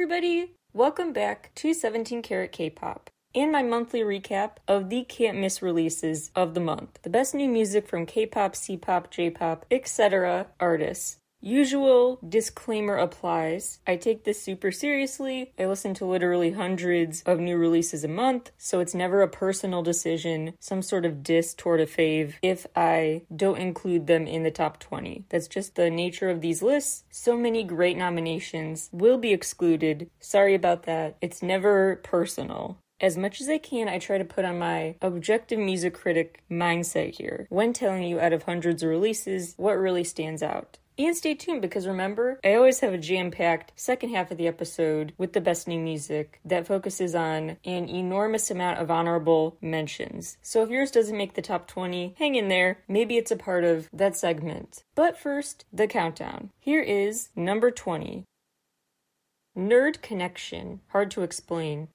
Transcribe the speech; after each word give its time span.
everybody! 0.00 0.54
Welcome 0.72 1.12
back 1.12 1.50
to 1.56 1.74
17 1.74 2.22
Karat 2.22 2.52
K-Pop 2.52 3.10
and 3.34 3.50
my 3.50 3.64
monthly 3.64 4.02
recap 4.02 4.52
of 4.68 4.90
the 4.90 5.02
can't 5.02 5.38
miss 5.38 5.60
releases 5.60 6.30
of 6.36 6.54
the 6.54 6.60
month. 6.60 7.00
The 7.02 7.10
best 7.10 7.34
new 7.34 7.48
music 7.48 7.88
from 7.88 8.06
K-pop, 8.06 8.54
C-pop, 8.54 9.10
J-pop, 9.10 9.66
etc. 9.72 10.46
artists. 10.60 11.17
Usual 11.40 12.18
disclaimer 12.28 12.96
applies. 12.96 13.78
I 13.86 13.94
take 13.94 14.24
this 14.24 14.42
super 14.42 14.72
seriously. 14.72 15.52
I 15.56 15.66
listen 15.66 15.94
to 15.94 16.04
literally 16.04 16.50
hundreds 16.50 17.22
of 17.22 17.38
new 17.38 17.56
releases 17.56 18.02
a 18.02 18.08
month, 18.08 18.50
so 18.58 18.80
it's 18.80 18.94
never 18.94 19.22
a 19.22 19.28
personal 19.28 19.84
decision, 19.84 20.54
some 20.58 20.82
sort 20.82 21.06
of 21.06 21.22
diss 21.22 21.54
toward 21.54 21.78
a 21.80 21.86
fave, 21.86 22.34
if 22.42 22.66
I 22.74 23.22
don't 23.34 23.58
include 23.58 24.08
them 24.08 24.26
in 24.26 24.42
the 24.42 24.50
top 24.50 24.80
20. 24.80 25.26
That's 25.28 25.46
just 25.46 25.76
the 25.76 25.90
nature 25.90 26.28
of 26.28 26.40
these 26.40 26.60
lists. 26.60 27.04
So 27.10 27.36
many 27.36 27.62
great 27.62 27.96
nominations 27.96 28.90
will 28.92 29.16
be 29.16 29.32
excluded. 29.32 30.10
Sorry 30.18 30.56
about 30.56 30.82
that. 30.84 31.16
It's 31.20 31.40
never 31.40 31.96
personal. 32.02 32.78
As 33.00 33.16
much 33.16 33.40
as 33.40 33.48
I 33.48 33.58
can, 33.58 33.88
I 33.88 34.00
try 34.00 34.18
to 34.18 34.24
put 34.24 34.44
on 34.44 34.58
my 34.58 34.96
objective 35.00 35.60
music 35.60 35.94
critic 35.94 36.42
mindset 36.50 37.16
here 37.16 37.46
when 37.48 37.72
telling 37.72 38.02
you 38.02 38.18
out 38.18 38.32
of 38.32 38.42
hundreds 38.42 38.82
of 38.82 38.88
releases 38.88 39.54
what 39.56 39.78
really 39.78 40.02
stands 40.02 40.42
out. 40.42 40.78
And 41.00 41.16
stay 41.16 41.34
tuned 41.34 41.62
because 41.62 41.86
remember, 41.86 42.40
I 42.42 42.54
always 42.54 42.80
have 42.80 42.92
a 42.92 42.98
jam 42.98 43.30
packed 43.30 43.72
second 43.76 44.10
half 44.10 44.32
of 44.32 44.36
the 44.36 44.48
episode 44.48 45.12
with 45.16 45.32
the 45.32 45.40
best 45.40 45.68
new 45.68 45.78
music 45.78 46.40
that 46.44 46.66
focuses 46.66 47.14
on 47.14 47.56
an 47.64 47.88
enormous 47.88 48.50
amount 48.50 48.80
of 48.80 48.90
honorable 48.90 49.56
mentions. 49.60 50.38
So 50.42 50.64
if 50.64 50.70
yours 50.70 50.90
doesn't 50.90 51.16
make 51.16 51.34
the 51.34 51.42
top 51.42 51.68
20, 51.68 52.16
hang 52.18 52.34
in 52.34 52.48
there. 52.48 52.80
Maybe 52.88 53.16
it's 53.16 53.30
a 53.30 53.36
part 53.36 53.62
of 53.62 53.88
that 53.92 54.16
segment. 54.16 54.82
But 54.96 55.16
first, 55.16 55.66
the 55.72 55.86
countdown. 55.86 56.50
Here 56.58 56.82
is 56.82 57.28
number 57.36 57.70
20. 57.70 58.24
Nerd 59.56 60.02
Connection. 60.02 60.80
Hard 60.88 61.12
to 61.12 61.22
explain. 61.22 61.88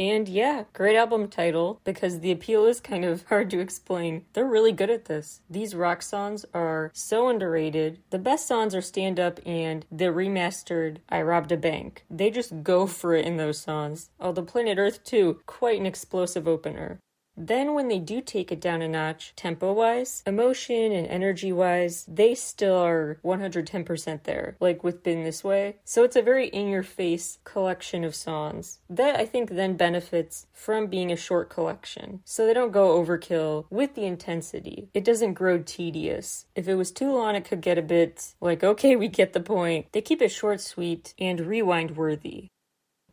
And 0.00 0.30
yeah, 0.30 0.64
great 0.72 0.96
album 0.96 1.28
title 1.28 1.78
because 1.84 2.20
the 2.20 2.32
appeal 2.32 2.64
is 2.64 2.80
kind 2.80 3.04
of 3.04 3.24
hard 3.28 3.50
to 3.50 3.60
explain. 3.60 4.24
They're 4.32 4.46
really 4.46 4.72
good 4.72 4.88
at 4.88 5.04
this. 5.04 5.42
These 5.50 5.74
rock 5.74 6.00
songs 6.00 6.46
are 6.54 6.90
so 6.94 7.28
underrated. 7.28 7.98
The 8.08 8.18
best 8.18 8.48
songs 8.48 8.74
are 8.74 8.80
Stand 8.80 9.20
Up 9.20 9.40
and 9.44 9.84
the 9.92 10.06
remastered 10.06 10.98
I 11.10 11.20
Robbed 11.20 11.52
a 11.52 11.58
Bank. 11.58 12.06
They 12.10 12.30
just 12.30 12.62
go 12.62 12.86
for 12.86 13.14
it 13.14 13.26
in 13.26 13.36
those 13.36 13.58
songs. 13.58 14.08
Oh, 14.18 14.32
the 14.32 14.42
Planet 14.42 14.78
Earth 14.78 15.04
too, 15.04 15.40
quite 15.44 15.78
an 15.78 15.84
explosive 15.84 16.48
opener. 16.48 16.98
Then, 17.42 17.72
when 17.72 17.88
they 17.88 17.98
do 17.98 18.20
take 18.20 18.52
it 18.52 18.60
down 18.60 18.82
a 18.82 18.88
notch, 18.88 19.32
tempo 19.34 19.72
wise, 19.72 20.22
emotion 20.26 20.92
and 20.92 21.06
energy 21.06 21.52
wise, 21.52 22.04
they 22.06 22.34
still 22.34 22.76
are 22.76 23.18
110% 23.24 24.24
there, 24.24 24.56
like 24.60 24.84
with 24.84 25.02
Been 25.02 25.24
This 25.24 25.42
Way. 25.42 25.76
So 25.82 26.04
it's 26.04 26.16
a 26.16 26.22
very 26.22 26.48
in 26.48 26.68
your 26.68 26.82
face 26.82 27.38
collection 27.44 28.04
of 28.04 28.14
songs. 28.14 28.80
That 28.90 29.18
I 29.18 29.24
think 29.24 29.48
then 29.50 29.78
benefits 29.78 30.48
from 30.52 30.88
being 30.88 31.10
a 31.10 31.16
short 31.16 31.48
collection. 31.48 32.20
So 32.26 32.44
they 32.44 32.52
don't 32.52 32.72
go 32.72 33.02
overkill 33.02 33.64
with 33.70 33.94
the 33.94 34.04
intensity. 34.04 34.90
It 34.92 35.04
doesn't 35.04 35.32
grow 35.32 35.62
tedious. 35.62 36.44
If 36.54 36.68
it 36.68 36.74
was 36.74 36.92
too 36.92 37.10
long, 37.10 37.36
it 37.36 37.46
could 37.46 37.62
get 37.62 37.78
a 37.78 37.82
bit 37.82 38.34
like, 38.42 38.62
okay, 38.62 38.96
we 38.96 39.08
get 39.08 39.32
the 39.32 39.40
point. 39.40 39.86
They 39.92 40.02
keep 40.02 40.20
it 40.20 40.28
short, 40.28 40.60
sweet, 40.60 41.14
and 41.18 41.40
rewind 41.40 41.96
worthy. 41.96 42.48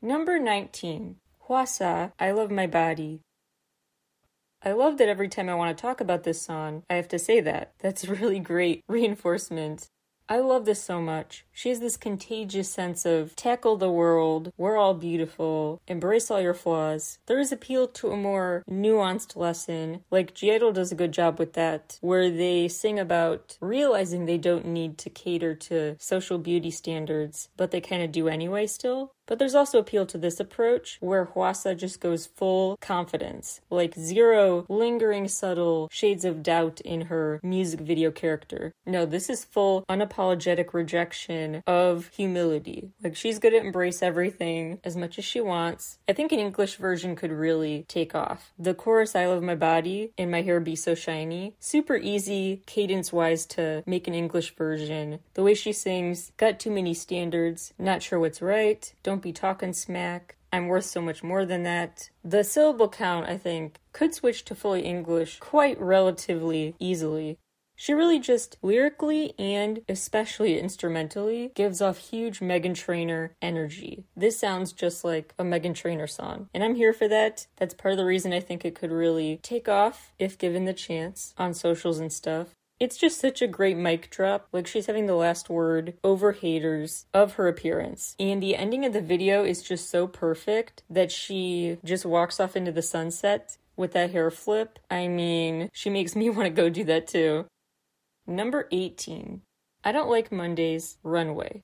Number 0.02 0.38
19. 0.38 1.16
Hwasa, 1.48 2.12
I 2.20 2.32
Love 2.32 2.52
My 2.52 2.68
Body. 2.68 3.22
I 4.64 4.72
love 4.74 4.98
that 4.98 5.10
every 5.10 5.30
time 5.30 5.50
I 5.50 5.56
want 5.56 5.78
to 5.78 5.82
talk 5.82 6.02
about 6.02 6.24
this 6.24 6.42
song, 6.42 6.84
I 6.90 6.96
have 6.96 7.08
to 7.10 7.20
say 7.20 7.40
that. 7.42 7.74
That's 7.80 8.08
really 8.10 8.40
great 8.40 8.84
reinforcement. 8.88 9.90
I 10.30 10.40
love 10.40 10.66
this 10.66 10.84
so 10.84 11.02
much. 11.02 11.46
She 11.58 11.70
has 11.70 11.80
this 11.80 11.98
contagious 11.98 12.70
sense 12.70 13.04
of 13.04 13.36
tackle 13.36 13.78
the 13.78 13.90
world, 13.90 14.54
we're 14.58 14.78
all 14.78 14.94
beautiful, 14.94 15.82
embrace 15.88 16.30
all 16.30 16.40
your 16.40 16.54
flaws. 16.54 17.18
There 17.26 17.40
is 17.40 17.52
appeal 17.52 17.88
to 17.88 18.12
a 18.12 18.16
more 18.16 18.64
nuanced 18.70 19.36
lesson, 19.36 20.04
like 20.12 20.36
G-idle 20.36 20.74
does 20.74 20.92
a 20.92 20.96
good 20.96 21.14
job 21.14 21.40
with 21.40 21.54
that, 21.54 21.98
where 22.00 22.30
they 22.30 22.68
sing 22.68 23.00
about 23.00 23.58
realizing 23.60 24.26
they 24.26 24.38
don't 24.38 24.68
need 24.68 25.00
to 25.00 25.10
cater 25.10 25.56
to 25.56 25.96
social 25.98 26.38
beauty 26.38 26.70
standards, 26.70 27.50
but 27.58 27.72
they 27.72 27.82
kind 27.82 28.04
of 28.04 28.12
do 28.12 28.28
anyway 28.28 28.68
still. 28.68 29.14
But 29.26 29.40
there's 29.40 29.56
also 29.56 29.78
appeal 29.78 30.06
to 30.06 30.18
this 30.18 30.40
approach 30.40 30.98
where 31.02 31.26
Hwasa 31.26 31.78
just 31.78 32.00
goes 32.00 32.26
full 32.26 32.78
confidence, 32.80 33.60
like 33.70 33.94
zero 33.94 34.66
lingering 34.70 35.28
subtle 35.28 35.90
shades 35.92 36.24
of 36.24 36.42
doubt 36.42 36.80
in 36.82 37.02
her 37.02 37.42
music 37.44 37.82
video 37.82 38.10
character. 38.10 38.72
No, 38.86 39.06
this 39.06 39.30
is 39.30 39.44
full 39.44 39.84
unapologetic 39.90 40.74
rejection 40.74 41.47
of 41.66 42.08
humility. 42.08 42.92
Like 43.04 43.16
she's 43.16 43.40
gonna 43.40 43.58
embrace 43.58 44.02
everything 44.02 44.80
as 44.84 44.96
much 44.96 45.18
as 45.18 45.26
she 45.26 45.42
wants. 45.42 46.00
I 46.08 46.14
think 46.14 46.32
an 46.32 46.40
English 46.40 46.76
version 46.78 47.16
could 47.16 47.32
really 47.32 47.86
take 47.88 48.14
off. 48.16 48.54
The 48.58 48.74
chorus 48.74 49.16
I 49.16 49.26
love 49.28 49.44
my 49.44 49.56
body 49.56 50.12
and 50.18 50.32
my 50.32 50.42
hair 50.42 50.60
be 50.60 50.76
so 50.76 50.96
shiny, 50.96 51.56
super 51.60 51.96
easy 51.96 52.62
cadence 52.66 53.12
wise 53.14 53.46
to 53.48 53.84
make 53.86 54.08
an 54.08 54.14
English 54.14 54.56
version. 54.56 55.20
The 55.34 55.44
way 55.44 55.54
she 55.54 55.74
sings, 55.74 56.32
got 56.38 56.60
too 56.60 56.72
many 56.72 56.94
standards, 56.94 57.74
not 57.78 58.04
sure 58.04 58.20
what's 58.20 58.42
right, 58.42 58.92
don't 59.04 59.22
be 59.22 59.34
talking 59.34 59.74
smack. 59.74 60.36
I'm 60.52 60.68
worth 60.68 60.86
so 60.86 61.02
much 61.02 61.24
more 61.24 61.46
than 61.46 61.64
that. 61.64 62.10
The 62.24 62.44
syllable 62.44 62.88
count, 62.90 63.28
I 63.28 63.38
think, 63.38 63.80
could 63.92 64.14
switch 64.14 64.46
to 64.46 64.56
fully 64.56 64.82
English 64.82 65.40
quite 65.40 65.80
relatively 65.80 66.76
easily. 66.80 67.38
She 67.80 67.94
really 67.94 68.20
just 68.20 68.58
lyrically 68.64 69.36
and 69.38 69.82
especially 69.88 70.60
instrumentally 70.60 71.52
gives 71.54 71.80
off 71.80 72.00
huge 72.00 72.40
Meghan 72.40 72.74
Trainor 72.74 73.36
energy. 73.40 74.04
This 74.16 74.40
sounds 74.40 74.74
just 74.74 75.06
like 75.06 75.36
a 75.38 75.44
Meghan 75.44 75.76
Trainor 75.76 76.08
song, 76.08 76.50
and 76.56 76.64
I'm 76.64 76.74
here 76.74 76.92
for 76.92 77.08
that. 77.08 77.46
That's 77.56 77.76
part 77.76 77.92
of 77.92 78.00
the 78.00 78.06
reason 78.06 78.34
I 78.34 78.40
think 78.40 78.66
it 78.66 78.74
could 78.74 78.92
really 78.92 79.40
take 79.44 79.70
off 79.70 80.12
if 80.18 80.40
given 80.40 80.66
the 80.66 80.74
chance 80.74 81.36
on 81.38 81.54
socials 81.54 82.00
and 82.00 82.12
stuff. 82.12 82.48
It's 82.80 82.98
just 82.98 83.20
such 83.20 83.42
a 83.42 83.48
great 83.48 83.78
mic 83.78 84.10
drop. 84.10 84.48
Like 84.52 84.66
she's 84.66 84.88
having 84.88 85.06
the 85.06 85.16
last 85.16 85.48
word 85.50 85.94
over 86.04 86.32
haters 86.32 87.06
of 87.14 87.34
her 87.34 87.48
appearance. 87.48 88.16
And 88.20 88.42
the 88.42 88.56
ending 88.56 88.86
of 88.86 88.94
the 88.94 89.02
video 89.02 89.44
is 89.44 89.64
just 89.64 89.90
so 89.90 90.08
perfect 90.08 90.84
that 90.90 91.12
she 91.12 91.78
just 91.84 92.06
walks 92.06 92.40
off 92.40 92.56
into 92.56 92.72
the 92.72 92.82
sunset 92.82 93.58
with 93.76 93.94
that 93.94 94.12
hair 94.12 94.30
flip. 94.32 94.80
I 94.90 95.08
mean, 95.08 95.70
she 95.74 95.90
makes 95.90 96.16
me 96.16 96.30
want 96.32 96.46
to 96.46 96.50
go 96.50 96.70
do 96.70 96.84
that 96.86 97.08
too. 97.08 97.46
Number 98.28 98.68
18. 98.74 99.42
I 99.86 99.92
don't 99.94 100.10
like 100.10 100.34
Mondays, 100.34 100.98
Runway. 101.02 101.62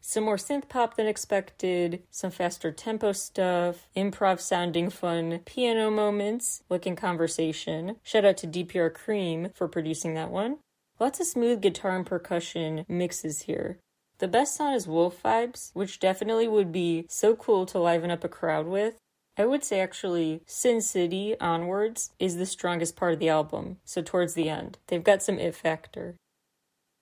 Some 0.00 0.24
more 0.24 0.38
synth 0.38 0.70
pop 0.70 0.96
than 0.96 1.06
expected, 1.06 2.02
some 2.10 2.30
faster 2.30 2.72
tempo 2.72 3.12
stuff, 3.12 3.90
improv 3.94 4.40
sounding 4.40 4.88
fun 4.88 5.40
piano 5.44 5.90
moments, 5.90 6.62
looking 6.70 6.96
Conversation. 6.96 7.96
Shout 8.02 8.24
out 8.24 8.38
to 8.38 8.46
DPR 8.46 8.92
Cream 8.94 9.50
for 9.54 9.68
producing 9.68 10.14
that 10.14 10.30
one. 10.30 10.60
Lots 10.98 11.20
of 11.20 11.26
smooth 11.26 11.60
guitar 11.60 11.94
and 11.94 12.06
percussion 12.06 12.86
mixes 12.88 13.42
here. 13.42 13.78
The 14.18 14.28
best 14.28 14.56
song 14.56 14.72
is 14.72 14.86
Wolf 14.86 15.22
Vibes, 15.22 15.70
which 15.74 16.00
definitely 16.00 16.48
would 16.48 16.72
be 16.72 17.04
so 17.10 17.36
cool 17.36 17.66
to 17.66 17.78
liven 17.78 18.10
up 18.10 18.24
a 18.24 18.28
crowd 18.28 18.66
with. 18.66 18.96
I 19.40 19.46
would 19.46 19.64
say 19.64 19.80
actually 19.80 20.42
Sin 20.44 20.82
City 20.82 21.34
onwards 21.40 22.10
is 22.18 22.36
the 22.36 22.44
strongest 22.44 22.94
part 22.94 23.14
of 23.14 23.20
the 23.20 23.30
album, 23.30 23.78
so 23.86 24.02
towards 24.02 24.34
the 24.34 24.50
end. 24.50 24.76
They've 24.88 25.02
got 25.02 25.22
some 25.22 25.38
it 25.38 25.54
factor. 25.54 26.16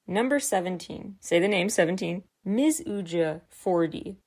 Number 0.07 0.39
17. 0.39 1.17
Say 1.21 1.41
the 1.41 1.49
name 1.49 1.69
17. 1.69 2.23
Ms. 2.45 2.85
Uja 2.87 3.41
40. 3.51 4.19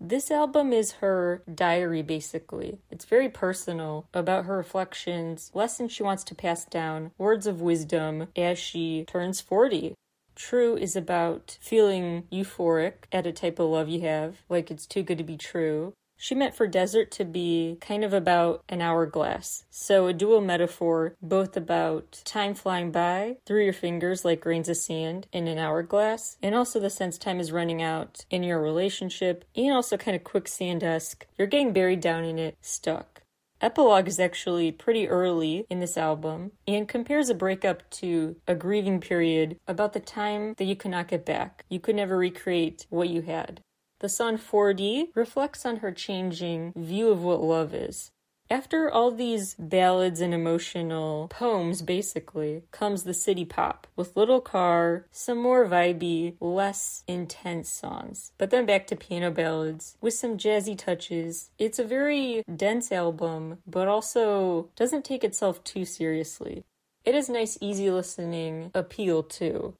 This 0.00 0.30
album 0.30 0.72
is 0.72 1.02
her 1.02 1.42
diary, 1.52 2.02
basically. 2.02 2.78
It's 2.92 3.04
very 3.04 3.28
personal 3.28 4.06
about 4.14 4.44
her 4.44 4.56
reflections, 4.56 5.50
lessons 5.52 5.90
she 5.90 6.04
wants 6.04 6.22
to 6.22 6.36
pass 6.36 6.64
down, 6.64 7.10
words 7.18 7.48
of 7.48 7.60
wisdom 7.60 8.28
as 8.36 8.56
she 8.56 9.04
turns 9.08 9.40
40. 9.40 9.94
True 10.36 10.76
is 10.76 10.94
about 10.94 11.58
feeling 11.60 12.28
euphoric 12.30 13.06
at 13.10 13.26
a 13.26 13.32
type 13.32 13.58
of 13.58 13.68
love 13.68 13.88
you 13.88 14.02
have, 14.02 14.42
like 14.48 14.70
it's 14.70 14.86
too 14.86 15.02
good 15.02 15.18
to 15.18 15.24
be 15.24 15.36
true. 15.36 15.92
She 16.22 16.34
meant 16.34 16.54
for 16.54 16.66
desert 16.66 17.10
to 17.12 17.24
be 17.24 17.78
kind 17.80 18.04
of 18.04 18.12
about 18.12 18.62
an 18.68 18.82
hourglass. 18.82 19.64
So, 19.70 20.06
a 20.06 20.12
dual 20.12 20.42
metaphor, 20.42 21.16
both 21.22 21.56
about 21.56 22.20
time 22.26 22.52
flying 22.52 22.92
by 22.92 23.38
through 23.46 23.64
your 23.64 23.72
fingers 23.72 24.22
like 24.22 24.42
grains 24.42 24.68
of 24.68 24.76
sand 24.76 25.28
in 25.32 25.48
an 25.48 25.56
hourglass, 25.56 26.36
and 26.42 26.54
also 26.54 26.78
the 26.78 26.90
sense 26.90 27.16
time 27.16 27.40
is 27.40 27.52
running 27.52 27.80
out 27.80 28.26
in 28.28 28.42
your 28.42 28.60
relationship, 28.60 29.46
and 29.56 29.72
also 29.72 29.96
kind 29.96 30.14
of 30.14 30.22
quicksand 30.22 30.84
esque. 30.84 31.26
You're 31.38 31.48
getting 31.48 31.72
buried 31.72 32.00
down 32.00 32.24
in 32.24 32.38
it, 32.38 32.58
stuck. 32.60 33.22
Epilogue 33.62 34.06
is 34.06 34.20
actually 34.20 34.72
pretty 34.72 35.08
early 35.08 35.64
in 35.70 35.80
this 35.80 35.96
album 35.96 36.52
and 36.68 36.86
compares 36.86 37.30
a 37.30 37.34
breakup 37.34 37.88
to 37.92 38.36
a 38.46 38.54
grieving 38.54 39.00
period 39.00 39.58
about 39.66 39.94
the 39.94 40.00
time 40.00 40.52
that 40.58 40.64
you 40.64 40.76
cannot 40.76 41.08
get 41.08 41.24
back. 41.24 41.64
You 41.70 41.80
could 41.80 41.96
never 41.96 42.18
recreate 42.18 42.86
what 42.90 43.08
you 43.08 43.22
had. 43.22 43.62
The 44.00 44.08
song 44.08 44.38
4D 44.38 45.08
reflects 45.14 45.66
on 45.66 45.76
her 45.76 45.92
changing 45.92 46.72
view 46.74 47.10
of 47.10 47.22
what 47.22 47.42
love 47.42 47.74
is. 47.74 48.10
After 48.48 48.90
all 48.90 49.10
these 49.10 49.54
ballads 49.58 50.22
and 50.22 50.32
emotional 50.32 51.28
poems, 51.28 51.82
basically, 51.82 52.62
comes 52.72 53.02
the 53.02 53.12
city 53.12 53.44
pop 53.44 53.86
with 53.96 54.16
Little 54.16 54.40
Car, 54.40 55.06
some 55.12 55.36
more 55.36 55.66
vibey, 55.66 56.36
less 56.40 57.04
intense 57.06 57.68
songs. 57.68 58.32
But 58.38 58.48
then 58.48 58.64
back 58.64 58.86
to 58.86 58.96
piano 58.96 59.30
ballads 59.30 59.98
with 60.00 60.14
some 60.14 60.38
jazzy 60.38 60.76
touches. 60.76 61.50
It's 61.58 61.78
a 61.78 61.84
very 61.84 62.42
dense 62.56 62.90
album, 62.90 63.58
but 63.66 63.86
also 63.86 64.70
doesn't 64.76 65.04
take 65.04 65.24
itself 65.24 65.62
too 65.62 65.84
seriously. 65.84 66.64
It 67.04 67.14
has 67.14 67.28
nice, 67.28 67.58
easy 67.60 67.90
listening 67.90 68.70
appeal 68.74 69.22
too. 69.22 69.74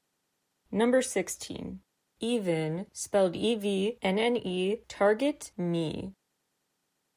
Number 0.71 1.01
16. 1.01 1.79
Even, 2.21 2.85
spelled 2.93 3.35
E 3.35 3.55
V 3.55 3.97
N 4.01 4.17
N 4.17 4.37
E, 4.37 4.77
Target 4.87 5.51
Me 5.57 6.13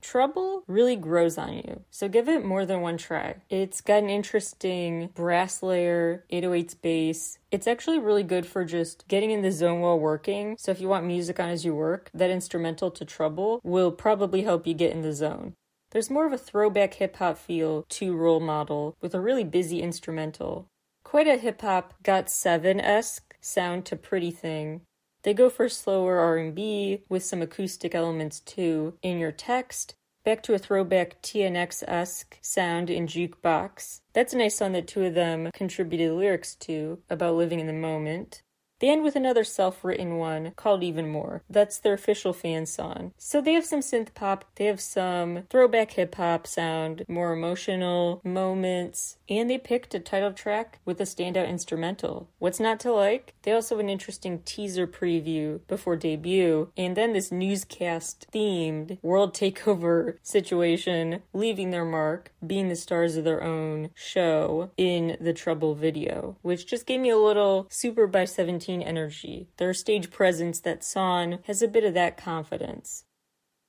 trouble 0.04 0.62
really 0.68 0.94
grows 0.94 1.38
on 1.38 1.54
you. 1.54 1.82
So 1.90 2.08
give 2.08 2.28
it 2.28 2.44
more 2.44 2.66
than 2.66 2.82
one 2.82 2.98
try. 2.98 3.36
It's 3.48 3.80
got 3.80 4.02
an 4.02 4.10
interesting 4.10 5.08
brass 5.14 5.62
layer, 5.62 6.24
808s 6.30 6.76
bass. 6.80 7.38
It's 7.50 7.66
actually 7.66 7.98
really 7.98 8.22
good 8.22 8.46
for 8.46 8.64
just 8.64 9.08
getting 9.08 9.30
in 9.30 9.42
the 9.42 9.50
zone 9.50 9.80
while 9.80 9.98
working. 9.98 10.56
So 10.58 10.70
if 10.70 10.80
you 10.80 10.88
want 10.88 11.06
music 11.06 11.40
on 11.40 11.48
as 11.48 11.64
you 11.64 11.74
work, 11.74 12.10
that 12.14 12.30
instrumental 12.30 12.90
to 12.92 13.04
trouble 13.04 13.60
will 13.64 13.90
probably 13.90 14.42
help 14.42 14.66
you 14.66 14.74
get 14.74 14.92
in 14.92 15.02
the 15.02 15.14
zone. 15.14 15.54
There's 15.90 16.10
more 16.10 16.26
of 16.26 16.32
a 16.32 16.38
throwback 16.38 16.94
hip 16.94 17.16
hop 17.16 17.38
feel 17.38 17.84
to 17.88 18.16
Role 18.16 18.40
Model 18.40 18.96
with 19.00 19.14
a 19.14 19.20
really 19.20 19.44
busy 19.44 19.80
instrumental. 19.80 20.66
Quite 21.02 21.28
a 21.28 21.36
hip 21.36 21.62
hop 21.62 21.94
GOT7 22.04 22.80
esque 22.82 23.36
sound 23.40 23.86
to 23.86 23.96
Pretty 23.96 24.30
Thing. 24.30 24.82
They 25.24 25.32
go 25.32 25.48
for 25.48 25.70
slower 25.70 26.18
R&B 26.18 27.04
with 27.08 27.24
some 27.24 27.40
acoustic 27.40 27.94
elements 27.94 28.40
too 28.40 28.98
in 29.02 29.18
your 29.18 29.32
text. 29.32 29.94
Back 30.22 30.42
to 30.44 30.54
a 30.54 30.58
throwback 30.58 31.20
TNX-esque 31.22 32.38
sound 32.42 32.90
in 32.90 33.06
Jukebox. 33.06 34.00
That's 34.12 34.32
a 34.34 34.38
nice 34.38 34.56
song 34.56 34.72
that 34.72 34.86
two 34.86 35.04
of 35.04 35.14
them 35.14 35.50
contributed 35.54 36.12
lyrics 36.12 36.54
to 36.56 36.98
about 37.10 37.34
living 37.34 37.58
in 37.58 37.66
the 37.66 37.72
moment. 37.72 38.42
End 38.84 39.02
with 39.02 39.16
another 39.16 39.44
self 39.44 39.82
written 39.82 40.18
one 40.18 40.52
called 40.56 40.82
Even 40.82 41.08
More. 41.08 41.42
That's 41.48 41.78
their 41.78 41.94
official 41.94 42.34
fan 42.34 42.66
song. 42.66 43.14
So 43.16 43.40
they 43.40 43.54
have 43.54 43.64
some 43.64 43.80
synth 43.80 44.12
pop, 44.12 44.44
they 44.56 44.66
have 44.66 44.78
some 44.78 45.44
throwback 45.48 45.92
hip 45.92 46.16
hop 46.16 46.46
sound, 46.46 47.02
more 47.08 47.32
emotional 47.32 48.20
moments, 48.22 49.16
and 49.26 49.48
they 49.48 49.56
picked 49.56 49.94
a 49.94 50.00
title 50.00 50.34
track 50.34 50.80
with 50.84 51.00
a 51.00 51.04
standout 51.04 51.48
instrumental. 51.48 52.28
What's 52.38 52.60
not 52.60 52.78
to 52.80 52.92
like? 52.92 53.32
They 53.44 53.52
also 53.52 53.76
have 53.76 53.80
an 53.80 53.88
interesting 53.88 54.40
teaser 54.44 54.86
preview 54.86 55.60
before 55.66 55.96
debut, 55.96 56.70
and 56.76 56.94
then 56.94 57.14
this 57.14 57.32
newscast 57.32 58.26
themed 58.34 58.98
world 59.00 59.32
takeover 59.32 60.18
situation, 60.22 61.22
leaving 61.32 61.70
their 61.70 61.86
mark, 61.86 62.32
being 62.46 62.68
the 62.68 62.76
stars 62.76 63.16
of 63.16 63.24
their 63.24 63.42
own 63.42 63.88
show 63.94 64.72
in 64.76 65.16
the 65.22 65.32
Trouble 65.32 65.74
video, 65.74 66.36
which 66.42 66.66
just 66.66 66.84
gave 66.84 67.00
me 67.00 67.08
a 67.08 67.16
little 67.16 67.66
Super 67.70 68.06
by 68.06 68.26
17 68.26 68.73
energy. 68.82 69.48
Their 69.58 69.74
stage 69.74 70.10
presence 70.10 70.60
that 70.60 70.82
song 70.82 71.38
has 71.44 71.62
a 71.62 71.68
bit 71.68 71.84
of 71.84 71.94
that 71.94 72.16
confidence. 72.16 73.04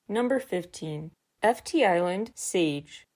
Number 0.08 0.40
15. 0.40 1.12
FT 1.44 1.88
Island 1.88 2.32
Sage. 2.36 3.08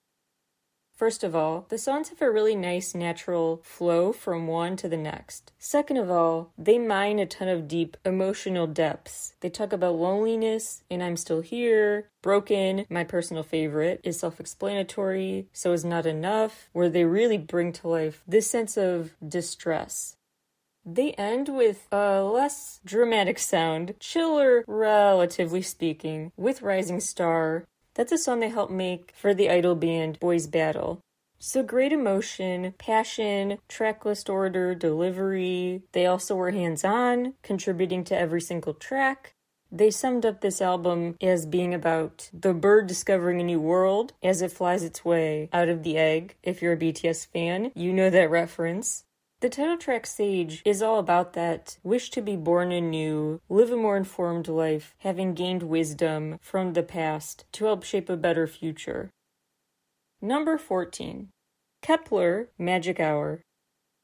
First 1.00 1.24
of 1.24 1.34
all, 1.34 1.64
the 1.70 1.78
songs 1.78 2.10
have 2.10 2.20
a 2.20 2.30
really 2.30 2.54
nice 2.54 2.94
natural 2.94 3.62
flow 3.64 4.12
from 4.12 4.46
one 4.46 4.76
to 4.76 4.86
the 4.86 4.98
next. 4.98 5.50
Second 5.58 5.96
of 5.96 6.10
all, 6.10 6.52
they 6.58 6.78
mine 6.78 7.18
a 7.18 7.24
ton 7.24 7.48
of 7.48 7.66
deep 7.66 7.96
emotional 8.04 8.66
depths. 8.66 9.32
They 9.40 9.48
talk 9.48 9.72
about 9.72 9.94
loneliness 9.94 10.82
and 10.90 11.02
I'm 11.02 11.16
still 11.16 11.40
here. 11.40 12.10
Broken, 12.20 12.84
my 12.90 13.04
personal 13.04 13.42
favorite, 13.42 14.02
is 14.04 14.20
self 14.20 14.40
explanatory, 14.40 15.48
so 15.54 15.72
is 15.72 15.86
not 15.86 16.04
enough, 16.04 16.68
where 16.74 16.90
they 16.90 17.04
really 17.04 17.38
bring 17.38 17.72
to 17.72 17.88
life 17.88 18.22
this 18.28 18.50
sense 18.50 18.76
of 18.76 19.14
distress. 19.26 20.16
They 20.84 21.12
end 21.12 21.48
with 21.48 21.86
a 21.92 22.22
less 22.22 22.80
dramatic 22.84 23.38
sound, 23.38 23.94
chiller, 24.00 24.64
relatively 24.66 25.62
speaking, 25.62 26.32
with 26.36 26.62
Rising 26.62 27.00
Star. 27.00 27.64
That's 27.94 28.12
a 28.12 28.18
song 28.18 28.40
they 28.40 28.48
helped 28.48 28.72
make 28.72 29.12
for 29.14 29.34
the 29.34 29.50
idol 29.50 29.74
band 29.74 30.18
Boys 30.20 30.46
Battle. 30.46 31.00
So 31.38 31.62
great 31.62 31.92
emotion, 31.92 32.74
passion, 32.78 33.58
tracklist 33.68 34.28
order, 34.28 34.74
delivery. 34.74 35.82
They 35.92 36.06
also 36.06 36.34
were 36.34 36.50
hands 36.50 36.84
on, 36.84 37.34
contributing 37.42 38.04
to 38.04 38.18
every 38.18 38.40
single 38.40 38.74
track. 38.74 39.34
They 39.72 39.90
summed 39.90 40.26
up 40.26 40.40
this 40.40 40.60
album 40.60 41.16
as 41.22 41.46
being 41.46 41.72
about 41.72 42.28
the 42.32 42.52
bird 42.52 42.88
discovering 42.88 43.40
a 43.40 43.44
new 43.44 43.60
world 43.60 44.12
as 44.22 44.42
it 44.42 44.52
flies 44.52 44.82
its 44.82 45.04
way 45.04 45.48
out 45.52 45.68
of 45.68 45.82
the 45.82 45.96
egg. 45.96 46.36
If 46.42 46.60
you're 46.60 46.72
a 46.72 46.78
BTS 46.78 47.26
fan, 47.26 47.70
you 47.74 47.92
know 47.92 48.10
that 48.10 48.30
reference. 48.30 49.04
The 49.40 49.48
title 49.48 49.78
track 49.78 50.06
Sage 50.06 50.60
is 50.66 50.82
all 50.82 50.98
about 50.98 51.32
that 51.32 51.78
wish 51.82 52.10
to 52.10 52.20
be 52.20 52.36
born 52.36 52.72
anew, 52.72 53.40
live 53.48 53.70
a 53.70 53.76
more 53.76 53.96
informed 53.96 54.48
life, 54.48 54.94
having 54.98 55.32
gained 55.32 55.62
wisdom 55.62 56.38
from 56.42 56.74
the 56.74 56.82
past 56.82 57.46
to 57.52 57.64
help 57.64 57.82
shape 57.82 58.10
a 58.10 58.18
better 58.18 58.46
future. 58.46 59.08
Number 60.20 60.58
14. 60.58 61.30
Kep1er, 61.82 62.48
Magic 62.58 63.00
Hour. 63.00 63.40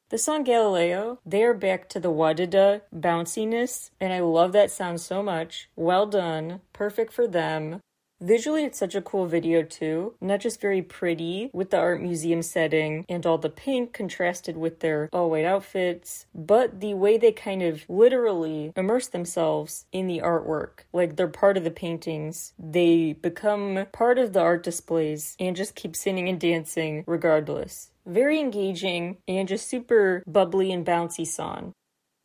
The 0.09 0.17
song 0.17 0.43
Galileo, 0.43 1.19
they 1.27 1.45
are 1.45 1.53
back 1.53 1.91
to 1.91 2.01
the 2.01 2.11
wadada 2.11 2.81
bounciness, 2.95 3.91
and 4.01 4.15
I 4.15 4.21
love 4.21 4.53
that 4.53 4.71
sound 4.71 5.03
so 5.03 5.23
much. 5.23 5.69
Well 5.77 6.07
done, 6.07 6.63
perfect 6.73 7.13
for 7.13 7.29
them. 7.29 7.81
Visually, 8.21 8.65
it's 8.65 8.79
such 8.79 8.95
a 8.95 9.03
cool 9.03 9.27
video 9.27 9.63
too. 9.63 10.15
Not 10.23 10.41
just 10.41 10.61
very 10.61 10.81
pretty 10.81 11.51
with 11.53 11.71
the 11.71 11.77
art 11.77 12.01
museum 12.01 12.41
setting 12.41 13.05
and 13.11 13.27
all 13.27 13.37
the 13.37 13.51
pink 13.51 13.93
contrasted 13.93 14.57
with 14.57 14.81
their 14.81 15.11
all 15.13 15.31
white 15.31 15.45
outfits, 15.45 16.25
but 16.35 16.81
the 16.81 16.95
way 16.95 17.19
they 17.19 17.33
kind 17.33 17.63
of 17.63 17.85
literally 17.89 18.73
immerse 18.75 19.09
themselves 19.09 19.85
in 19.93 20.07
the 20.07 20.21
artwork. 20.21 20.85
Like 20.95 21.17
they're 21.17 21.29
part 21.29 21.59
of 21.59 21.65
the 21.65 21.71
paintings, 21.71 22.55
they 22.59 23.13
become 23.13 23.87
part 23.93 24.19
of 24.19 24.33
the 24.33 24.41
art 24.41 24.63
displays 24.63 25.37
and 25.39 25.55
just 25.55 25.75
keep 25.75 25.95
singing 25.95 26.29
and 26.29 26.41
dancing 26.41 27.05
regardless. 27.07 27.91
Very 28.07 28.41
engaging 28.41 29.19
and 29.27 29.49
just 29.49 29.69
super 29.69 30.23
bubbly 30.27 30.73
and 30.73 30.87
bouncy 30.87 31.27
song. 31.27 31.75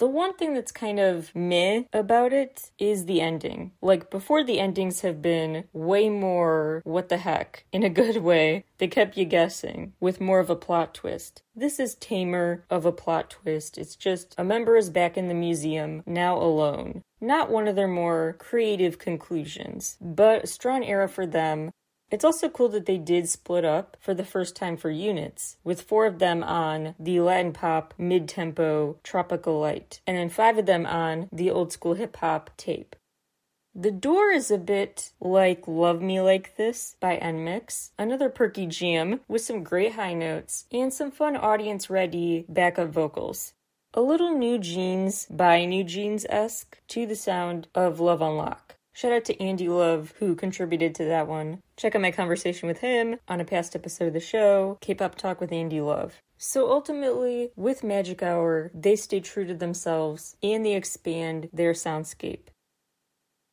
The 0.01 0.07
one 0.07 0.33
thing 0.33 0.55
that's 0.55 0.71
kind 0.71 0.99
of 0.99 1.29
meh 1.35 1.83
about 1.93 2.33
it 2.33 2.71
is 2.79 3.05
the 3.05 3.21
ending. 3.21 3.73
Like, 3.83 4.09
before 4.09 4.43
the 4.43 4.59
endings 4.59 5.01
have 5.01 5.21
been 5.21 5.65
way 5.73 6.09
more 6.09 6.81
what 6.85 7.09
the 7.09 7.17
heck, 7.17 7.65
in 7.71 7.83
a 7.83 7.89
good 7.89 8.17
way. 8.17 8.65
They 8.79 8.87
kept 8.87 9.15
you 9.15 9.25
guessing, 9.25 9.93
with 9.99 10.19
more 10.19 10.39
of 10.39 10.49
a 10.49 10.55
plot 10.55 10.95
twist. 10.95 11.43
This 11.55 11.79
is 11.79 11.93
tamer 11.93 12.65
of 12.67 12.83
a 12.83 12.91
plot 12.91 13.29
twist. 13.29 13.77
It's 13.77 13.95
just 13.95 14.33
a 14.39 14.43
member 14.43 14.75
is 14.75 14.89
back 14.89 15.17
in 15.17 15.27
the 15.27 15.35
museum, 15.35 16.01
now 16.07 16.35
alone. 16.35 17.03
Not 17.21 17.51
one 17.51 17.67
of 17.67 17.75
their 17.75 17.87
more 17.87 18.35
creative 18.39 18.97
conclusions, 18.97 19.97
but 20.01 20.45
a 20.45 20.47
strong 20.47 20.83
era 20.83 21.07
for 21.07 21.27
them 21.27 21.69
it's 22.11 22.25
also 22.25 22.49
cool 22.49 22.69
that 22.69 22.85
they 22.85 22.97
did 22.97 23.29
split 23.29 23.63
up 23.63 23.95
for 23.99 24.13
the 24.13 24.25
first 24.25 24.55
time 24.55 24.75
for 24.75 24.91
units, 24.91 25.57
with 25.63 25.81
four 25.81 26.05
of 26.05 26.19
them 26.19 26.43
on 26.43 26.93
the 26.99 27.21
Latin 27.21 27.53
pop 27.53 27.93
mid 27.97 28.27
tempo 28.27 28.97
Tropical 29.03 29.59
Light, 29.59 30.01
and 30.05 30.17
then 30.17 30.29
five 30.29 30.57
of 30.57 30.65
them 30.65 30.85
on 30.85 31.29
the 31.31 31.49
old 31.49 31.71
school 31.71 31.93
hip 31.93 32.17
hop 32.17 32.51
tape. 32.57 32.95
The 33.73 33.91
door 33.91 34.31
is 34.31 34.51
a 34.51 34.57
bit 34.57 35.13
like 35.21 35.65
Love 35.65 36.01
Me 36.01 36.19
Like 36.19 36.57
This 36.57 36.97
by 36.99 37.15
NMIXX, 37.15 37.91
another 37.97 38.27
perky 38.27 38.65
jam 38.65 39.21
with 39.29 39.43
some 39.43 39.63
great 39.63 39.93
high 39.93 40.13
notes 40.13 40.65
and 40.73 40.93
some 40.93 41.09
fun 41.09 41.37
audience 41.37 41.89
ready 41.89 42.43
backup 42.49 42.89
vocals. 42.89 43.53
A 43.93 44.01
little 44.01 44.37
New 44.37 44.57
Jeans 44.57 45.25
by 45.29 45.63
New 45.63 45.85
Jeans 45.85 46.25
esque 46.29 46.81
to 46.89 47.05
the 47.05 47.15
sound 47.15 47.69
of 47.73 48.01
Love 48.01 48.21
Unlock. 48.21 48.75
Shout 48.93 49.13
out 49.13 49.25
to 49.25 49.41
Andy 49.41 49.69
Love, 49.69 50.13
who 50.19 50.35
contributed 50.35 50.93
to 50.95 51.05
that 51.05 51.27
one. 51.27 51.61
Check 51.77 51.95
out 51.95 52.01
my 52.01 52.11
conversation 52.11 52.67
with 52.67 52.79
him 52.79 53.17
on 53.27 53.39
a 53.39 53.45
past 53.45 53.75
episode 53.75 54.07
of 54.07 54.13
the 54.13 54.19
show, 54.19 54.77
K 54.81 54.93
pop 54.93 55.15
Talk 55.15 55.39
with 55.39 55.53
Andy 55.53 55.79
Love. 55.79 56.21
So 56.37 56.69
ultimately, 56.69 57.51
with 57.55 57.83
Magic 57.83 58.21
Hour, 58.21 58.69
they 58.73 58.95
stay 58.97 59.21
true 59.21 59.45
to 59.45 59.53
themselves 59.53 60.35
and 60.43 60.65
they 60.65 60.75
expand 60.75 61.49
their 61.53 61.71
soundscape. 61.71 62.47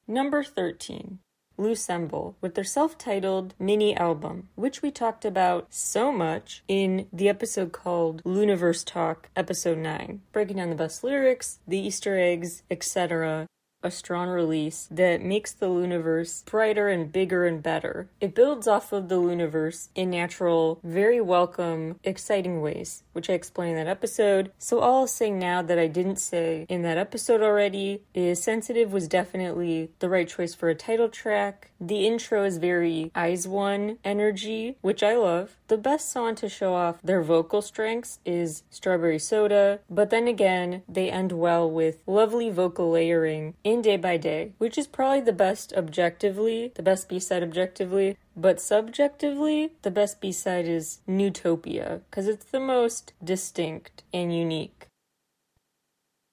Number 0.09 0.43
13. 0.43 1.21
Loossemble 1.57 2.37
with 2.41 2.55
their 2.55 2.65
self 2.65 2.97
titled 2.97 3.55
mini 3.59 3.97
album, 3.97 4.49
which 4.55 4.81
we 4.81 4.91
talked 4.91 5.25
about 5.25 5.67
so 5.71 6.13
much 6.13 6.63
in 6.69 7.09
the 7.13 7.29
episode 7.29 7.73
called 7.73 8.23
Luniverse 8.25 8.85
Talk, 8.85 9.29
episode 9.37 9.79
9, 9.79 10.23
breaking 10.33 10.57
down 10.57 10.71
the 10.71 10.77
best 10.77 11.03
lyrics, 11.03 11.59
the 11.67 11.79
Easter 11.79 12.19
eggs, 12.19 12.63
etc 12.71 13.47
a 13.83 13.91
strong 13.91 14.29
release 14.29 14.89
that 14.91 15.23
makes 15.23 15.53
the 15.53 15.67
Luniverse 15.67 16.45
brighter 16.45 16.89
and 16.89 17.13
bigger 17.13 17.47
and 17.47 17.63
better. 17.63 18.09
It 18.21 18.35
builds 18.35 18.67
off 18.67 18.93
of 18.93 19.09
the 19.09 19.17
Luniverse 19.17 19.89
in 19.95 20.11
natural, 20.11 20.81
very 20.83 21.21
welcome, 21.21 22.01
exciting 22.03 22.61
ways, 22.61 23.05
which 23.13 23.31
I 23.31 23.35
explained 23.35 23.79
in 23.79 23.85
that 23.85 23.91
episode. 23.91 24.51
So 24.59 24.81
all 24.81 25.01
I'll 25.01 25.07
say 25.07 25.31
now 25.31 25.63
that 25.63 25.79
I 25.79 25.87
didn't 25.87 26.19
say 26.19 26.67
in 26.69 26.83
that 26.83 26.99
episode 26.99 27.41
already 27.41 28.03
is 28.15 28.43
Sensitive 28.43 28.93
was 28.93 29.07
definitely 29.07 29.91
the 30.01 30.09
right 30.09 30.29
choice 30.29 30.55
for 30.55 30.69
a 30.69 30.75
title 30.75 31.09
track. 31.09 31.71
The 31.81 32.07
intro 32.07 32.45
is 32.45 32.59
very 32.59 33.13
IZ*ONE 33.15 33.99
energy, 34.05 34.77
which 34.81 35.05
I 35.05 35.15
love. 35.15 35.57
The 35.69 35.77
best 35.77 36.11
song 36.11 36.35
to 36.37 36.49
show 36.49 36.75
off 36.75 37.01
their 37.03 37.23
vocal 37.23 37.63
strengths 37.63 38.19
is 38.25 38.65
Strawberry 38.71 39.19
Soda, 39.19 39.81
but 39.89 40.11
then 40.11 40.27
again, 40.27 40.83
they 40.89 41.11
end 41.11 41.31
well 41.31 41.71
with 41.71 41.99
lovely 42.07 42.51
vocal 42.51 42.91
layering 42.91 43.55
in 43.69 43.83
Day 43.83 43.99
by 43.99 44.17
Day, 44.17 44.53
which 44.57 44.79
is 44.79 44.87
probably 44.87 45.21
the 45.21 45.33
best 45.33 45.75
objectively, 45.75 46.73
the 46.75 46.83
best 46.83 47.07
B 47.07 47.19
side 47.19 47.43
objectively, 47.43 48.17
but 48.35 48.61
subjectively, 48.61 49.73
the 49.83 49.91
best 49.91 50.23
B 50.23 50.33
side 50.33 50.67
is 50.67 51.01
Newtopia, 51.07 52.01
because 52.09 52.29
it's 52.29 52.47
the 52.47 52.61
most 52.61 53.13
distinct 53.23 54.05
and 54.13 54.35
unique. 54.35 54.87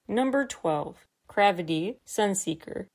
Number 0.08 0.46
12, 0.46 1.06
CRAVITY, 1.28 1.98
Sunseeker. 2.06 2.86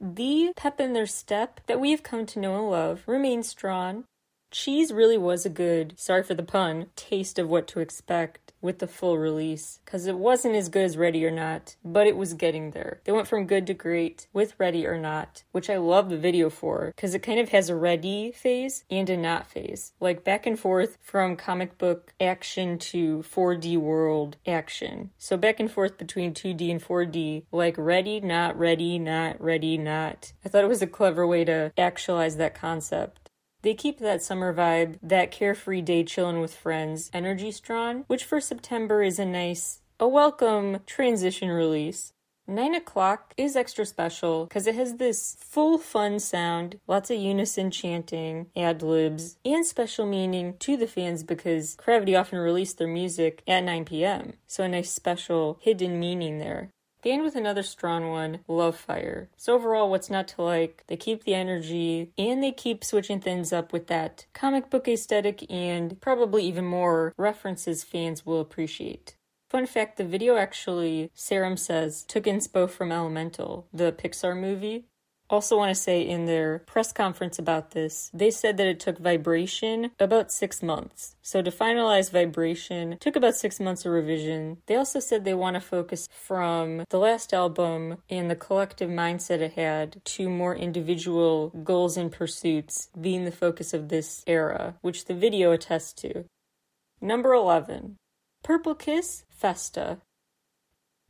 The 0.00 0.52
pep 0.56 0.80
in 0.80 0.94
their 0.94 1.06
step 1.06 1.60
that 1.66 1.80
we've 1.80 2.02
come 2.02 2.24
to 2.26 2.38
know 2.38 2.56
and 2.56 2.70
love 2.70 3.02
remains 3.06 3.48
strong. 3.48 4.04
Cheese 4.50 4.90
really 4.92 5.18
was 5.18 5.44
a 5.44 5.50
good, 5.50 5.98
sorry 5.98 6.22
for 6.22 6.34
the 6.34 6.42
pun, 6.42 6.86
taste 6.96 7.38
of 7.38 7.48
what 7.48 7.66
to 7.68 7.80
expect 7.80 8.43
with 8.64 8.78
the 8.78 8.88
full 8.88 9.18
release 9.18 9.78
because 9.84 10.06
it 10.06 10.16
wasn't 10.16 10.54
as 10.54 10.70
good 10.70 10.84
as 10.84 10.96
Ready 10.96 11.24
or 11.26 11.30
Not, 11.30 11.76
but 11.84 12.06
it 12.06 12.16
was 12.16 12.32
getting 12.32 12.70
there. 12.70 13.00
They 13.04 13.12
went 13.12 13.28
from 13.28 13.46
good 13.46 13.66
to 13.66 13.74
great 13.74 14.26
with 14.32 14.58
Ready 14.58 14.86
or 14.86 14.98
Not, 14.98 15.44
which 15.52 15.68
I 15.68 15.76
love 15.76 16.08
the 16.08 16.16
video 16.16 16.48
for 16.48 16.92
because 16.96 17.14
it 17.14 17.22
kind 17.22 17.38
of 17.38 17.50
has 17.50 17.68
a 17.68 17.76
ready 17.76 18.32
phase 18.32 18.84
and 18.90 19.10
a 19.10 19.18
not 19.18 19.46
phase, 19.46 19.92
like 20.00 20.24
back 20.24 20.46
and 20.46 20.58
forth 20.58 20.96
from 21.02 21.36
comic 21.36 21.76
book 21.76 22.14
action 22.18 22.78
to 22.78 23.18
4D 23.18 23.76
world 23.76 24.38
action. 24.46 25.10
So 25.18 25.36
back 25.36 25.60
and 25.60 25.70
forth 25.70 25.98
between 25.98 26.32
2D 26.32 26.70
and 26.70 26.82
4D, 26.82 27.44
like 27.52 27.74
ready, 27.76 28.18
not 28.20 28.58
ready, 28.58 28.98
not 28.98 29.38
ready, 29.42 29.76
not. 29.76 30.32
I 30.42 30.48
thought 30.48 30.64
it 30.64 30.68
was 30.68 30.80
a 30.80 30.86
clever 30.86 31.26
way 31.26 31.44
to 31.44 31.70
actualize 31.76 32.38
that 32.38 32.54
concept. 32.54 33.23
They 33.64 33.72
keep 33.72 33.98
that 34.00 34.22
summer 34.22 34.52
vibe, 34.52 34.98
that 35.02 35.30
carefree 35.30 35.80
day 35.80 36.04
chilling 36.04 36.38
with 36.38 36.54
friends 36.54 37.10
energy 37.14 37.50
strong, 37.50 38.04
which 38.08 38.22
for 38.22 38.38
September 38.38 39.02
is 39.02 39.18
a 39.18 39.24
nice, 39.24 39.80
a 39.98 40.06
welcome 40.06 40.80
transition 40.84 41.48
release. 41.48 42.12
9 42.46 42.74
o'clock 42.74 43.32
is 43.38 43.56
extra 43.56 43.86
special 43.86 44.44
because 44.44 44.66
it 44.66 44.74
has 44.74 44.96
this 44.96 45.38
full 45.40 45.78
fun 45.78 46.18
sound, 46.18 46.78
lots 46.86 47.10
of 47.10 47.16
unison 47.16 47.70
chanting, 47.70 48.48
ad 48.54 48.82
libs, 48.82 49.38
and 49.46 49.64
special 49.64 50.04
meaning 50.04 50.58
to 50.58 50.76
the 50.76 50.86
fans 50.86 51.22
because 51.22 51.74
CRAVITY 51.76 52.14
often 52.14 52.40
release 52.40 52.74
their 52.74 52.86
music 52.86 53.42
at 53.48 53.64
9 53.64 53.86
p.m. 53.86 54.34
So 54.46 54.64
a 54.64 54.68
nice 54.68 54.90
special 54.90 55.56
hidden 55.62 55.98
meaning 55.98 56.38
there. 56.38 56.68
They 57.04 57.12
end 57.12 57.22
with 57.22 57.36
another 57.36 57.62
strong 57.62 58.08
one, 58.08 58.40
Love 58.48 58.76
Fire. 58.76 59.28
So 59.36 59.54
overall, 59.54 59.90
what's 59.90 60.08
not 60.08 60.26
to 60.28 60.42
like? 60.42 60.84
They 60.86 60.96
keep 60.96 61.24
the 61.24 61.34
energy 61.34 62.10
and 62.16 62.42
they 62.42 62.50
keep 62.50 62.82
switching 62.82 63.20
things 63.20 63.52
up 63.52 63.74
with 63.74 63.88
that 63.88 64.24
comic 64.32 64.70
book 64.70 64.88
aesthetic 64.88 65.44
and 65.50 66.00
probably 66.00 66.46
even 66.46 66.64
more 66.64 67.12
references 67.18 67.84
fans 67.84 68.24
will 68.24 68.40
appreciate. 68.40 69.16
Fun 69.50 69.66
fact 69.66 69.98
the 69.98 70.04
video 70.04 70.36
actually, 70.36 71.10
Serim 71.14 71.58
says, 71.58 72.04
took 72.04 72.24
inspo 72.24 72.68
from 72.70 72.90
Elemental, 72.90 73.68
the 73.70 73.92
Pixar 73.92 74.34
movie. 74.34 74.86
Also, 75.30 75.56
want 75.56 75.74
to 75.74 75.80
say 75.80 76.02
in 76.02 76.26
their 76.26 76.60
press 76.60 76.92
conference 76.92 77.38
about 77.38 77.70
this, 77.70 78.10
they 78.12 78.30
said 78.30 78.56
that 78.58 78.66
it 78.66 78.78
took 78.78 78.98
vibration 78.98 79.90
about 79.98 80.30
six 80.30 80.62
months. 80.62 81.16
So, 81.22 81.40
to 81.40 81.50
finalize 81.50 82.12
vibration 82.12 82.98
took 83.00 83.16
about 83.16 83.34
six 83.34 83.58
months 83.58 83.86
of 83.86 83.92
revision. 83.92 84.58
They 84.66 84.76
also 84.76 85.00
said 85.00 85.24
they 85.24 85.34
want 85.34 85.54
to 85.54 85.60
focus 85.60 86.08
from 86.12 86.84
the 86.90 86.98
last 86.98 87.32
album 87.32 87.98
and 88.10 88.30
the 88.30 88.36
collective 88.36 88.90
mindset 88.90 89.40
it 89.40 89.54
had 89.54 90.04
to 90.04 90.28
more 90.28 90.54
individual 90.54 91.48
goals 91.64 91.96
and 91.96 92.12
pursuits 92.12 92.90
being 93.00 93.24
the 93.24 93.32
focus 93.32 93.72
of 93.72 93.88
this 93.88 94.22
era, 94.26 94.76
which 94.82 95.06
the 95.06 95.14
video 95.14 95.52
attests 95.52 95.94
to. 96.02 96.24
Number 97.00 97.32
11 97.32 97.96
Purple 98.42 98.74
Kiss 98.74 99.24
Festa. 99.30 99.98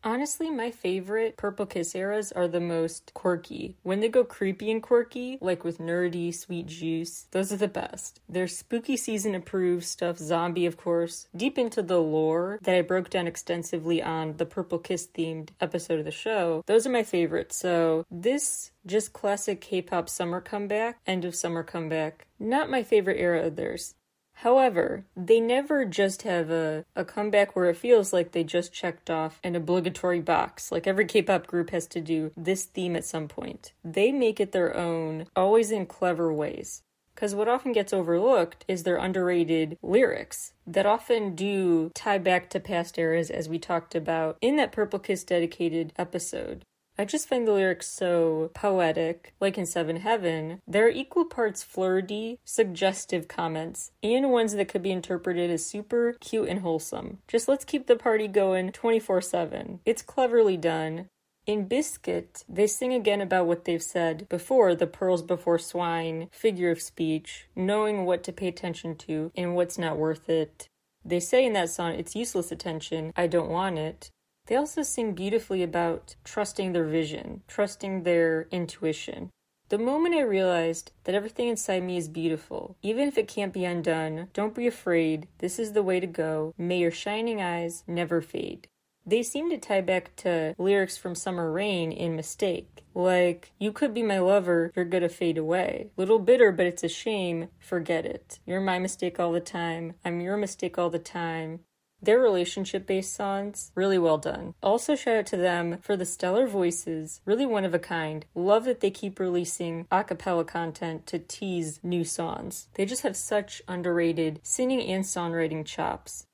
Honestly, 0.07 0.51
my 0.51 0.71
favorite 0.71 1.39
Purple 1.39 1.65
Kiss 1.65 1.95
eras 1.95 2.31
are 2.31 2.47
the 2.47 2.61
most 2.61 3.13
quirky. 3.15 3.79
When 3.83 4.01
they 4.01 4.11
go 4.11 4.23
creepy 4.23 4.71
and 4.71 4.83
quirky, 4.83 5.39
like 5.41 5.65
with 5.65 5.79
Nerdy, 5.79 6.35
Sweet 6.35 6.67
Juice, 6.67 7.27
those 7.31 7.51
are 7.51 7.57
the 7.57 7.69
best. 7.69 8.21
Their 8.29 8.47
spooky 8.47 8.99
season 8.99 9.35
approved 9.35 9.85
stuff, 9.85 10.19
Zombie, 10.19 10.67
of 10.67 10.77
course, 10.77 11.29
deep 11.35 11.57
into 11.57 11.81
the 11.81 12.03
lore 12.03 12.59
that 12.65 12.77
I 12.77 12.83
broke 12.83 13.09
down 13.09 13.27
extensively 13.27 14.03
on 14.03 14.37
the 14.37 14.45
Purple 14.45 14.79
Kiss 14.79 15.07
themed 15.07 15.51
episode 15.59 16.01
of 16.01 16.05
the 16.05 16.11
show. 16.11 16.63
Those 16.67 16.87
are 16.87 16.91
my 16.91 17.03
favorites. 17.03 17.57
So, 17.57 18.05
this 18.11 18.73
just 18.85 19.15
classic 19.15 19.63
K 19.63 19.81
pop 19.81 20.11
summer 20.11 20.43
comeback, 20.43 20.99
end 21.07 21.25
of 21.25 21.35
summer 21.35 21.63
comeback, 21.63 22.27
not 22.39 22.69
my 22.69 22.83
favorite 22.83 23.19
era 23.19 23.47
of 23.47 23.57
theirs. 23.57 23.95
However, 24.39 25.05
they 25.17 25.41
never 25.41 25.85
just 25.85 26.23
have 26.23 26.51
a, 26.51 26.85
a 26.95 27.05
comeback 27.05 27.55
where 27.55 27.71
it 27.71 27.77
feels 27.77 28.13
like 28.13 28.33
they 28.33 28.45
just 28.45 28.73
checked 28.73 29.09
off 29.09 29.41
an 29.43 29.57
obligatory 29.57 30.21
box, 30.21 30.71
like 30.71 30.87
every 30.87 31.07
K 31.07 31.23
pop 31.23 31.47
group 31.47 31.71
has 31.71 31.87
to 31.89 32.01
do 32.01 32.31
this 32.37 32.65
theme 32.65 32.97
at 32.97 33.05
some 33.05 33.29
point. 33.29 33.73
They 33.85 34.13
make 34.13 34.41
it 34.41 34.53
their 34.53 34.77
own, 34.77 35.27
always 35.35 35.71
in 35.71 35.87
clever 35.87 36.33
ways. 36.33 36.83
Because 37.15 37.35
what 37.35 37.49
often 37.49 37.73
gets 37.73 37.93
overlooked 37.93 38.65
is 38.67 38.83
their 38.83 38.97
underrated 38.97 39.79
lyrics 39.83 40.53
that 40.67 40.85
often 40.85 41.37
do 41.37 41.91
tie 41.95 42.19
back 42.19 42.51
to 42.51 42.61
past 42.61 42.99
eras, 42.99 43.31
as 43.31 43.49
we 43.49 43.59
talked 43.59 43.95
about 43.95 44.37
in 44.41 44.57
that 44.57 44.73
Purple 44.73 44.99
Kiss 44.99 45.23
dedicated 45.23 45.93
episode. 45.97 46.65
I 46.97 47.05
just 47.05 47.29
find 47.29 47.47
the 47.47 47.53
lyrics 47.53 47.89
so 47.89 48.51
poetic, 48.55 49.35
like 49.41 49.59
in 49.59 49.67
Seven 49.67 49.97
Heaven. 49.97 50.61
There 50.67 50.87
are 50.87 50.91
equal 50.91 51.25
parts 51.25 51.65
flirty, 51.65 52.39
suggestive 52.45 53.27
comments, 53.27 53.91
and 54.03 54.31
ones 54.31 54.55
that 54.55 54.69
could 54.69 54.83
be 54.83 54.93
interpreted 54.93 55.51
as 55.51 55.67
super 55.67 56.15
cute 56.21 56.49
and 56.49 56.61
wholesome. 56.61 57.19
Just 57.27 57.49
let's 57.49 57.65
keep 57.65 57.89
the 57.89 57.97
party 57.97 58.29
going 58.29 58.71
24 58.71 59.21
7. 59.21 59.81
It's 59.85 60.03
cleverly 60.03 60.57
done. 60.57 61.09
In 61.47 61.67
Biscuit, 61.67 62.43
they 62.49 62.67
sing 62.67 62.95
again 62.95 63.21
about 63.21 63.47
what 63.47 63.65
they've 63.65 63.83
said 63.83 64.27
before 64.31 64.75
the 64.75 64.87
pearls 64.87 65.21
before 65.21 65.59
swine 65.59 66.29
figure 66.33 66.71
of 66.71 66.81
speech, 66.81 67.49
knowing 67.55 68.07
what 68.07 68.23
to 68.23 68.33
pay 68.33 68.49
attention 68.49 68.97
to 68.97 69.31
and 69.37 69.55
what's 69.55 69.77
not 69.77 69.99
worth 69.99 70.31
it. 70.31 70.69
They 71.05 71.21
say 71.21 71.45
in 71.45 71.53
that 71.53 71.69
song, 71.69 71.95
it's 71.95 72.17
useless 72.17 72.51
attention, 72.51 73.13
I 73.15 73.27
don't 73.27 73.51
want 73.51 73.79
it. 73.79 74.11
They 74.47 74.57
also 74.57 74.83
sing 74.83 75.15
beautifully 75.15 75.63
about 75.63 76.17
trusting 76.25 76.73
their 76.73 76.85
vision, 76.85 77.43
trusting 77.49 78.03
their 78.03 78.47
intuition. 78.51 79.31
The 79.71 79.79
moment 79.79 80.15
I 80.15 80.21
realized 80.21 80.93
that 81.05 81.15
everything 81.15 81.49
inside 81.49 81.83
me 81.83 81.97
is 81.97 82.09
beautiful, 82.09 82.77
even 82.83 83.09
if 83.09 83.17
it 83.17 83.27
can't 83.27 83.53
be 83.53 83.65
undone, 83.65 84.29
don't 84.35 84.55
be 84.55 84.67
afraid. 84.67 85.29
This 85.39 85.59
is 85.59 85.73
the 85.73 85.83
way 85.83 85.99
to 85.99 86.07
go. 86.07 86.53
May 86.59 86.79
your 86.79 86.91
shining 86.91 87.41
eyes 87.41 87.83
never 87.87 88.21
fade. 88.21 88.69
They 89.07 89.23
seem 89.23 89.51
to 89.51 89.59
tie 89.59 89.81
back 89.81 90.17
to 90.17 90.55
lyrics 90.59 90.97
from 90.97 91.15
Summer 91.15 91.51
Rain 91.51 91.93
in 91.93 92.17
Mistake. 92.17 92.85
Like, 92.95 93.53
you 93.59 93.73
could 93.73 93.93
be 93.93 94.03
my 94.03 94.19
lover, 94.19 94.73
you're 94.77 94.85
gonna 94.85 95.09
fade 95.09 95.37
away. 95.37 95.91
Little 95.97 96.19
bitter, 96.19 96.53
but 96.53 96.67
it's 96.67 96.85
a 96.85 96.89
shame, 96.89 97.49
forget 97.59 98.07
it. 98.07 98.39
You're 98.47 98.61
my 98.61 98.79
mistake 98.79 99.19
all 99.19 99.33
the 99.33 99.41
time, 99.41 99.95
I'm 100.05 100.21
your 100.21 100.37
mistake 100.37 100.79
all 100.79 100.91
the 100.91 100.99
time. 100.99 101.61
Their 102.05 102.19
relationship 102.21 102.87
based 102.87 103.15
songs, 103.15 103.73
really 103.75 103.99
well 103.99 104.19
done. 104.19 104.53
Also, 104.63 104.95
shout 104.95 105.17
out 105.17 105.27
to 105.27 105.39
them 105.39 105.79
for 105.81 105.97
the 105.97 106.05
stellar 106.05 106.47
voices, 106.47 107.23
really 107.25 107.47
one 107.47 107.65
of 107.65 107.73
a 107.73 107.79
kind. 107.79 108.27
Love 108.35 108.67
that 108.67 108.81
they 108.81 108.91
keep 108.91 109.19
releasing 109.19 109.87
a 109.91 110.05
cappella 110.05 110.45
content 110.45 111.07
to 111.07 111.19
tease 111.19 111.81
new 111.83 112.05
songs. 112.05 112.69
They 112.75 112.85
just 112.85 113.05
have 113.05 113.17
such 113.17 113.63
underrated 113.67 114.41
singing 114.43 114.83
and 114.83 115.03
songwriting 115.03 115.65
chops. 115.65 116.27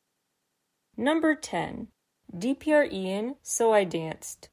Number 0.97 1.37
10 1.37 1.87
DPR 2.37 2.91
Ian, 2.93 3.37
So 3.41 3.73
I 3.73 3.85
Danced. 3.85 4.49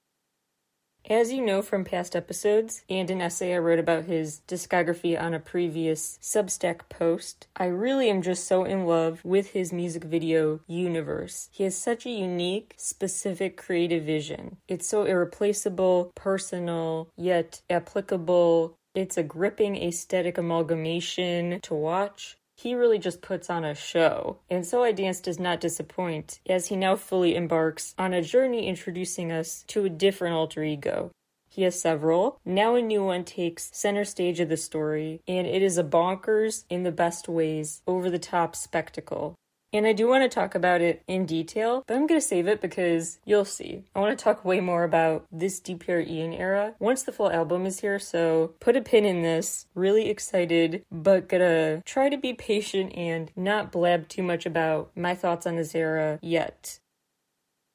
As 1.09 1.31
you 1.31 1.41
know 1.41 1.61
from 1.61 1.85
past 1.85 2.17
episodes 2.17 2.83
and 2.89 3.09
an 3.09 3.21
essay 3.21 3.55
I 3.55 3.59
wrote 3.59 3.79
about 3.79 4.03
his 4.03 4.41
discography 4.45 5.17
on 5.17 5.33
a 5.33 5.39
previous 5.39 6.19
Substack 6.21 6.89
post, 6.89 7.47
I 7.55 7.67
really 7.67 8.09
am 8.09 8.21
just 8.21 8.45
so 8.45 8.65
in 8.65 8.85
love 8.85 9.23
with 9.23 9.51
his 9.51 9.71
music 9.71 10.03
video 10.03 10.59
universe. 10.67 11.47
He 11.53 11.63
has 11.63 11.77
such 11.77 12.05
a 12.05 12.09
unique, 12.09 12.73
specific 12.75 13.55
creative 13.55 14.03
vision. 14.03 14.57
It's 14.67 14.85
so 14.85 15.05
irreplaceable, 15.05 16.11
personal, 16.13 17.07
yet 17.15 17.61
applicable. 17.69 18.75
It's 18.93 19.15
a 19.15 19.23
gripping 19.23 19.77
aesthetic 19.77 20.37
amalgamation 20.37 21.61
to 21.61 21.73
watch. 21.73 22.35
He 22.57 22.73
really 22.73 22.97
just 22.97 23.21
puts 23.21 23.51
on 23.51 23.63
a 23.63 23.75
show, 23.75 24.39
and 24.49 24.65
So 24.65 24.83
I 24.83 24.91
Dance 24.91 25.21
does 25.21 25.39
not 25.39 25.61
disappoint, 25.61 26.39
as 26.49 26.67
he 26.67 26.75
now 26.75 26.95
fully 26.95 27.35
embarks 27.35 27.93
on 27.99 28.13
a 28.13 28.23
journey 28.23 28.67
introducing 28.67 29.31
us 29.31 29.63
to 29.67 29.85
a 29.85 29.89
different 29.89 30.33
alter 30.33 30.63
ego. 30.63 31.11
He 31.51 31.61
has 31.63 31.79
several. 31.79 32.39
Now 32.43 32.73
a 32.73 32.81
new 32.81 33.03
one 33.03 33.25
takes 33.25 33.69
center 33.73 34.03
stage 34.03 34.39
of 34.39 34.49
the 34.49 34.57
story, 34.57 35.21
and 35.27 35.45
it 35.45 35.61
is 35.61 35.77
a 35.77 35.83
bonkers, 35.83 36.65
in 36.67 36.81
the 36.81 36.91
best 36.91 37.29
ways, 37.29 37.83
over 37.85 38.09
the 38.09 38.19
top 38.19 38.55
spectacle. 38.55 39.35
And 39.73 39.85
I 39.85 39.93
do 39.93 40.07
want 40.07 40.23
to 40.23 40.33
talk 40.33 40.55
about 40.55 40.81
it 40.81 41.03
in 41.07 41.25
detail, 41.25 41.83
but 41.87 41.95
I'm 41.95 42.07
going 42.07 42.19
to 42.19 42.25
save 42.25 42.47
it 42.47 42.61
because 42.61 43.19
you'll 43.25 43.45
see. 43.45 43.83
I 43.93 43.99
want 43.99 44.17
to 44.17 44.23
talk 44.23 44.45
way 44.45 44.59
more 44.59 44.83
about 44.83 45.25
this 45.31 45.59
DPR 45.59 46.07
Ian 46.07 46.33
era 46.33 46.75
once 46.79 47.03
the 47.03 47.11
full 47.11 47.31
album 47.31 47.65
is 47.65 47.81
here, 47.81 47.99
so 47.99 48.53
put 48.59 48.77
a 48.77 48.81
pin 48.81 49.05
in 49.05 49.23
this. 49.23 49.65
Really 49.75 50.09
excited, 50.09 50.85
but 50.91 51.27
gonna 51.27 51.81
try 51.85 52.09
to 52.09 52.17
be 52.17 52.33
patient 52.33 52.93
and 52.95 53.31
not 53.35 53.71
blab 53.71 54.07
too 54.07 54.23
much 54.23 54.45
about 54.45 54.91
my 54.95 55.13
thoughts 55.13 55.45
on 55.45 55.55
this 55.55 55.75
era 55.75 56.19
yet. 56.21 56.79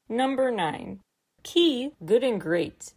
Number 0.09 0.51
9. 0.51 1.01
Key, 1.43 1.93
good 2.05 2.25
and 2.25 2.41
great. 2.41 2.95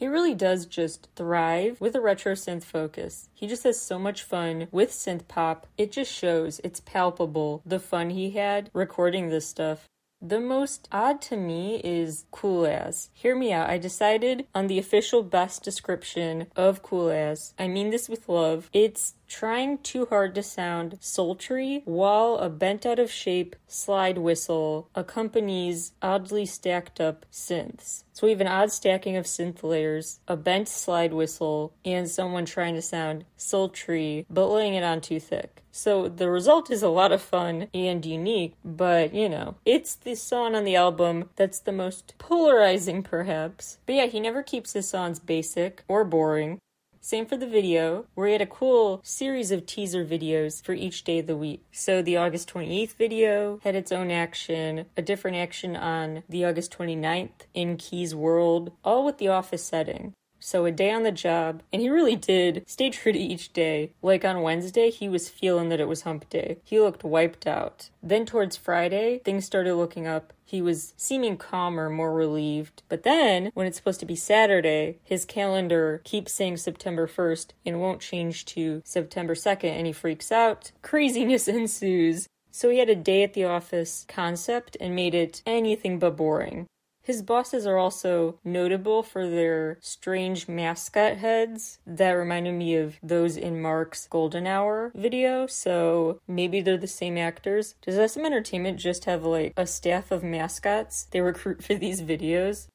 He 0.00 0.06
really 0.06 0.34
does 0.34 0.64
just 0.64 1.10
thrive 1.14 1.78
with 1.78 1.94
a 1.94 2.00
retro 2.00 2.32
synth 2.32 2.64
focus. 2.64 3.28
He 3.34 3.46
just 3.46 3.64
has 3.64 3.78
so 3.78 3.98
much 3.98 4.22
fun 4.22 4.66
with 4.70 4.92
synth 4.92 5.28
pop. 5.28 5.66
It 5.76 5.92
just 5.92 6.10
shows, 6.10 6.58
it's 6.64 6.80
palpable, 6.80 7.60
the 7.66 7.78
fun 7.78 8.08
he 8.08 8.30
had 8.30 8.70
recording 8.72 9.28
this 9.28 9.46
stuff. 9.46 9.84
The 10.22 10.40
most 10.40 10.88
odd 10.90 11.20
to 11.22 11.36
me 11.36 11.82
is 11.84 12.24
Cool 12.30 12.64
As. 12.64 13.10
Hear 13.12 13.36
me 13.36 13.52
out. 13.52 13.68
I 13.68 13.76
decided 13.76 14.46
on 14.54 14.68
the 14.68 14.78
official 14.78 15.22
best 15.22 15.62
description 15.62 16.46
of 16.56 16.82
Cool 16.82 17.10
As. 17.10 17.52
I 17.58 17.68
mean 17.68 17.90
this 17.90 18.08
with 18.08 18.26
love. 18.26 18.70
It's 18.72 19.16
trying 19.30 19.78
too 19.78 20.06
hard 20.06 20.34
to 20.34 20.42
sound 20.42 20.98
sultry 21.00 21.82
while 21.84 22.34
a 22.36 22.50
bent 22.50 22.84
out 22.84 22.98
of 22.98 23.10
shape 23.10 23.54
slide 23.68 24.18
whistle 24.18 24.90
accompanies 24.94 25.92
oddly 26.02 26.44
stacked 26.44 27.00
up 27.00 27.24
synths. 27.32 28.02
So 28.12 28.26
we 28.26 28.32
have 28.32 28.40
an 28.40 28.48
odd 28.48 28.72
stacking 28.72 29.16
of 29.16 29.24
synth 29.24 29.62
layers, 29.62 30.20
a 30.28 30.36
bent 30.36 30.68
slide 30.68 31.14
whistle, 31.14 31.72
and 31.84 32.10
someone 32.10 32.44
trying 32.44 32.74
to 32.74 32.82
sound 32.82 33.24
sultry 33.36 34.26
but 34.28 34.48
laying 34.48 34.74
it 34.74 34.84
on 34.84 35.00
too 35.00 35.20
thick. 35.20 35.62
So 35.72 36.08
the 36.08 36.28
result 36.28 36.70
is 36.70 36.82
a 36.82 36.88
lot 36.88 37.12
of 37.12 37.22
fun 37.22 37.68
and 37.72 38.04
unique, 38.04 38.54
but 38.64 39.14
you 39.14 39.28
know, 39.28 39.54
it's 39.64 39.94
the 39.94 40.16
song 40.16 40.56
on 40.56 40.64
the 40.64 40.76
album 40.76 41.30
that's 41.36 41.60
the 41.60 41.72
most 41.72 42.14
polarizing 42.18 43.04
perhaps. 43.04 43.78
But 43.86 43.94
yeah, 43.94 44.06
he 44.06 44.18
never 44.18 44.42
keeps 44.42 44.72
his 44.72 44.88
songs 44.88 45.20
basic 45.20 45.84
or 45.86 46.04
boring. 46.04 46.58
Same 47.02 47.24
for 47.24 47.38
the 47.38 47.46
video, 47.46 48.04
where 48.14 48.26
he 48.26 48.34
had 48.34 48.42
a 48.42 48.46
cool 48.46 49.00
series 49.02 49.50
of 49.50 49.64
teaser 49.64 50.04
videos 50.04 50.62
for 50.62 50.74
each 50.74 51.02
day 51.02 51.20
of 51.20 51.26
the 51.26 51.36
week. 51.36 51.64
So 51.72 52.02
the 52.02 52.18
August 52.18 52.52
28th 52.52 52.92
video 52.92 53.58
had 53.64 53.74
its 53.74 53.90
own 53.90 54.10
action, 54.10 54.84
a 54.98 55.02
different 55.02 55.38
action 55.38 55.76
on 55.76 56.22
the 56.28 56.44
August 56.44 56.76
29th 56.76 57.46
in 57.54 57.78
Key's 57.78 58.14
World, 58.14 58.72
all 58.84 59.06
with 59.06 59.16
the 59.16 59.28
office 59.28 59.64
setting. 59.64 60.12
So 60.40 60.64
a 60.64 60.72
day 60.72 60.90
on 60.90 61.02
the 61.02 61.12
job, 61.12 61.62
and 61.72 61.82
he 61.82 61.90
really 61.90 62.16
did 62.16 62.64
stay 62.66 62.90
true 62.90 63.12
to 63.12 63.18
each 63.18 63.52
day. 63.52 63.92
Like 64.02 64.24
on 64.24 64.42
Wednesday, 64.42 64.90
he 64.90 65.08
was 65.08 65.28
feeling 65.28 65.68
that 65.68 65.80
it 65.80 65.88
was 65.88 66.02
hump 66.02 66.28
day. 66.30 66.58
He 66.64 66.80
looked 66.80 67.04
wiped 67.04 67.46
out. 67.46 67.90
Then 68.02 68.24
towards 68.24 68.56
Friday, 68.56 69.20
things 69.24 69.44
started 69.44 69.74
looking 69.74 70.06
up. 70.06 70.32
He 70.44 70.62
was 70.62 70.94
seeming 70.96 71.36
calmer, 71.36 71.88
more 71.90 72.12
relieved. 72.12 72.82
But 72.88 73.04
then, 73.04 73.50
when 73.54 73.66
it's 73.66 73.76
supposed 73.76 74.00
to 74.00 74.06
be 74.06 74.16
Saturday, 74.16 74.98
his 75.04 75.24
calendar 75.24 76.00
keeps 76.04 76.32
saying 76.32 76.56
September 76.56 77.06
1st 77.06 77.48
and 77.64 77.80
won't 77.80 78.00
change 78.00 78.46
to 78.46 78.82
September 78.84 79.34
2nd, 79.34 79.70
and 79.70 79.86
he 79.86 79.92
freaks 79.92 80.32
out. 80.32 80.72
Craziness 80.82 81.46
ensues. 81.60 82.26
So 82.50 82.68
he 82.68 82.78
had 82.78 82.88
a 82.88 82.96
day 82.96 83.22
at 83.22 83.34
the 83.34 83.44
office 83.44 84.04
concept 84.08 84.76
and 84.80 84.96
made 84.96 85.14
it 85.14 85.42
anything 85.46 85.98
but 85.98 86.16
boring. 86.16 86.66
His 87.10 87.22
bosses 87.22 87.66
are 87.66 87.76
also 87.76 88.38
notable 88.44 89.02
for 89.02 89.28
their 89.28 89.78
strange 89.80 90.46
mascot 90.46 91.16
heads 91.16 91.80
that 91.84 92.12
reminded 92.12 92.54
me 92.54 92.76
of 92.76 93.00
those 93.02 93.36
in 93.36 93.60
Mark's 93.60 94.06
Golden 94.06 94.46
Hour 94.46 94.92
video, 94.94 95.48
so 95.48 96.20
maybe 96.28 96.60
they're 96.60 96.78
the 96.78 96.86
same 96.86 97.18
actors. 97.18 97.74
Does 97.82 98.12
SM 98.12 98.24
Entertainment 98.24 98.78
just 98.78 99.06
have 99.06 99.24
like 99.24 99.54
a 99.56 99.66
staff 99.66 100.12
of 100.12 100.22
mascots 100.22 101.08
they 101.10 101.20
recruit 101.20 101.64
for 101.64 101.74
these 101.74 102.00
videos? 102.00 102.68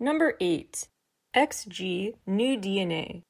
Number 0.00 0.38
8. 0.40 0.88
XG 1.36 2.14
New 2.26 2.58
DNA. 2.58 3.20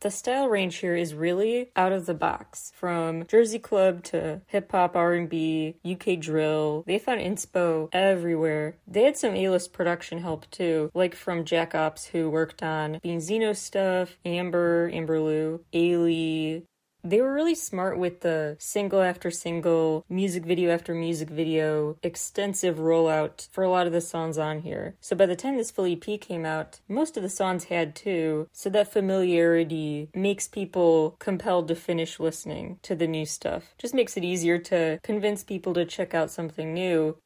The 0.00 0.12
style 0.12 0.48
range 0.48 0.76
here 0.76 0.94
is 0.94 1.12
really 1.12 1.70
out 1.74 1.90
of 1.90 2.06
the 2.06 2.14
box. 2.14 2.70
From 2.76 3.26
Jersey 3.26 3.58
Club 3.58 4.04
to 4.04 4.42
hip 4.46 4.70
hop, 4.70 4.94
R&B, 4.94 5.74
UK 5.84 6.20
drill, 6.20 6.84
they 6.86 7.00
found 7.00 7.20
inspo 7.20 7.88
everywhere. 7.92 8.76
They 8.86 9.02
had 9.02 9.16
some 9.16 9.34
A-list 9.34 9.72
production 9.72 10.18
help 10.18 10.48
too, 10.52 10.92
like 10.94 11.16
from 11.16 11.44
JAKOPS 11.44 12.10
who 12.10 12.30
worked 12.30 12.62
on 12.62 13.00
Beenzino 13.04 13.56
stuff, 13.56 14.16
Amber, 14.24 14.88
Amberlou, 14.92 15.62
Ailee, 15.72 16.62
they 17.10 17.20
were 17.20 17.32
really 17.32 17.54
smart 17.54 17.98
with 17.98 18.20
the 18.20 18.56
single 18.58 19.00
after 19.00 19.30
single, 19.30 20.04
music 20.08 20.44
video 20.44 20.70
after 20.70 20.94
music 20.94 21.30
video, 21.30 21.96
extensive 22.02 22.76
rollout 22.76 23.48
for 23.50 23.64
a 23.64 23.70
lot 23.70 23.86
of 23.86 23.92
the 23.92 24.00
songs 24.00 24.36
on 24.38 24.60
here. 24.60 24.94
So 25.00 25.16
by 25.16 25.26
the 25.26 25.36
time 25.36 25.56
this 25.56 25.70
full 25.70 25.86
EP 25.86 26.20
came 26.20 26.44
out, 26.44 26.80
most 26.88 27.16
of 27.16 27.22
the 27.22 27.28
songs 27.28 27.64
had 27.64 27.94
too. 27.94 28.48
So 28.52 28.68
that 28.70 28.92
familiarity 28.92 30.10
makes 30.14 30.48
people 30.48 31.16
compelled 31.18 31.68
to 31.68 31.74
finish 31.74 32.20
listening 32.20 32.78
to 32.82 32.94
the 32.94 33.06
new 33.06 33.24
stuff. 33.24 33.74
Just 33.78 33.94
makes 33.94 34.16
it 34.16 34.24
easier 34.24 34.58
to 34.58 34.98
convince 35.02 35.42
people 35.44 35.74
to 35.74 35.84
check 35.84 36.14
out 36.14 36.30
something 36.30 36.74
new 36.74 37.16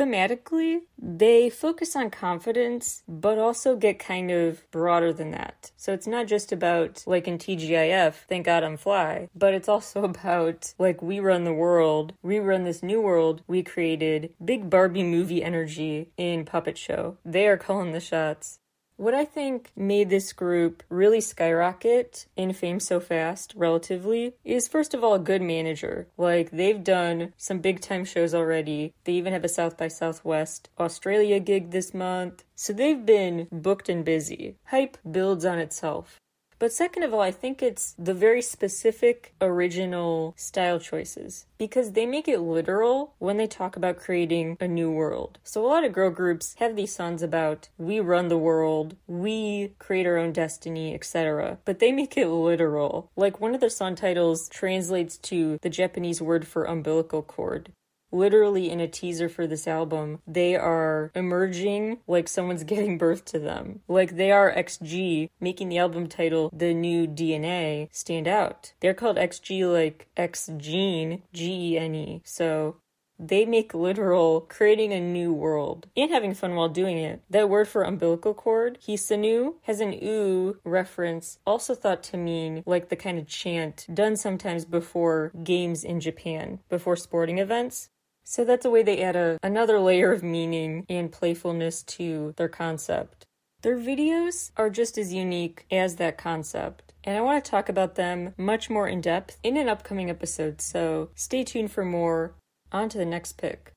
thematically, 0.00 0.80
they 0.98 1.50
focus 1.50 1.94
on 1.94 2.10
confidence, 2.10 3.02
but 3.06 3.38
also 3.38 3.76
get 3.76 3.98
kind 3.98 4.30
of 4.30 4.68
broader 4.70 5.12
than 5.12 5.30
that. 5.32 5.70
So 5.76 5.92
it's 5.92 6.06
not 6.06 6.26
just 6.26 6.52
about, 6.52 7.04
like 7.06 7.28
in 7.28 7.36
TGIF, 7.36 8.14
thank 8.28 8.46
God 8.46 8.64
I'm 8.64 8.78
fly, 8.78 9.28
but 9.34 9.52
it's 9.52 9.68
also 9.68 10.04
about, 10.12 10.72
like, 10.78 11.02
we 11.02 11.20
run 11.20 11.44
the 11.44 11.52
world, 11.52 12.14
we 12.22 12.38
run 12.38 12.64
this 12.64 12.82
new 12.82 13.00
world 13.00 13.42
we 13.46 13.62
created, 13.62 14.32
big 14.42 14.70
Barbie 14.70 15.02
movie 15.02 15.42
energy 15.42 16.10
in 16.16 16.44
Puppet 16.44 16.78
Show. 16.78 17.18
They 17.24 17.46
are 17.46 17.58
calling 17.58 17.92
the 17.92 18.00
shots. 18.00 18.59
What 19.00 19.14
I 19.14 19.24
think 19.24 19.70
made 19.74 20.10
this 20.10 20.34
group 20.34 20.82
really 20.90 21.22
skyrocket 21.22 22.26
in 22.36 22.52
fame 22.52 22.80
so 22.80 23.00
fast, 23.00 23.54
relatively, 23.56 24.34
is 24.44 24.68
first 24.68 24.92
of 24.92 25.02
all 25.02 25.14
a 25.14 25.18
good 25.18 25.40
manager. 25.40 26.08
Like, 26.18 26.50
they've 26.50 26.84
done 26.84 27.32
some 27.38 27.60
big 27.60 27.80
time 27.80 28.04
shows 28.04 28.34
already. 28.34 28.92
They 29.04 29.14
even 29.14 29.32
have 29.32 29.42
a 29.42 29.48
South 29.48 29.78
by 29.78 29.88
Southwest 29.88 30.68
Australia 30.78 31.40
gig 31.40 31.70
this 31.70 31.94
month. 31.94 32.44
So 32.54 32.74
they've 32.74 33.06
been 33.06 33.48
booked 33.50 33.88
and 33.88 34.04
busy. 34.04 34.56
Hype 34.66 34.98
builds 35.10 35.46
on 35.46 35.58
itself. 35.58 36.19
But 36.60 36.74
second 36.74 37.04
of 37.04 37.14
all, 37.14 37.22
I 37.22 37.30
think 37.30 37.62
it's 37.62 37.94
the 37.98 38.12
very 38.12 38.42
specific 38.42 39.32
original 39.40 40.34
style 40.36 40.78
choices 40.78 41.46
because 41.56 41.92
they 41.92 42.04
make 42.04 42.28
it 42.28 42.40
literal 42.40 43.14
when 43.18 43.38
they 43.38 43.46
talk 43.46 43.76
about 43.76 43.96
creating 43.96 44.58
a 44.60 44.68
new 44.68 44.90
world. 44.90 45.38
So 45.42 45.64
a 45.64 45.66
lot 45.66 45.84
of 45.84 45.94
girl 45.94 46.10
groups 46.10 46.54
have 46.58 46.76
these 46.76 46.94
songs 46.94 47.22
about 47.22 47.70
we 47.78 47.98
run 47.98 48.28
the 48.28 48.36
world, 48.36 48.94
we 49.06 49.72
create 49.78 50.06
our 50.06 50.18
own 50.18 50.32
destiny, 50.32 50.94
etc. 50.94 51.56
But 51.64 51.78
they 51.78 51.92
make 51.92 52.18
it 52.18 52.28
literal. 52.28 53.10
Like 53.16 53.40
one 53.40 53.54
of 53.54 53.60
their 53.62 53.70
song 53.70 53.94
titles 53.94 54.46
translates 54.50 55.16
to 55.16 55.58
the 55.62 55.70
Japanese 55.70 56.20
word 56.20 56.46
for 56.46 56.64
umbilical 56.64 57.22
cord 57.22 57.72
literally 58.12 58.70
in 58.70 58.80
a 58.80 58.88
teaser 58.88 59.28
for 59.28 59.46
this 59.46 59.66
album, 59.66 60.20
they 60.26 60.56
are 60.56 61.10
emerging 61.14 61.98
like 62.06 62.28
someone's 62.28 62.64
giving 62.70 62.98
birth 62.98 63.24
to 63.26 63.38
them. 63.38 63.80
Like 63.88 64.16
they 64.16 64.32
are 64.32 64.52
XG, 64.52 65.30
making 65.40 65.68
the 65.68 65.78
album 65.78 66.06
title 66.06 66.50
The 66.52 66.74
New 66.74 67.06
DNA 67.06 67.88
stand 67.92 68.28
out. 68.28 68.72
They're 68.80 68.94
called 68.94 69.16
XG 69.16 69.70
like 69.70 70.08
X 70.16 70.50
Gene, 70.56 71.22
G 71.32 71.74
E 71.74 71.78
N 71.78 71.94
E. 71.94 72.22
So 72.24 72.76
they 73.20 73.44
make 73.44 73.74
literal 73.74 74.40
creating 74.40 74.92
a 74.92 75.00
new 75.00 75.32
world 75.32 75.88
and 75.94 76.10
having 76.10 76.32
fun 76.32 76.54
while 76.54 76.70
doing 76.70 76.96
it. 76.96 77.22
That 77.28 77.50
word 77.50 77.68
for 77.68 77.82
umbilical 77.82 78.32
cord, 78.32 78.78
HESONOO, 78.86 79.56
has 79.64 79.80
an 79.80 79.92
oo 80.02 80.56
reference, 80.64 81.38
also 81.46 81.74
thought 81.74 82.02
to 82.04 82.16
mean 82.16 82.62
like 82.64 82.88
the 82.88 82.96
kind 82.96 83.18
of 83.18 83.26
chant 83.26 83.86
done 83.92 84.16
sometimes 84.16 84.64
before 84.64 85.32
games 85.44 85.84
in 85.84 86.00
Japan, 86.00 86.60
before 86.70 86.96
sporting 86.96 87.38
events. 87.38 87.90
So 88.30 88.44
that's 88.44 88.64
a 88.64 88.70
way 88.70 88.84
they 88.84 89.02
add 89.02 89.16
a, 89.16 89.38
another 89.42 89.80
layer 89.80 90.12
of 90.12 90.22
meaning 90.22 90.86
and 90.88 91.10
playfulness 91.10 91.82
to 91.98 92.32
their 92.36 92.48
concept. 92.48 93.26
Their 93.62 93.76
videos 93.76 94.52
are 94.56 94.70
just 94.70 94.96
as 94.96 95.12
unique 95.12 95.66
as 95.68 95.96
that 95.96 96.16
concept, 96.16 96.92
and 97.02 97.18
I 97.18 97.22
want 97.22 97.44
to 97.44 97.50
talk 97.50 97.68
about 97.68 97.96
them 97.96 98.32
much 98.38 98.70
more 98.70 98.86
in 98.86 99.00
depth 99.00 99.36
in 99.42 99.56
an 99.56 99.68
upcoming 99.68 100.08
episode, 100.08 100.60
so 100.60 101.10
stay 101.16 101.42
tuned 101.42 101.72
for 101.72 101.84
more. 101.84 102.36
On 102.70 102.88
to 102.90 102.98
the 102.98 103.04
next 103.04 103.32
pick. 103.32 103.72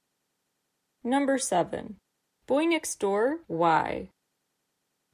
Number 1.03 1.39
7. 1.39 1.95
Boy 2.45 2.65
Next 2.65 2.99
Door, 2.99 3.39
Why? 3.47 4.09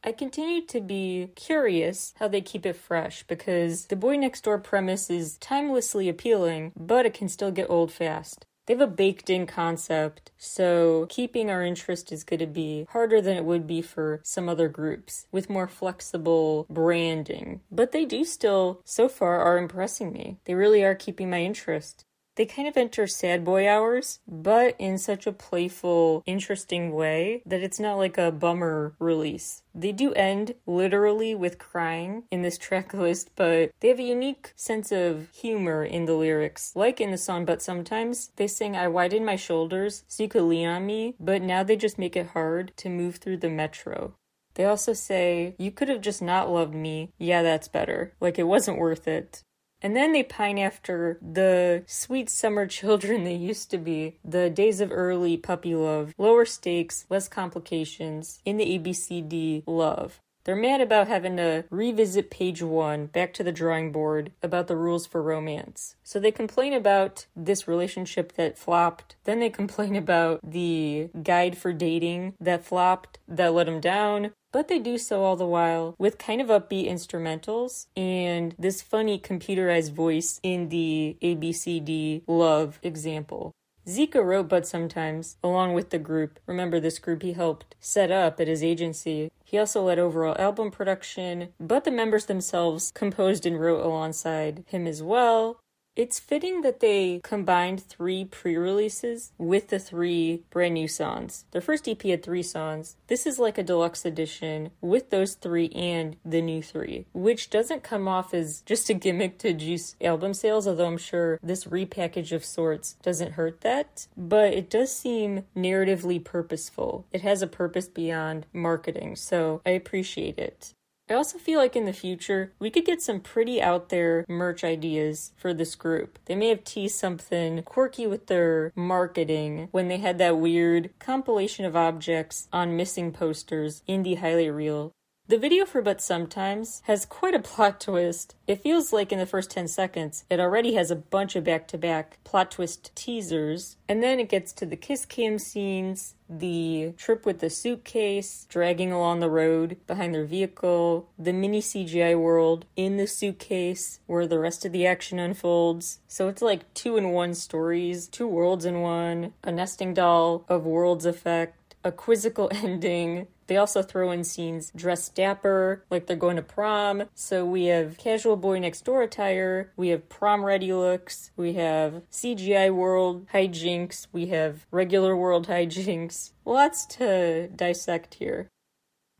I 0.04 0.12
continue 0.12 0.66
to 0.66 0.82
be 0.82 1.32
curious 1.38 2.14
how 2.20 2.28
they 2.28 2.42
keep 2.42 2.66
it 2.66 2.76
fresh 2.76 3.24
because 3.24 3.86
the 3.86 3.96
Boy 3.96 4.18
Next 4.18 4.42
Door 4.42 4.60
premise 4.60 5.10
is 5.10 5.38
timelessly 5.38 6.10
appealing, 6.10 6.74
but 6.78 7.06
it 7.06 7.14
can 7.14 7.30
still 7.30 7.52
get 7.52 7.70
old 7.70 7.94
fast. 7.94 8.46
They 8.70 8.76
have 8.76 8.82
a 8.82 8.86
baked 8.88 9.32
in 9.32 9.48
concept, 9.48 10.30
so 10.38 11.08
keeping 11.10 11.50
our 11.50 11.64
interest 11.64 12.12
is 12.12 12.24
going 12.24 12.42
to 12.42 12.46
be 12.46 12.86
harder 12.92 13.20
than 13.20 13.36
it 13.36 13.44
would 13.44 13.66
be 13.66 13.82
for 13.82 14.22
some 14.24 14.48
other 14.48 14.70
groups 14.70 15.26
with 15.32 15.50
more 15.50 15.68
flexible 15.68 16.68
branding. 16.70 17.62
But 17.72 17.94
they 17.94 18.06
do 18.06 18.24
still, 18.24 18.82
so 18.86 19.10
far, 19.10 19.40
are 19.40 19.58
impressing 19.58 20.14
me. 20.14 20.38
They 20.46 20.54
really 20.54 20.84
are 20.84 20.94
keeping 20.94 21.32
my 21.32 21.42
interest. 21.42 22.06
They 22.40 22.46
kind 22.46 22.70
of 22.70 22.78
enter 22.78 23.06
sad 23.06 23.44
boy 23.44 23.68
hours, 23.68 24.22
but 24.26 24.74
in 24.80 24.98
such 24.98 25.28
a 25.28 25.34
playful, 25.34 26.24
interesting 26.26 26.94
way 26.94 27.44
that 27.46 27.62
it's 27.62 27.82
not 27.82 27.98
like 27.98 28.18
a 28.18 28.32
bummer 28.32 28.96
release. 28.98 29.64
They 29.76 29.92
do 29.92 30.14
end 30.14 30.56
literally 30.66 31.36
with 31.36 31.60
crying 31.60 32.24
in 32.32 32.42
this 32.42 32.58
track 32.68 32.94
list, 32.94 33.32
but 33.36 33.72
they 33.82 33.90
have 33.90 34.00
a 34.00 34.04
unique 34.04 34.54
sense 34.56 34.90
of 34.90 35.28
humor 35.34 35.84
in 35.84 36.06
the 36.06 36.14
lyrics. 36.14 36.72
Like 36.78 37.02
in 37.02 37.12
the 37.12 37.18
song, 37.18 37.44
but 37.44 37.62
sometimes 37.62 38.32
they 38.38 38.48
sing, 38.48 38.74
I 38.74 38.88
widen 38.88 39.26
my 39.26 39.36
shoulders 39.36 40.06
so 40.08 40.24
you 40.24 40.30
could 40.30 40.44
lean 40.44 40.70
on 40.70 40.86
me, 40.86 41.16
but 41.20 41.42
now 41.42 41.64
they 41.64 41.76
just 41.76 42.00
make 42.00 42.16
it 42.16 42.28
hard 42.28 42.72
to 42.78 42.88
move 42.88 43.18
through 43.18 43.40
the 43.40 43.50
metro. 43.50 44.14
They 44.54 44.64
also 44.64 44.94
say, 44.94 45.56
You 45.58 45.72
could 45.72 45.90
have 45.90 46.00
just 46.00 46.22
not 46.22 46.50
loved 46.50 46.74
me. 46.74 47.12
Yeah, 47.18 47.44
that's 47.44 47.68
better. 47.68 48.14
Like 48.22 48.40
it 48.40 48.44
wasn't 48.44 48.80
worth 48.80 49.10
it. 49.10 49.44
And 49.82 49.96
then 49.96 50.12
they 50.12 50.24
pine 50.24 50.58
after 50.58 51.18
the 51.22 51.84
sweet 51.88 52.30
summer 52.30 52.68
children 52.80 53.24
they 53.24 53.36
used 53.36 53.72
to 53.72 53.78
be, 53.78 54.18
the 54.24 54.50
days 54.50 54.82
of 54.82 54.92
early 54.92 55.38
puppy 55.38 55.76
love, 55.76 56.14
lower 56.18 56.46
stakes, 56.46 57.06
less 57.10 57.28
complications, 57.28 58.40
in 58.46 58.58
the 58.58 58.78
ABCD 58.78 59.64
love. 59.66 60.20
They're 60.44 60.56
mad 60.56 60.82
about 60.82 61.08
having 61.08 61.38
to 61.38 61.66
revisit 61.70 62.32
page 62.32 62.62
one, 62.62 63.08
back 63.08 63.34
to 63.34 63.44
the 63.44 63.52
drawing 63.52 63.92
board, 63.92 64.32
about 64.42 64.68
the 64.68 64.78
rules 64.78 65.06
for 65.06 65.22
romance. 65.22 65.96
So 66.04 66.20
they 66.20 66.32
complain 66.32 66.74
about 66.74 67.26
this 67.36 67.68
relationship 67.68 68.34
that 68.34 68.58
flopped. 68.58 69.16
Then 69.26 69.40
they 69.40 69.50
complain 69.50 69.96
about 70.04 70.40
the 70.44 71.10
guide 71.24 71.58
for 71.58 71.74
dating 71.74 72.34
that 72.40 72.66
flopped, 72.66 73.20
that 73.28 73.54
let 73.54 73.66
them 73.66 73.80
down. 73.80 74.32
But 74.52 74.68
they 74.68 74.80
do 74.80 74.98
so 74.98 75.24
all 75.24 75.36
the 75.36 75.46
while 75.46 75.94
with 76.00 76.18
kind 76.18 76.42
of 76.42 76.48
upbeat 76.48 76.90
instrumentals 76.90 77.86
and 77.96 78.56
this 78.58 78.82
funny 78.82 79.20
computerized 79.20 79.92
voice 79.92 80.40
in 80.42 80.70
the 80.70 81.18
ABCD 81.22 82.24
love 82.26 82.80
example. 82.82 83.54
Zico 83.90 84.24
wrote 84.24 84.50
But 84.50 84.68
Sometimes, 84.68 85.38
along 85.44 85.74
with 85.74 85.90
the 85.90 86.00
group. 86.00 86.40
Remember, 86.46 86.80
this 86.80 87.00
group 87.00 87.24
he 87.24 87.34
helped 87.34 87.76
set 87.80 88.12
up 88.12 88.40
at 88.40 88.48
his 88.48 88.64
agency. 88.64 89.32
He 89.50 89.58
also 89.58 89.82
led 89.82 89.98
overall 89.98 90.36
album 90.38 90.70
production, 90.70 91.56
but 91.60 91.84
the 91.84 91.90
members 91.90 92.28
themselves 92.28 92.92
composed 92.94 93.48
and 93.48 93.60
wrote 93.60 93.84
alongside 93.84 94.64
him 94.68 94.86
as 94.86 95.02
well. 95.02 95.60
It's 96.00 96.18
fitting 96.18 96.62
that 96.62 96.80
they 96.80 97.20
combined 97.26 97.84
three 97.84 98.24
pre 98.24 98.56
releases 98.56 99.34
with 99.38 99.68
the 99.68 99.80
three 99.80 100.44
brand 100.50 100.76
new 100.76 100.88
songs. 100.88 101.44
Their 101.52 101.60
first 101.60 101.90
EP 101.90 102.02
had 102.04 102.24
three 102.24 102.42
songs. 102.42 102.96
This 103.08 103.28
is 103.28 103.38
like 103.38 103.58
a 103.58 103.64
deluxe 103.64 104.06
edition 104.06 104.70
with 104.80 105.10
those 105.10 105.34
three 105.34 105.68
and 105.76 106.16
the 106.24 106.42
new 106.42 106.64
three, 106.64 107.06
which 107.12 107.50
doesn't 107.50 107.84
come 107.84 108.08
off 108.08 108.34
as 108.34 108.62
just 108.62 108.90
a 108.90 108.94
gimmick 108.94 109.40
to 109.40 109.52
juice 109.52 109.98
album 110.00 110.34
sales, 110.34 110.70
although 110.70 110.88
I'm 110.88 110.98
sure 110.98 111.38
this 111.44 111.66
repackage 111.66 112.32
of 112.32 112.46
sorts 112.46 112.94
doesn't 113.04 113.34
hurt 113.34 113.60
that. 113.60 114.08
But 114.16 114.54
it 114.54 114.70
does 114.70 114.96
seem 114.96 115.44
narratively 115.54 116.24
purposeful. 116.24 117.08
It 117.12 117.24
has 117.24 117.42
a 117.42 117.48
purpose 117.48 117.90
beyond 117.90 118.46
marketing, 118.54 119.18
so 119.18 119.62
I 119.66 119.72
appreciate 119.72 120.40
it. 120.40 120.74
I 121.10 121.16
also 121.16 121.40
feel 121.40 121.60
like 121.60 121.76
in 121.76 121.86
the 121.86 121.94
future, 121.94 122.54
we 122.60 122.70
could 122.70 122.86
get 122.86 123.02
some 123.02 123.20
pretty 123.20 123.60
out 123.60 123.90
there 123.90 124.26
merch 124.30 124.64
ideas 124.64 125.32
for 125.36 125.56
this 125.56 125.74
group. 125.74 126.20
They 126.26 126.36
may 126.36 126.50
have 126.50 126.64
teased 126.64 127.00
something 127.00 127.64
quirky 127.64 128.06
with 128.06 128.28
their 128.28 128.72
marketing 128.76 129.70
when 129.72 129.88
they 129.88 129.98
had 129.98 130.20
that 130.20 130.38
weird 130.38 130.92
compilation 131.00 131.66
of 131.66 131.76
objects 131.76 132.48
on 132.54 132.78
missing 132.78 133.12
posters 133.12 133.82
in 133.88 134.04
the 134.04 134.16
highlight 134.16 134.54
reel 134.54 134.94
the 135.30 135.38
video 135.38 135.64
for 135.64 135.84
But 135.84 136.02
Sometimes 136.02 136.82
has 136.86 137.06
quite 137.06 137.36
a 137.36 137.40
plot 137.40 137.80
twist. 137.80 138.34
It 138.48 138.64
feels 138.64 138.92
like 138.92 139.12
in 139.12 139.20
the 139.20 139.28
first 139.28 139.52
10 139.52 139.68
seconds, 139.68 140.26
it 140.28 140.40
already 140.40 140.74
has 140.74 140.90
a 140.90 140.96
bunch 140.96 141.36
of 141.36 141.44
back 141.44 141.68
to 141.68 141.78
back 141.78 142.18
plot 142.24 142.50
twist 142.50 142.92
teasers, 142.96 143.78
and 143.88 144.02
then 144.02 144.20
it 144.20 144.28
gets 144.28 144.52
to 144.54 144.66
the 144.66 144.76
kiss 144.76 145.06
cam 145.06 145.38
scenes, 145.38 146.16
the 146.28 146.96
trip 146.98 147.28
with 147.28 147.42
the 147.42 147.50
suitcase, 147.52 148.48
dragging 148.50 148.92
along 148.92 149.20
the 149.20 149.30
road 149.30 149.78
behind 149.86 150.16
their 150.16 150.26
vehicle, 150.26 151.08
the 151.20 151.32
mini 151.32 151.62
CGI 151.62 152.20
world 152.20 152.66
in 152.76 152.98
the 152.98 153.06
suitcase 153.06 154.00
where 154.08 154.26
the 154.26 154.40
rest 154.40 154.66
of 154.66 154.72
the 154.72 154.88
action 154.88 155.20
unfolds. 155.20 156.00
So 156.08 156.28
it's 156.28 156.42
like 156.42 156.74
two 156.74 156.98
in 156.98 157.12
one 157.12 157.36
stories, 157.36 158.08
two 158.08 158.28
worlds 158.28 158.66
in 158.66 158.82
one, 158.82 159.34
a 159.44 159.52
nesting 159.52 159.94
doll 159.94 160.44
of 160.50 160.66
worlds 160.66 161.06
effect, 161.06 161.76
a 161.84 161.92
quizzical 161.92 162.50
ending, 162.64 163.28
they 163.50 163.58
also 163.58 163.82
throw 163.82 164.12
in 164.12 164.24
scenes 164.24 164.72
dressed 164.76 165.16
dapper, 165.16 165.84
like 165.90 166.06
they're 166.06 166.16
going 166.16 166.36
to 166.36 166.42
prom. 166.44 167.04
So 167.16 167.44
we 167.44 167.66
have 167.66 167.98
casual 167.98 168.36
boy 168.36 168.60
next 168.60 168.86
door 168.86 169.02
attire, 169.02 169.74
we 169.76 169.90
have 169.90 170.08
prom 170.08 170.46
ready 170.46 170.72
looks, 170.72 171.32
we 171.36 171.54
have 171.54 172.04
CGI 172.12 172.74
world 172.74 173.28
hijinks, 173.34 174.06
we 174.12 174.28
have 174.28 174.68
regular 174.72 175.18
world 175.18 175.48
hijinks. 175.48 176.32
Lots 176.46 176.86
to 176.98 177.48
dissect 177.48 178.14
here. 178.16 178.50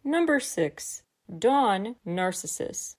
Number 0.04 0.40
six, 0.40 1.02
Dawn 1.38 1.96
Narcissus. 2.06 2.96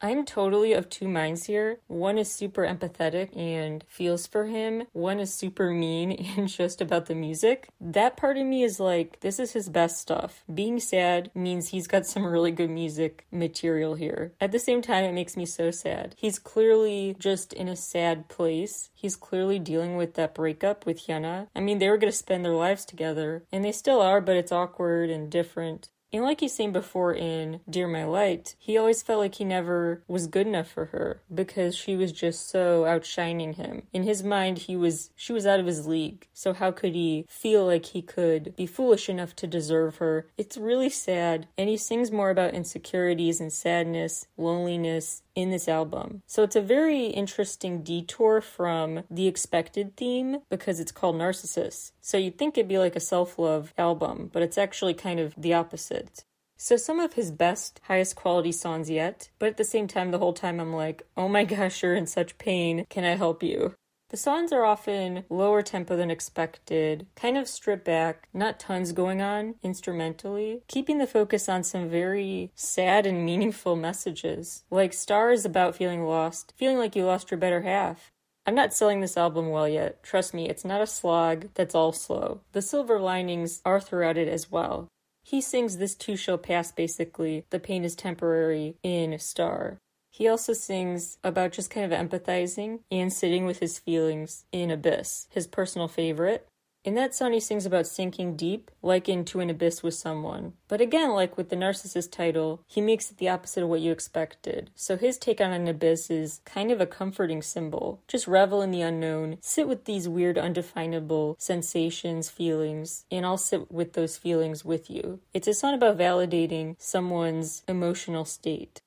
I'm 0.00 0.24
totally 0.24 0.72
of 0.72 0.88
two 0.88 1.08
minds 1.08 1.46
here. 1.46 1.80
One 1.88 2.18
is 2.18 2.30
super 2.30 2.62
empathetic 2.62 3.36
and 3.36 3.84
feels 3.88 4.26
for 4.26 4.46
him. 4.46 4.84
One 4.92 5.18
is 5.18 5.34
super 5.34 5.70
mean 5.70 6.12
and 6.36 6.48
just 6.48 6.80
about 6.80 7.06
the 7.06 7.14
music. 7.14 7.68
That 7.80 8.16
part 8.16 8.36
of 8.36 8.46
me 8.46 8.62
is 8.62 8.78
like, 8.78 9.20
this 9.20 9.40
is 9.40 9.52
his 9.52 9.68
best 9.68 10.00
stuff. 10.00 10.44
Being 10.52 10.78
sad 10.78 11.30
means 11.34 11.68
he's 11.68 11.88
got 11.88 12.06
some 12.06 12.24
really 12.24 12.52
good 12.52 12.70
music 12.70 13.26
material 13.32 13.96
here. 13.96 14.32
At 14.40 14.52
the 14.52 14.58
same 14.58 14.82
time, 14.82 15.04
it 15.04 15.12
makes 15.12 15.36
me 15.36 15.46
so 15.46 15.70
sad. 15.70 16.14
He's 16.16 16.38
clearly 16.38 17.16
just 17.18 17.52
in 17.52 17.68
a 17.68 17.76
sad 17.76 18.28
place. 18.28 18.90
He's 18.94 19.16
clearly 19.16 19.58
dealing 19.58 19.96
with 19.96 20.14
that 20.14 20.34
breakup 20.34 20.86
with 20.86 21.06
Hyuna. 21.06 21.48
I 21.56 21.60
mean, 21.60 21.78
they 21.78 21.88
were 21.88 21.98
gonna 21.98 22.12
spend 22.12 22.44
their 22.44 22.52
lives 22.52 22.84
together, 22.84 23.44
and 23.52 23.64
they 23.64 23.72
still 23.72 24.00
are, 24.00 24.20
but 24.20 24.36
it's 24.36 24.52
awkward 24.52 25.10
and 25.10 25.30
different. 25.30 25.88
And 26.12 26.22
like 26.22 26.40
he's 26.40 26.54
seen 26.54 26.72
before 26.72 27.12
in 27.14 27.60
Dear 27.68 27.86
My 27.86 28.04
Light, 28.04 28.54
he 28.58 28.78
always 28.78 29.02
felt 29.02 29.20
like 29.20 29.34
he 29.34 29.44
never 29.44 30.02
was 30.08 30.26
good 30.26 30.46
enough 30.46 30.68
for 30.68 30.86
her 30.86 31.22
because 31.32 31.76
she 31.76 31.96
was 31.96 32.12
just 32.12 32.48
so 32.48 32.86
outshining 32.86 33.54
him. 33.54 33.82
In 33.92 34.04
his 34.04 34.22
mind, 34.22 34.58
he 34.58 34.76
was 34.76 35.10
she 35.16 35.32
was 35.32 35.46
out 35.46 35.60
of 35.60 35.66
his 35.66 35.86
league. 35.86 36.26
So 36.32 36.54
how 36.54 36.70
could 36.70 36.94
he 36.94 37.26
feel 37.28 37.66
like 37.66 37.86
he 37.86 38.02
could 38.02 38.56
be 38.56 38.66
foolish 38.66 39.08
enough 39.08 39.36
to 39.36 39.46
deserve 39.46 39.96
her? 39.96 40.26
It's 40.38 40.56
really 40.56 40.90
sad. 40.90 41.48
And 41.58 41.68
he 41.68 41.76
sings 41.76 42.10
more 42.10 42.30
about 42.30 42.54
insecurities 42.54 43.40
and 43.40 43.52
sadness, 43.52 44.26
loneliness, 44.36 45.22
in 45.38 45.50
this 45.50 45.68
album. 45.68 46.22
So 46.26 46.42
it's 46.42 46.56
a 46.56 46.60
very 46.60 47.06
interesting 47.06 47.82
detour 47.84 48.40
from 48.40 49.04
the 49.08 49.28
expected 49.28 49.96
theme 49.96 50.38
because 50.50 50.80
it's 50.80 50.90
called 50.90 51.16
Narcissus. 51.16 51.92
So 52.00 52.18
you'd 52.18 52.36
think 52.36 52.58
it'd 52.58 52.66
be 52.66 52.78
like 52.78 52.96
a 52.96 53.00
self 53.00 53.38
love 53.38 53.72
album, 53.78 54.30
but 54.32 54.42
it's 54.42 54.58
actually 54.58 54.94
kind 54.94 55.20
of 55.20 55.34
the 55.38 55.54
opposite. 55.54 56.24
So 56.56 56.76
some 56.76 56.98
of 56.98 57.12
his 57.12 57.30
best, 57.30 57.80
highest 57.84 58.16
quality 58.16 58.50
songs 58.50 58.90
yet, 58.90 59.30
but 59.38 59.48
at 59.48 59.58
the 59.58 59.64
same 59.64 59.86
time, 59.86 60.10
the 60.10 60.18
whole 60.18 60.32
time 60.32 60.58
I'm 60.58 60.72
like, 60.72 61.06
oh 61.16 61.28
my 61.28 61.44
gosh, 61.44 61.84
you're 61.84 61.94
in 61.94 62.08
such 62.08 62.36
pain. 62.38 62.84
Can 62.90 63.04
I 63.04 63.14
help 63.14 63.44
you? 63.44 63.74
The 64.10 64.16
songs 64.16 64.52
are 64.52 64.64
often 64.64 65.24
lower 65.28 65.60
tempo 65.60 65.94
than 65.94 66.10
expected, 66.10 67.06
kind 67.14 67.36
of 67.36 67.46
stripped 67.46 67.84
back, 67.84 68.26
not 68.32 68.58
tons 68.58 68.92
going 68.92 69.20
on 69.20 69.56
instrumentally, 69.62 70.62
keeping 70.66 70.96
the 70.96 71.06
focus 71.06 71.46
on 71.46 71.62
some 71.62 71.90
very 71.90 72.50
sad 72.54 73.04
and 73.04 73.22
meaningful 73.26 73.76
messages. 73.76 74.64
Like 74.70 74.94
Star 74.94 75.30
is 75.30 75.44
about 75.44 75.76
feeling 75.76 76.04
lost, 76.04 76.54
feeling 76.56 76.78
like 76.78 76.96
you 76.96 77.04
lost 77.04 77.30
your 77.30 77.38
better 77.38 77.62
half. 77.62 78.10
I'm 78.46 78.54
not 78.54 78.72
selling 78.72 79.02
this 79.02 79.18
album 79.18 79.50
well 79.50 79.68
yet. 79.68 80.02
Trust 80.02 80.32
me, 80.32 80.48
it's 80.48 80.64
not 80.64 80.80
a 80.80 80.86
slog 80.86 81.48
that's 81.52 81.74
all 81.74 81.92
slow. 81.92 82.40
The 82.52 82.62
silver 82.62 82.98
linings 82.98 83.60
are 83.66 83.78
throughout 83.78 84.16
it 84.16 84.26
as 84.26 84.50
well. 84.50 84.88
He 85.22 85.42
sings 85.42 85.76
this 85.76 85.94
too 85.94 86.16
shall 86.16 86.38
pass 86.38 86.72
basically. 86.72 87.44
The 87.50 87.60
pain 87.60 87.84
is 87.84 87.94
temporary 87.94 88.76
in 88.82 89.18
Star. 89.18 89.76
He 90.18 90.26
also 90.26 90.52
sings 90.52 91.16
about 91.22 91.52
just 91.52 91.70
kind 91.70 91.92
of 91.92 91.96
empathizing 91.96 92.80
and 92.90 93.12
sitting 93.12 93.46
with 93.46 93.60
his 93.60 93.78
feelings 93.78 94.46
in 94.50 94.68
Abyss, 94.68 95.28
his 95.30 95.46
personal 95.46 95.86
favorite. 95.86 96.48
In 96.82 96.96
that 96.96 97.14
song, 97.14 97.32
he 97.34 97.38
sings 97.38 97.64
about 97.64 97.86
sinking 97.86 98.34
deep, 98.34 98.72
like 98.82 99.08
into 99.08 99.38
an 99.38 99.48
abyss 99.48 99.80
with 99.80 99.94
someone. 99.94 100.54
But 100.66 100.80
again, 100.80 101.10
like 101.10 101.36
with 101.36 101.50
the 101.50 101.56
narcissist 101.56 102.10
title, 102.10 102.64
he 102.66 102.80
makes 102.80 103.12
it 103.12 103.18
the 103.18 103.28
opposite 103.28 103.62
of 103.62 103.68
what 103.68 103.80
you 103.80 103.92
expected. 103.92 104.70
So 104.74 104.96
his 104.96 105.18
take 105.18 105.40
on 105.40 105.52
an 105.52 105.68
abyss 105.68 106.10
is 106.10 106.40
kind 106.44 106.72
of 106.72 106.80
a 106.80 106.86
comforting 106.86 107.40
symbol. 107.40 108.02
Just 108.08 108.26
revel 108.26 108.60
in 108.60 108.72
the 108.72 108.82
unknown, 108.82 109.38
sit 109.40 109.68
with 109.68 109.84
these 109.84 110.08
weird, 110.08 110.36
undefinable 110.36 111.36
sensations, 111.38 112.28
feelings, 112.28 113.04
and 113.08 113.24
I'll 113.24 113.38
sit 113.38 113.70
with 113.70 113.92
those 113.92 114.16
feelings 114.16 114.64
with 114.64 114.90
you. 114.90 115.20
It's 115.32 115.46
a 115.46 115.54
song 115.54 115.74
about 115.74 115.96
validating 115.96 116.74
someone's 116.76 117.62
emotional 117.68 118.24
state. 118.24 118.80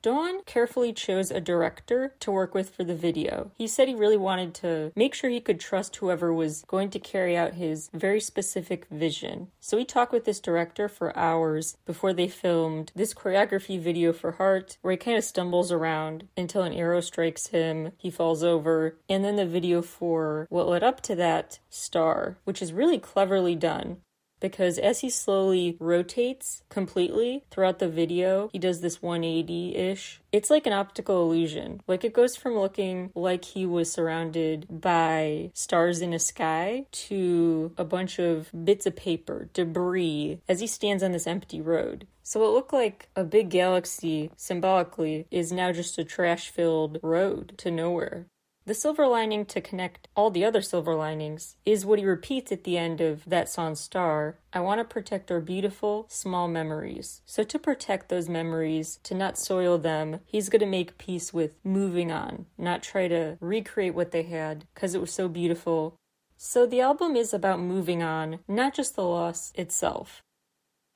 Dawn 0.00 0.42
carefully 0.46 0.92
chose 0.92 1.30
a 1.30 1.40
director 1.40 2.14
to 2.20 2.30
work 2.30 2.54
with 2.54 2.70
for 2.70 2.84
the 2.84 2.94
video. 2.94 3.50
He 3.56 3.66
said 3.66 3.88
he 3.88 3.94
really 3.94 4.16
wanted 4.16 4.54
to 4.54 4.92
make 4.94 5.12
sure 5.12 5.28
he 5.28 5.40
could 5.40 5.58
trust 5.58 5.96
whoever 5.96 6.32
was 6.32 6.64
going 6.68 6.90
to 6.90 7.00
carry 7.00 7.36
out 7.36 7.54
his 7.54 7.90
very 7.92 8.20
specific 8.20 8.86
vision. 8.90 9.48
So 9.58 9.76
he 9.76 9.84
talked 9.84 10.12
with 10.12 10.24
this 10.24 10.38
director 10.38 10.88
for 10.88 11.16
hours 11.18 11.76
before 11.84 12.12
they 12.12 12.28
filmed 12.28 12.92
this 12.94 13.12
choreography 13.12 13.80
video 13.80 14.12
for 14.12 14.32
Heart, 14.32 14.78
where 14.82 14.92
he 14.92 14.96
kind 14.96 15.18
of 15.18 15.24
stumbles 15.24 15.72
around 15.72 16.28
until 16.36 16.62
an 16.62 16.74
arrow 16.74 17.00
strikes 17.00 17.48
him, 17.48 17.90
he 17.96 18.10
falls 18.10 18.44
over, 18.44 18.96
and 19.08 19.24
then 19.24 19.34
the 19.34 19.46
video 19.46 19.82
for 19.82 20.46
what 20.48 20.68
led 20.68 20.84
up 20.84 21.00
to 21.02 21.16
that, 21.16 21.58
Star, 21.70 22.38
which 22.44 22.62
is 22.62 22.72
really 22.72 22.98
cleverly 22.98 23.56
done 23.56 23.98
because 24.40 24.78
as 24.78 25.00
he 25.00 25.10
slowly 25.10 25.76
rotates 25.80 26.62
completely 26.68 27.44
throughout 27.50 27.78
the 27.78 27.88
video, 27.88 28.48
he 28.52 28.58
does 28.58 28.80
this 28.80 29.02
180 29.02 29.76
ish. 29.76 30.20
It's 30.32 30.50
like 30.50 30.66
an 30.66 30.72
optical 30.72 31.22
illusion. 31.22 31.80
Like 31.86 32.04
it 32.04 32.12
goes 32.12 32.36
from 32.36 32.58
looking 32.58 33.10
like 33.14 33.44
he 33.44 33.66
was 33.66 33.90
surrounded 33.90 34.66
by 34.68 35.50
stars 35.54 36.00
in 36.00 36.12
a 36.12 36.18
sky 36.18 36.86
to 36.92 37.72
a 37.76 37.84
bunch 37.84 38.18
of 38.18 38.50
bits 38.64 38.86
of 38.86 38.96
paper, 38.96 39.48
debris, 39.52 40.40
as 40.48 40.60
he 40.60 40.66
stands 40.66 41.02
on 41.02 41.12
this 41.12 41.26
empty 41.26 41.60
road. 41.60 42.06
So 42.22 42.40
what 42.40 42.52
looked 42.52 42.74
like 42.74 43.08
a 43.16 43.24
big 43.24 43.48
galaxy 43.48 44.30
symbolically 44.36 45.26
is 45.30 45.50
now 45.50 45.72
just 45.72 45.96
a 45.98 46.04
trash 46.04 46.50
filled 46.50 46.98
road 47.02 47.54
to 47.56 47.70
nowhere. 47.70 48.26
The 48.68 48.74
silver 48.74 49.06
lining 49.06 49.46
to 49.46 49.62
connect 49.62 50.08
all 50.14 50.30
the 50.30 50.44
other 50.44 50.60
silver 50.60 50.94
linings 50.94 51.56
is 51.64 51.86
what 51.86 51.98
he 51.98 52.04
repeats 52.04 52.52
at 52.52 52.64
the 52.64 52.76
end 52.76 53.00
of 53.00 53.24
that 53.24 53.48
song 53.48 53.74
Star. 53.76 54.40
I 54.52 54.60
want 54.60 54.78
to 54.78 54.84
protect 54.84 55.30
our 55.30 55.40
beautiful, 55.40 56.04
small 56.10 56.48
memories. 56.48 57.22
So, 57.24 57.44
to 57.44 57.58
protect 57.58 58.10
those 58.10 58.28
memories, 58.28 59.00
to 59.04 59.14
not 59.14 59.38
soil 59.38 59.78
them, 59.78 60.20
he's 60.26 60.50
going 60.50 60.60
to 60.60 60.66
make 60.66 60.98
peace 60.98 61.32
with 61.32 61.52
moving 61.64 62.12
on, 62.12 62.44
not 62.58 62.82
try 62.82 63.08
to 63.08 63.38
recreate 63.40 63.94
what 63.94 64.10
they 64.10 64.24
had 64.24 64.66
because 64.74 64.94
it 64.94 65.00
was 65.00 65.14
so 65.14 65.28
beautiful. 65.28 65.96
So, 66.36 66.66
the 66.66 66.82
album 66.82 67.16
is 67.16 67.32
about 67.32 67.60
moving 67.60 68.02
on, 68.02 68.40
not 68.46 68.74
just 68.74 68.96
the 68.96 69.02
loss 69.02 69.50
itself. 69.54 70.22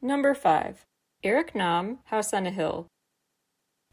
Number 0.03 0.35
5 0.35 0.85
Eric 1.25 1.55
Nam, 1.55 2.01
House 2.05 2.35
on 2.35 2.45
a 2.45 2.51
Hill. 2.51 2.87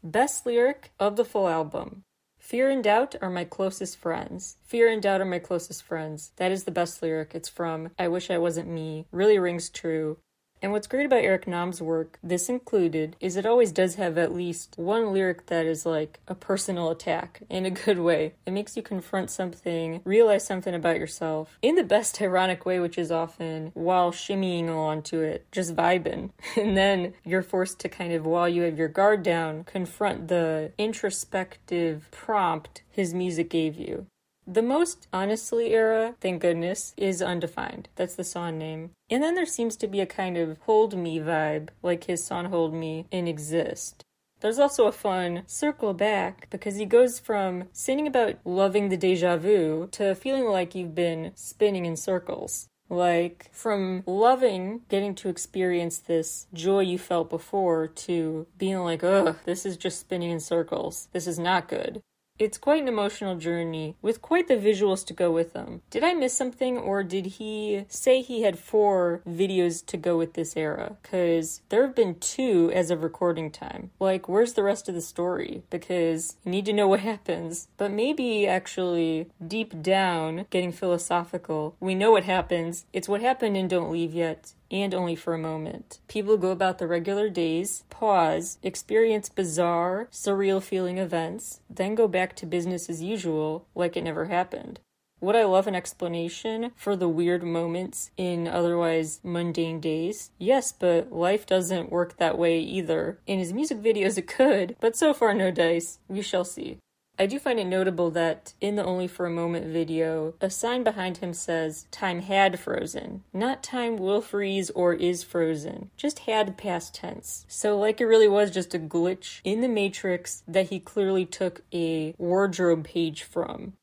Best 0.04 0.44
lyric 0.44 0.90
of 1.00 1.16
the 1.16 1.24
full 1.24 1.48
album. 1.48 2.04
Fear 2.40 2.70
and 2.70 2.82
doubt 2.82 3.14
are 3.20 3.30
my 3.30 3.44
closest 3.44 3.98
friends. 3.98 4.56
Fear 4.64 4.88
and 4.88 5.00
doubt 5.00 5.20
are 5.20 5.26
my 5.26 5.38
closest 5.38 5.84
friends. 5.84 6.32
That 6.36 6.50
is 6.50 6.64
the 6.64 6.72
best 6.72 7.00
lyric. 7.00 7.32
It's 7.34 7.50
from 7.50 7.90
I 7.98 8.08
Wish 8.08 8.30
I 8.30 8.38
Wasn't 8.38 8.66
Me. 8.66 9.06
Really 9.12 9.38
rings 9.38 9.68
true. 9.68 10.18
And 10.62 10.72
what's 10.72 10.86
great 10.86 11.06
about 11.06 11.24
Eric 11.24 11.46
Nam's 11.46 11.80
work, 11.80 12.18
this 12.22 12.50
included, 12.50 13.16
is 13.18 13.36
it 13.36 13.46
always 13.46 13.72
does 13.72 13.94
have 13.94 14.18
at 14.18 14.34
least 14.34 14.74
one 14.76 15.12
lyric 15.12 15.46
that 15.46 15.64
is 15.64 15.86
like 15.86 16.20
a 16.28 16.34
personal 16.34 16.90
attack 16.90 17.42
in 17.48 17.64
a 17.64 17.70
good 17.84 17.98
way. 17.98 18.34
It 18.44 18.52
makes 18.52 18.76
you 18.76 18.82
confront 18.82 19.30
something, 19.30 20.02
realize 20.04 20.44
something 20.44 20.74
about 20.74 20.98
yourself 20.98 21.58
in 21.62 21.76
the 21.76 21.84
best 21.84 22.20
ironic 22.20 22.66
way, 22.66 22.78
which 22.78 22.98
is 22.98 23.10
often 23.10 23.70
while 23.74 24.12
shimmying 24.12 24.68
along 24.68 25.02
to 25.04 25.20
it, 25.20 25.46
just 25.50 25.74
vibing. 25.74 26.30
And 26.60 26.76
then 26.76 27.14
you're 27.24 27.42
forced 27.42 27.78
to 27.80 27.88
kind 27.88 28.12
of, 28.12 28.26
while 28.26 28.48
you 28.48 28.62
have 28.62 28.76
your 28.76 28.88
guard 28.88 29.22
down, 29.22 29.64
confront 29.64 30.28
the 30.28 30.72
introspective 30.76 32.08
prompt 32.10 32.82
his 32.90 33.14
music 33.14 33.48
gave 33.48 33.76
you. 33.76 34.06
The 34.46 34.62
most 34.62 35.06
honestly 35.12 35.72
era, 35.72 36.14
thank 36.20 36.42
goodness, 36.42 36.92
is 36.96 37.22
undefined. 37.22 37.88
That's 37.96 38.16
the 38.16 38.24
song 38.24 38.58
name. 38.58 38.90
And 39.08 39.22
then 39.22 39.34
there 39.34 39.46
seems 39.46 39.76
to 39.76 39.86
be 39.86 40.00
a 40.00 40.06
kind 40.06 40.36
of 40.36 40.58
hold 40.62 40.96
me 40.96 41.18
vibe, 41.20 41.68
like 41.82 42.04
his 42.04 42.24
song 42.24 42.46
Hold 42.46 42.74
Me 42.74 43.06
in 43.10 43.28
Exist. 43.28 44.04
There's 44.40 44.58
also 44.58 44.86
a 44.86 44.92
fun 44.92 45.42
circle 45.46 45.92
back 45.92 46.48
because 46.50 46.76
he 46.76 46.86
goes 46.86 47.18
from 47.18 47.64
singing 47.72 48.06
about 48.06 48.36
loving 48.44 48.88
the 48.88 48.96
deja 48.96 49.36
vu 49.36 49.88
to 49.92 50.14
feeling 50.14 50.46
like 50.46 50.74
you've 50.74 50.94
been 50.94 51.32
spinning 51.34 51.84
in 51.84 51.96
circles. 51.96 52.66
Like, 52.88 53.50
from 53.52 54.02
loving 54.04 54.80
getting 54.88 55.14
to 55.16 55.28
experience 55.28 55.98
this 55.98 56.48
joy 56.52 56.80
you 56.80 56.98
felt 56.98 57.30
before 57.30 57.86
to 57.86 58.48
being 58.58 58.78
like, 58.78 59.04
ugh, 59.04 59.36
this 59.44 59.64
is 59.64 59.76
just 59.76 60.00
spinning 60.00 60.30
in 60.30 60.40
circles. 60.40 61.08
This 61.12 61.28
is 61.28 61.38
not 61.38 61.68
good. 61.68 62.02
It's 62.40 62.56
quite 62.56 62.80
an 62.80 62.88
emotional 62.88 63.36
journey 63.36 63.96
with 64.00 64.22
quite 64.22 64.48
the 64.48 64.54
visuals 64.54 65.04
to 65.04 65.12
go 65.12 65.30
with 65.30 65.52
them. 65.52 65.82
Did 65.90 66.02
I 66.02 66.14
miss 66.14 66.32
something 66.32 66.78
or 66.78 67.02
did 67.02 67.26
he 67.26 67.84
say 67.88 68.22
he 68.22 68.44
had 68.44 68.58
four 68.58 69.20
videos 69.28 69.84
to 69.84 69.98
go 69.98 70.16
with 70.16 70.32
this 70.32 70.56
era? 70.56 70.96
Because 71.02 71.60
there 71.68 71.86
have 71.86 71.94
been 71.94 72.14
two 72.14 72.72
as 72.74 72.90
of 72.90 73.02
recording 73.02 73.50
time. 73.50 73.90
Like, 74.00 74.26
where's 74.26 74.54
the 74.54 74.62
rest 74.62 74.88
of 74.88 74.94
the 74.94 75.02
story? 75.02 75.64
Because 75.68 76.38
you 76.42 76.50
need 76.50 76.64
to 76.64 76.72
know 76.72 76.88
what 76.88 77.00
happens. 77.12 77.68
But 77.76 77.90
maybe 77.90 78.46
actually, 78.46 79.28
deep 79.46 79.82
down, 79.82 80.46
getting 80.48 80.72
philosophical, 80.72 81.76
we 81.78 81.94
know 81.94 82.10
what 82.10 82.24
happens. 82.24 82.86
It's 82.94 83.08
what 83.08 83.20
happened 83.20 83.58
in 83.58 83.68
Don't 83.68 83.92
Leave 83.92 84.14
Yet 84.14 84.54
and 84.70 84.94
only 84.94 85.16
for 85.16 85.34
a 85.34 85.38
moment. 85.38 85.98
People 86.08 86.36
go 86.36 86.50
about 86.50 86.78
the 86.78 86.86
regular 86.86 87.28
days, 87.28 87.84
pause, 87.90 88.58
experience 88.62 89.28
bizarre, 89.28 90.08
surreal 90.12 90.62
feeling 90.62 90.98
events, 90.98 91.60
then 91.68 91.94
go 91.94 92.06
back 92.06 92.36
to 92.36 92.46
business 92.46 92.88
as 92.88 93.02
usual 93.02 93.66
like 93.74 93.96
it 93.96 94.04
never 94.04 94.26
happened. 94.26 94.80
Would 95.20 95.36
I 95.36 95.44
love 95.44 95.66
an 95.66 95.74
explanation 95.74 96.72
for 96.76 96.96
the 96.96 97.08
weird 97.08 97.42
moments 97.42 98.10
in 98.16 98.48
otherwise 98.48 99.20
mundane 99.22 99.78
days? 99.78 100.30
Yes, 100.38 100.72
but 100.72 101.12
life 101.12 101.44
doesn't 101.44 101.92
work 101.92 102.16
that 102.16 102.38
way 102.38 102.58
either. 102.58 103.18
In 103.26 103.38
his 103.38 103.52
music 103.52 103.78
videos, 103.78 104.16
it 104.16 104.26
could, 104.26 104.76
but 104.80 104.96
so 104.96 105.12
far, 105.12 105.34
no 105.34 105.50
dice. 105.50 105.98
We 106.08 106.22
shall 106.22 106.44
see. 106.44 106.78
I 107.20 107.26
do 107.26 107.38
find 107.38 107.60
it 107.60 107.66
notable 107.66 108.10
that 108.12 108.54
in 108.62 108.76
the 108.76 108.84
Only 108.84 109.06
for 109.06 109.26
a 109.26 109.30
Moment 109.30 109.66
video, 109.66 110.32
a 110.40 110.48
sign 110.48 110.82
behind 110.82 111.18
him 111.18 111.34
says, 111.34 111.84
Time 111.90 112.22
had 112.22 112.58
frozen. 112.58 113.24
Not 113.30 113.62
time 113.62 113.98
will 113.98 114.22
freeze 114.22 114.70
or 114.70 114.94
is 114.94 115.22
frozen, 115.22 115.90
just 115.98 116.20
had 116.20 116.56
past 116.56 116.94
tense. 116.94 117.44
So, 117.46 117.78
like 117.78 118.00
it 118.00 118.06
really 118.06 118.26
was 118.26 118.50
just 118.50 118.74
a 118.74 118.78
glitch 118.78 119.42
in 119.44 119.60
the 119.60 119.68
Matrix 119.68 120.42
that 120.48 120.70
he 120.70 120.80
clearly 120.80 121.26
took 121.26 121.60
a 121.74 122.14
wardrobe 122.16 122.84
page 122.84 123.22
from. 123.22 123.74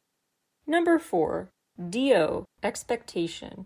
Number 0.65 0.97
4. 0.97 1.51
D.O., 1.91 2.45
Expectation. 2.63 3.65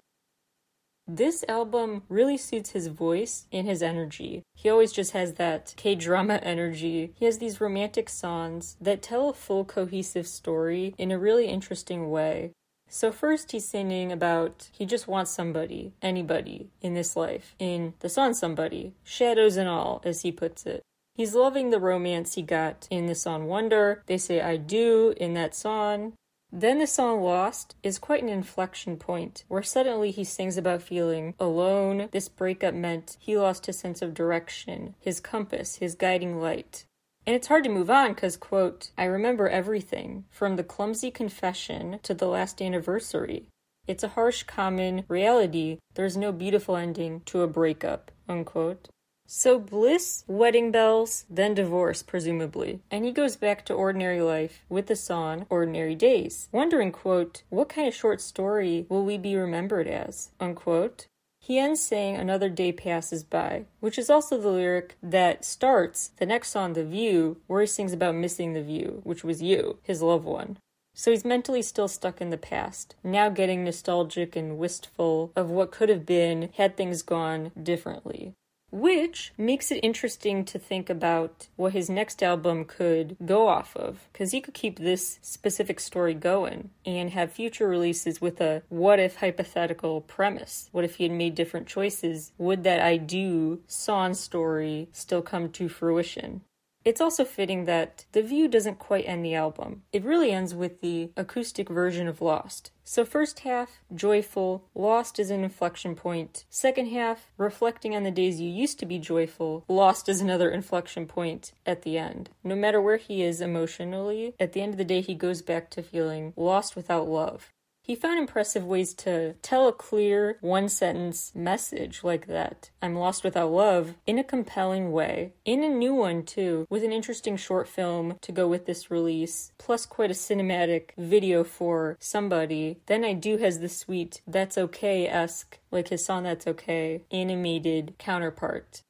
This 1.14 1.44
album 1.50 2.04
really 2.08 2.38
suits 2.38 2.70
his 2.70 2.88
voice 2.88 3.46
and 3.52 3.68
his 3.68 3.84
energy. 3.84 4.44
He 4.56 4.70
always 4.70 4.94
just 4.94 5.12
has 5.12 5.34
that 5.34 5.74
K 5.76 5.94
drama 5.94 6.36
energy. 6.36 7.12
He 7.16 7.26
has 7.26 7.38
these 7.38 7.60
romantic 7.60 8.08
songs 8.08 8.78
that 8.80 9.02
tell 9.02 9.28
a 9.28 9.34
full 9.34 9.66
cohesive 9.66 10.26
story 10.26 10.96
in 10.98 11.12
a 11.12 11.20
really 11.20 11.48
interesting 11.48 12.10
way. 12.10 12.54
So, 12.88 13.12
first, 13.12 13.52
he's 13.52 13.68
singing 13.68 14.14
about 14.14 14.70
he 14.72 14.86
just 14.86 15.06
wants 15.06 15.32
somebody, 15.32 15.92
anybody 16.02 16.70
in 16.82 16.94
this 16.94 17.18
life, 17.18 17.56
in 17.60 17.94
the 18.00 18.08
song 18.08 18.34
Somebody, 18.34 18.94
shadows 19.04 19.58
and 19.58 19.68
all, 19.68 20.02
as 20.06 20.22
he 20.22 20.32
puts 20.32 20.66
it. 20.66 20.82
He's 21.16 21.36
loving 21.36 21.72
the 21.72 21.80
romance 21.80 22.36
he 22.36 22.42
got 22.42 22.88
in 22.90 23.08
the 23.08 23.16
song 23.16 23.48
Wonder. 23.48 24.02
They 24.06 24.18
say 24.18 24.40
I 24.40 24.56
do 24.56 25.14
in 25.18 25.34
that 25.34 25.56
song. 25.56 26.14
Then 26.54 26.80
the 26.80 26.88
song 26.88 27.22
Lost 27.22 27.76
is 27.82 27.98
quite 27.98 28.22
an 28.22 28.28
inflection 28.30 28.98
point 28.98 29.46
where 29.48 29.64
suddenly 29.64 30.12
he 30.12 30.26
sings 30.26 30.58
about 30.58 30.82
feeling 30.82 31.34
alone. 31.40 32.10
This 32.12 32.28
breakup 32.28 32.74
meant 32.74 33.16
he 33.20 33.38
lost 33.38 33.68
his 33.68 33.80
sense 33.80 34.02
of 34.02 34.14
direction, 34.14 34.96
his 35.00 35.22
compass, 35.22 35.76
his 35.76 35.96
guiding 35.96 36.42
light. 36.42 36.86
And 37.26 37.36
it's 37.36 37.48
hard 37.48 37.64
to 37.64 37.70
move 37.70 37.90
on 37.90 38.14
because, 38.14 38.36
quote, 38.36 38.92
I 38.98 39.06
remember 39.06 39.48
everything 39.48 40.26
from 40.30 40.58
the 40.58 40.64
clumsy 40.64 41.10
confession 41.10 42.00
to 42.04 42.14
the 42.14 42.28
last 42.28 42.62
anniversary. 42.62 43.48
It's 43.88 44.04
a 44.04 44.10
harsh, 44.10 44.44
common 44.44 45.06
reality. 45.08 45.78
There's 45.94 46.18
no 46.18 46.32
beautiful 46.34 46.76
ending 46.76 47.22
to 47.28 47.42
a 47.44 47.48
breakup, 47.48 48.12
unquote. 48.28 48.90
So 49.34 49.60
bliss, 49.60 50.26
wedding 50.28 50.72
bells, 50.72 51.24
then 51.30 51.54
divorce, 51.54 52.04
presumably. 52.04 52.82
And 52.92 53.06
he 53.06 53.14
goes 53.14 53.38
back 53.38 53.64
to 53.66 53.74
ordinary 53.74 54.22
life 54.22 54.66
with 54.68 54.88
the 54.88 54.96
song 54.98 55.46
Ordinary 55.50 55.96
Days, 55.96 56.50
wondering, 56.52 56.92
quote, 56.92 57.44
what 57.48 57.70
kind 57.70 57.88
of 57.88 57.96
short 57.96 58.20
story 58.20 58.86
will 58.90 59.06
we 59.06 59.18
be 59.18 59.38
remembered 59.38 59.88
as, 59.88 60.32
unquote. 60.42 61.08
He 61.40 61.60
ends 61.60 61.82
saying 61.82 62.18
another 62.18 62.50
day 62.50 62.74
passes 62.74 63.24
by, 63.24 63.68
which 63.80 63.98
is 63.98 64.10
also 64.10 64.38
the 64.38 64.50
lyric 64.50 64.98
that 65.02 65.46
starts 65.46 66.10
the 66.18 66.26
next 66.26 66.50
song, 66.50 66.74
The 66.74 66.84
View, 66.84 67.38
where 67.48 67.62
he 67.62 67.68
sings 67.68 67.94
about 67.94 68.16
missing 68.16 68.52
the 68.52 68.62
view, 68.62 69.00
which 69.06 69.24
was 69.24 69.42
you, 69.42 69.80
his 69.82 70.02
loved 70.02 70.26
one. 70.26 70.58
So 70.94 71.10
he's 71.10 71.24
mentally 71.24 71.62
still 71.62 71.88
stuck 71.88 72.20
in 72.20 72.32
the 72.32 72.38
past, 72.38 72.96
now 73.02 73.30
getting 73.30 73.64
nostalgic 73.64 74.36
and 74.36 74.58
wistful 74.58 75.32
of 75.38 75.50
what 75.50 75.72
could 75.72 75.88
have 75.88 76.06
been 76.06 76.50
had 76.58 76.76
things 76.76 77.02
gone 77.02 77.54
differently 77.64 78.34
which 78.72 79.34
makes 79.38 79.72
it 79.72 79.80
interesting 79.84 80.46
to 80.46 80.58
think 80.58 80.90
about 80.90 81.48
what 81.56 81.74
his 81.74 81.90
next 81.90 82.24
album 82.24 82.66
could 82.66 83.18
go 83.26 83.48
off 83.48 83.76
of 83.76 84.08
because 84.12 84.32
he 84.32 84.42
could 84.42 84.54
keep 84.54 84.80
this 84.80 85.20
specific 85.22 85.80
story 85.80 86.14
going 86.14 86.70
and 86.86 87.12
have 87.12 87.32
future 87.32 87.68
releases 87.68 88.22
with 88.22 88.40
a 88.40 88.64
what 88.70 89.00
if 89.00 89.18
hypothetical 89.18 90.02
premise. 90.02 90.70
What 90.72 90.86
if 90.86 90.96
he 90.96 91.04
had 91.04 91.12
made 91.12 91.36
different 91.36 91.68
choices? 91.68 92.32
Would 92.38 92.64
that 92.64 92.82
i 92.82 92.98
do 92.98 93.62
song 93.68 94.14
story 94.14 94.88
still 94.92 95.22
come 95.22 95.50
to 95.50 95.68
fruition 95.68 96.42
It's 96.84 97.02
also 97.02 97.26
fitting 97.26 97.66
that 97.66 98.06
The 98.12 98.24
View 98.24 98.48
doesn't 98.48 98.80
quite 98.80 99.08
end 99.08 99.24
the 99.24 99.36
album. 99.36 99.84
It 99.94 100.04
really 100.04 100.32
ends 100.32 100.56
with 100.56 100.82
the 100.82 101.12
acoustic 101.16 101.70
version 101.70 102.08
of 102.08 102.22
Lost. 102.22 102.72
So, 102.84 103.06
first 103.06 103.42
half, 103.42 103.80
joyful, 103.94 104.66
Lost 104.74 105.20
is 105.20 105.30
an 105.30 105.44
inflection 105.44 105.96
point. 105.96 106.46
Second 106.50 106.88
half, 106.88 107.32
reflecting 107.38 107.96
on 107.96 108.04
the 108.04 108.12
days 108.12 108.42
you 108.42 108.50
used 108.50 108.80
to 108.80 108.86
be 108.86 108.98
joyful, 108.98 109.64
Lost 109.68 110.10
is 110.10 110.22
another 110.22 110.50
inflection 110.50 111.06
point 111.06 111.54
at 111.66 111.84
the 111.84 111.98
end. 111.98 112.32
No 112.44 112.56
matter 112.56 112.82
where 112.82 112.98
he 112.98 113.22
is 113.22 113.42
emotionally, 113.42 114.34
at 114.40 114.54
the 114.54 114.62
end 114.62 114.74
of 114.74 114.78
the 114.78 114.84
day, 114.84 115.02
he 115.02 115.14
goes 115.14 115.42
back 115.42 115.70
to 115.72 115.84
feeling 115.84 116.34
lost 116.36 116.76
without 116.76 117.08
love. 117.08 117.52
He 117.92 117.96
found 117.96 118.20
impressive 118.20 118.64
ways 118.64 118.94
to 119.04 119.34
tell 119.42 119.68
a 119.68 119.74
clear, 119.74 120.38
one 120.40 120.70
sentence 120.70 121.34
message 121.36 122.06
like 122.06 122.28
that. 122.28 122.70
I'm 122.82 122.96
lost 122.96 123.22
without 123.22 123.52
love 123.52 123.96
in 124.08 124.18
a 124.18 124.24
compelling 124.24 124.94
way. 124.94 125.34
In 125.44 125.62
a 125.62 125.68
new 125.68 125.94
one, 125.94 126.24
too, 126.24 126.66
with 126.70 126.86
an 126.86 126.94
interesting 126.94 127.36
short 127.36 127.68
film 127.68 128.18
to 128.22 128.32
go 128.32 128.48
with 128.48 128.66
this 128.66 128.90
release, 128.90 129.52
plus 129.58 129.86
quite 129.86 130.10
a 130.10 130.14
cinematic 130.14 130.92
video 130.98 131.44
for 131.44 131.98
somebody. 132.00 132.80
Then 132.86 133.04
I 133.04 133.12
do 133.12 133.36
has 133.40 133.60
the 133.60 133.68
sweet 133.68 134.22
That's 134.26 134.58
Okay 134.58 135.06
esque, 135.06 135.60
like 135.70 135.90
his 135.90 136.06
song 136.06 136.24
That's 136.24 136.48
Okay, 136.48 137.02
animated 137.12 137.96
counterpart. 137.98 138.84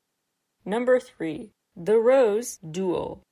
Number 0.64 1.00
three, 1.00 1.50
The 1.76 1.98
Rose 1.98 2.58
Dual. 2.58 3.24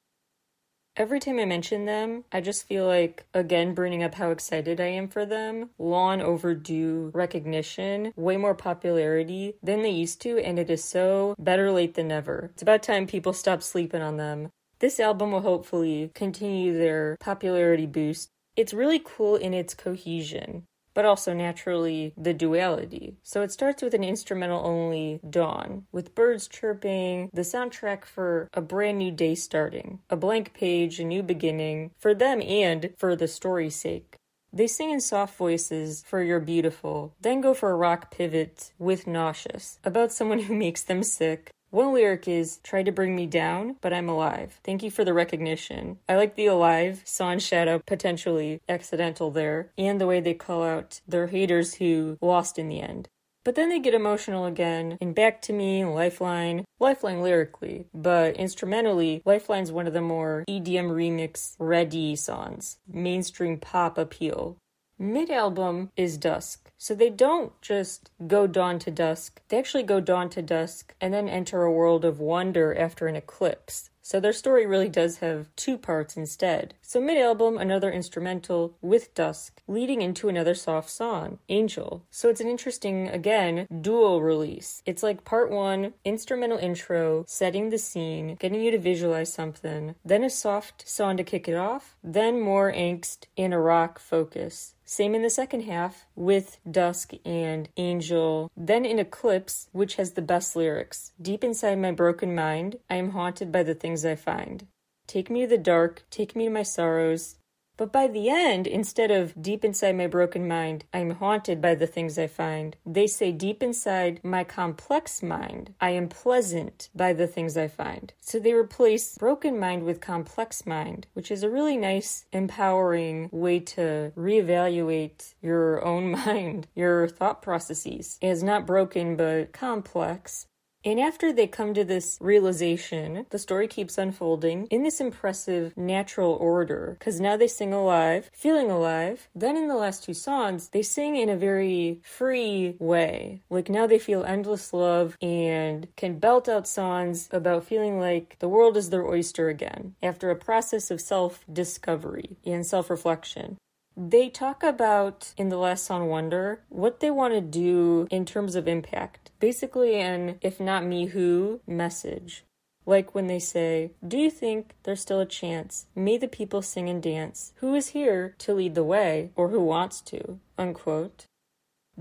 Every 0.99 1.21
time 1.21 1.39
I 1.39 1.45
mention 1.45 1.85
them, 1.85 2.25
I 2.29 2.41
just 2.41 2.67
feel 2.67 2.85
like, 2.85 3.25
again, 3.33 3.73
bringing 3.73 4.03
up 4.03 4.15
how 4.15 4.31
excited 4.31 4.81
I 4.81 4.88
am 4.88 5.07
for 5.07 5.25
them. 5.25 5.69
Long 5.79 6.21
overdue 6.21 7.12
recognition, 7.13 8.12
way 8.17 8.35
more 8.35 8.53
popularity 8.53 9.55
than 9.63 9.81
they 9.81 9.91
used 9.91 10.19
to, 10.23 10.39
and 10.39 10.59
it 10.59 10.69
is 10.69 10.83
so 10.83 11.35
better 11.39 11.71
late 11.71 11.93
than 11.93 12.09
never. 12.09 12.49
It's 12.53 12.63
about 12.63 12.83
time 12.83 13.07
people 13.07 13.31
stop 13.31 13.63
sleeping 13.63 14.01
on 14.01 14.17
them. 14.17 14.49
This 14.79 14.99
album 14.99 15.31
will 15.31 15.39
hopefully 15.39 16.12
continue 16.13 16.77
their 16.77 17.15
popularity 17.21 17.85
boost. 17.85 18.31
It's 18.57 18.73
really 18.73 19.01
cool 19.01 19.38
in 19.38 19.53
its 19.53 19.73
cohesion 19.73 20.65
but 20.93 21.06
also 21.06 21.34
naturally 21.34 22.13
the 22.17 22.34
duality. 22.34 23.15
So 23.23 23.41
it 23.41 23.52
starts 23.52 23.82
with 23.82 23.93
an 23.93 24.04
instrumental 24.04 24.65
only 24.65 25.19
dawn, 25.30 25.86
with 25.91 26.15
birds 26.15 26.47
chirping, 26.47 27.30
the 27.34 27.41
soundtrack 27.41 28.06
for 28.06 28.49
a 28.54 28.62
brand 28.62 28.99
new 28.99 29.12
day 29.12 29.36
starting, 29.36 29.99
a 30.10 30.15
blank 30.15 30.54
page, 30.54 30.99
a 30.99 31.04
new 31.04 31.23
beginning, 31.23 31.91
for 31.97 32.13
them 32.13 32.41
and 32.41 32.91
for 32.97 33.15
the 33.15 33.28
story's 33.28 33.75
sake. 33.75 34.15
They 34.52 34.65
sing 34.65 34.89
in 34.89 34.99
soft 34.99 35.38
voices 35.38 36.04
for 36.08 36.23
You're 36.23 36.39
Beautiful, 36.39 37.13
then 37.21 37.39
go 37.39 37.54
for 37.54 37.69
a 37.69 37.75
rock 37.75 38.10
pivot 38.10 38.73
with 38.80 39.06
Nauseous, 39.06 39.80
about 39.84 40.12
someone 40.12 40.39
who 40.39 40.56
makes 40.65 40.82
them 40.82 41.04
sick, 41.04 41.52
one 41.71 41.93
lyric 41.93 42.27
is 42.27 42.60
Try 42.63 42.84
to 42.84 42.91
bring 42.91 43.15
me 43.15 43.25
down, 43.25 43.75
but 43.82 43.93
I'm 43.93 44.10
alive. 44.10 44.60
Thank 44.63 44.84
you 44.84 44.91
for 44.91 45.03
the 45.03 45.13
recognition. 45.13 45.99
I 46.08 46.15
like 46.15 46.36
the 46.36 46.47
alive, 46.47 47.01
sun 47.05 47.39
shadow, 47.39 47.82
potentially 47.86 48.62
accidental 48.67 49.32
there, 49.32 49.71
and 49.77 49.99
the 49.99 50.08
way 50.08 50.19
they 50.19 50.34
call 50.34 50.63
out 50.63 51.01
their 51.08 51.27
haters 51.27 51.75
who 51.75 52.17
lost 52.21 52.60
in 52.60 52.69
the 52.69 52.82
end. 52.82 53.08
But 53.45 53.55
then 53.55 53.69
they 53.69 53.79
get 53.79 53.93
emotional 53.93 54.45
again 54.45 54.97
in 54.99 55.13
Back 55.13 55.41
to 55.43 55.53
Me, 55.53 55.86
Lifeline, 55.86 56.65
Lifeline 56.79 57.21
lyrically, 57.21 57.88
but 57.93 58.36
instrumentally, 58.36 59.21
Lifeline's 59.25 59.71
one 59.71 59.88
of 59.88 59.93
the 59.93 60.01
more 60.01 60.43
EDM 60.47 60.89
remix 60.91 61.55
ready 61.58 62.15
songs, 62.15 62.77
mainstream 62.88 63.58
pop 63.58 63.97
appeal. 63.97 64.58
Mid 65.01 65.29
album 65.31 65.91
is 65.95 66.17
dusk. 66.17 66.73
So 66.77 66.93
they 66.93 67.09
don't 67.09 67.53
just 67.62 68.12
go 68.27 68.47
dawn 68.47 68.79
to 68.79 68.91
dusk, 68.91 69.41
they 69.47 69.57
actually 69.57 69.83
go 69.83 70.01
dawn 70.01 70.29
to 70.31 70.41
dusk 70.41 70.93
and 70.99 71.13
then 71.13 71.29
enter 71.29 71.63
a 71.63 71.71
world 71.71 72.03
of 72.03 72.19
wonder 72.19 72.75
after 72.77 73.07
an 73.07 73.15
eclipse. 73.15 73.89
So 74.01 74.19
their 74.19 74.33
story 74.33 74.65
really 74.65 74.89
does 74.89 75.19
have 75.19 75.55
two 75.55 75.77
parts 75.77 76.17
instead. 76.17 76.73
So 76.81 76.99
mid 76.99 77.17
album, 77.17 77.57
another 77.59 77.91
instrumental 77.91 78.75
with 78.81 79.13
Dusk, 79.13 79.62
leading 79.67 80.01
into 80.01 80.29
another 80.29 80.55
soft 80.55 80.89
song, 80.89 81.38
Angel. 81.47 82.03
So 82.09 82.27
it's 82.27 82.41
an 82.41 82.47
interesting, 82.47 83.07
again, 83.07 83.67
dual 83.81 84.23
release. 84.23 84.81
It's 84.85 85.03
like 85.03 85.25
part 85.25 85.51
one, 85.51 85.93
instrumental 86.03 86.57
intro, 86.57 87.23
setting 87.27 87.69
the 87.69 87.77
scene, 87.77 88.35
getting 88.39 88.62
you 88.62 88.71
to 88.71 88.79
visualize 88.79 89.31
something, 89.31 89.93
then 90.03 90.23
a 90.23 90.29
soft 90.31 90.89
song 90.89 91.15
to 91.17 91.23
kick 91.23 91.47
it 91.47 91.55
off, 91.55 91.95
then 92.03 92.41
more 92.41 92.73
angst 92.73 93.25
in 93.35 93.53
a 93.53 93.62
rock 93.62 93.99
focus. 93.99 94.73
Same 94.91 95.13
in 95.13 95.21
the 95.21 95.30
second 95.30 95.62
half 95.65 96.08
with 96.15 96.58
Dusk 96.69 97.13
and 97.23 97.69
Angel. 97.78 98.49
Then 98.58 98.86
in 98.86 98.97
Eclipse, 98.97 99.69
which 99.71 99.97
has 99.97 100.13
the 100.13 100.23
best 100.23 100.56
lyrics. 100.56 101.12
Deep 101.21 101.43
inside 101.43 101.78
my 101.78 101.91
broken 101.91 102.34
mind, 102.34 102.80
I 102.89 102.95
am 102.95 103.12
haunted 103.12 103.52
by 103.52 103.62
the 103.62 103.75
things 103.75 104.04
I 104.04 104.15
find. 104.15 104.65
Take 105.06 105.30
me 105.30 105.41
to 105.41 105.47
the 105.47 105.60
dark, 105.60 106.06
take 106.10 106.36
me 106.36 106.45
to 106.45 106.49
my 106.49 106.63
sorrows, 106.63 107.36
but 107.79 107.93
by 107.93 108.07
the 108.07 108.29
end, 108.29 108.67
instead 108.67 109.09
of 109.09 109.41
deep 109.41 109.63
inside 109.63 109.95
my 109.95 110.05
broken 110.05 110.45
mind, 110.49 110.83
I'm 110.93 111.11
haunted 111.11 111.61
by 111.61 111.75
the 111.75 111.87
things 111.87 112.19
I 112.19 112.27
find, 112.27 112.75
they 112.85 113.07
say 113.07 113.31
deep 113.31 113.63
inside 113.63 114.19
my 114.21 114.43
complex 114.43 115.23
mind, 115.23 115.73
I 115.79 115.91
am 115.91 116.09
pleasant 116.09 116.89
by 116.93 117.13
the 117.13 117.25
things 117.25 117.55
I 117.55 117.69
find. 117.69 118.11
So 118.19 118.37
they 118.37 118.51
replace 118.51 119.17
broken 119.17 119.57
mind 119.57 119.83
with 119.83 120.01
complex 120.01 120.65
mind, 120.65 121.07
which 121.13 121.31
is 121.31 121.41
a 121.41 121.49
really 121.49 121.77
nice, 121.77 122.25
empowering 122.33 123.29
way 123.31 123.61
to 123.61 124.11
reevaluate 124.17 125.35
your 125.41 125.81
own 125.85 126.11
mind, 126.25 126.67
your 126.75 127.07
thought 127.07 127.41
processes. 127.41 128.17
It 128.19 128.27
is 128.27 128.43
not 128.43 128.67
broken 128.67 129.15
but 129.15 129.53
complex, 129.53 130.47
and 130.85 130.99
after 130.99 131.33
they 131.33 131.47
come 131.47 131.73
to 131.73 131.83
this 131.83 132.17
realization, 132.21 133.25
the 133.31 133.39
story 133.39 133.67
keeps 133.67 133.97
unfolding 133.97 134.67
in 134.67 134.83
this 134.83 135.01
impressive 135.01 135.75
natural 135.75 136.33
order. 136.33 136.95
Because 136.97 137.19
now 137.19 137.35
they 137.35 137.47
sing 137.47 137.73
alive, 137.73 138.29
feeling 138.33 138.71
alive. 138.71 139.27
Then 139.35 139.57
in 139.57 139.67
the 139.67 139.75
last 139.75 140.03
two 140.03 140.13
songs, 140.13 140.69
they 140.69 140.81
sing 140.81 141.15
in 141.15 141.29
a 141.29 141.35
very 141.35 141.99
free 142.03 142.75
way. 142.79 143.41
Like 143.49 143.69
now 143.69 143.87
they 143.87 143.99
feel 143.99 144.23
endless 144.23 144.73
love 144.73 145.17
and 145.21 145.87
can 145.97 146.19
belt 146.19 146.47
out 146.47 146.67
songs 146.67 147.27
about 147.31 147.65
feeling 147.65 147.99
like 147.99 148.37
the 148.39 148.49
world 148.49 148.77
is 148.77 148.89
their 148.89 149.05
oyster 149.05 149.49
again 149.49 149.95
after 150.01 150.29
a 150.29 150.35
process 150.35 150.91
of 150.91 151.01
self 151.01 151.43
discovery 151.51 152.37
and 152.45 152.65
self 152.65 152.89
reflection. 152.89 153.57
They 154.01 154.29
talk 154.29 154.63
about 154.63 155.33
in 155.35 155.49
the 155.49 155.57
last 155.57 155.83
song 155.83 156.07
Wonder 156.07 156.62
what 156.69 157.01
they 157.01 157.12
want 157.12 157.33
to 157.33 157.41
do 157.41 158.07
in 158.09 158.23
terms 158.23 158.55
of 158.55 158.65
impact. 158.65 159.29
Basically, 159.41 159.99
an 159.99 160.38
if 160.39 160.57
not 160.57 160.85
me 160.85 161.07
who 161.07 161.59
message. 161.67 162.45
Like 162.85 163.13
when 163.13 163.27
they 163.27 163.39
say, 163.39 163.91
Do 164.07 164.17
you 164.17 164.31
think 164.31 164.75
there's 164.83 165.01
still 165.01 165.19
a 165.19 165.25
chance? 165.25 165.88
May 165.95 166.17
the 166.17 166.29
people 166.29 166.62
sing 166.62 166.88
and 166.88 167.03
dance. 167.03 167.51
Who 167.57 167.75
is 167.75 167.89
here 167.89 168.35
to 168.38 168.53
lead 168.53 168.73
the 168.73 168.85
way, 168.85 169.31
or 169.35 169.49
who 169.49 169.59
wants 169.59 169.99
to? 170.03 170.39
Unquote. 170.57 171.25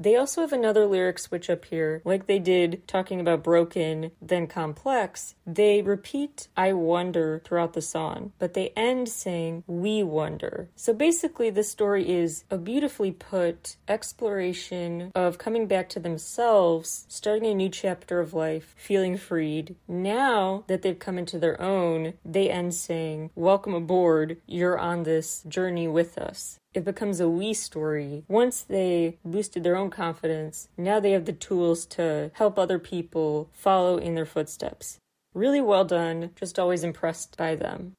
They 0.00 0.14
also 0.14 0.42
have 0.42 0.52
another 0.52 0.86
lyric 0.86 1.18
switch 1.18 1.50
up 1.50 1.64
here, 1.64 2.02
like 2.04 2.28
they 2.28 2.38
did 2.38 2.86
talking 2.86 3.18
about 3.18 3.42
broken, 3.42 4.12
then 4.22 4.46
complex. 4.46 5.34
They 5.44 5.82
repeat 5.82 6.46
I 6.56 6.72
wonder 6.72 7.42
throughout 7.44 7.72
the 7.72 7.82
song, 7.82 8.32
but 8.38 8.54
they 8.54 8.68
end 8.76 9.08
saying 9.08 9.64
we 9.66 10.04
wonder. 10.04 10.68
So 10.76 10.94
basically, 10.94 11.50
this 11.50 11.68
story 11.68 12.08
is 12.08 12.44
a 12.48 12.58
beautifully 12.58 13.10
put 13.10 13.74
exploration 13.88 15.10
of 15.16 15.36
coming 15.36 15.66
back 15.66 15.88
to 15.90 16.00
themselves, 16.00 17.04
starting 17.08 17.46
a 17.46 17.54
new 17.54 17.68
chapter 17.68 18.20
of 18.20 18.32
life, 18.32 18.74
feeling 18.76 19.16
freed. 19.16 19.74
Now 19.88 20.62
that 20.68 20.82
they've 20.82 20.96
come 20.96 21.18
into 21.18 21.40
their 21.40 21.60
own, 21.60 22.14
they 22.24 22.48
end 22.48 22.74
saying, 22.74 23.30
Welcome 23.34 23.74
aboard, 23.74 24.36
you're 24.46 24.78
on 24.78 25.02
this 25.02 25.42
journey 25.48 25.88
with 25.88 26.16
us 26.18 26.60
it 26.74 26.84
becomes 26.84 27.20
a 27.20 27.28
we 27.28 27.54
story. 27.54 28.24
Once 28.28 28.62
they 28.62 29.18
boosted 29.24 29.64
their 29.64 29.76
own 29.76 29.90
confidence, 29.90 30.68
now 30.76 31.00
they 31.00 31.12
have 31.12 31.24
the 31.24 31.32
tools 31.32 31.86
to 31.86 32.30
help 32.34 32.58
other 32.58 32.78
people 32.78 33.48
follow 33.52 33.96
in 33.96 34.14
their 34.14 34.26
footsteps. 34.26 34.98
Really 35.34 35.60
well 35.60 35.84
done, 35.84 36.30
just 36.34 36.58
always 36.58 36.84
impressed 36.84 37.36
by 37.36 37.54
them. 37.54 37.94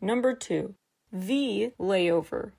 Number 0.00 0.34
two, 0.34 0.74
the 1.12 1.72
layover. 1.78 2.52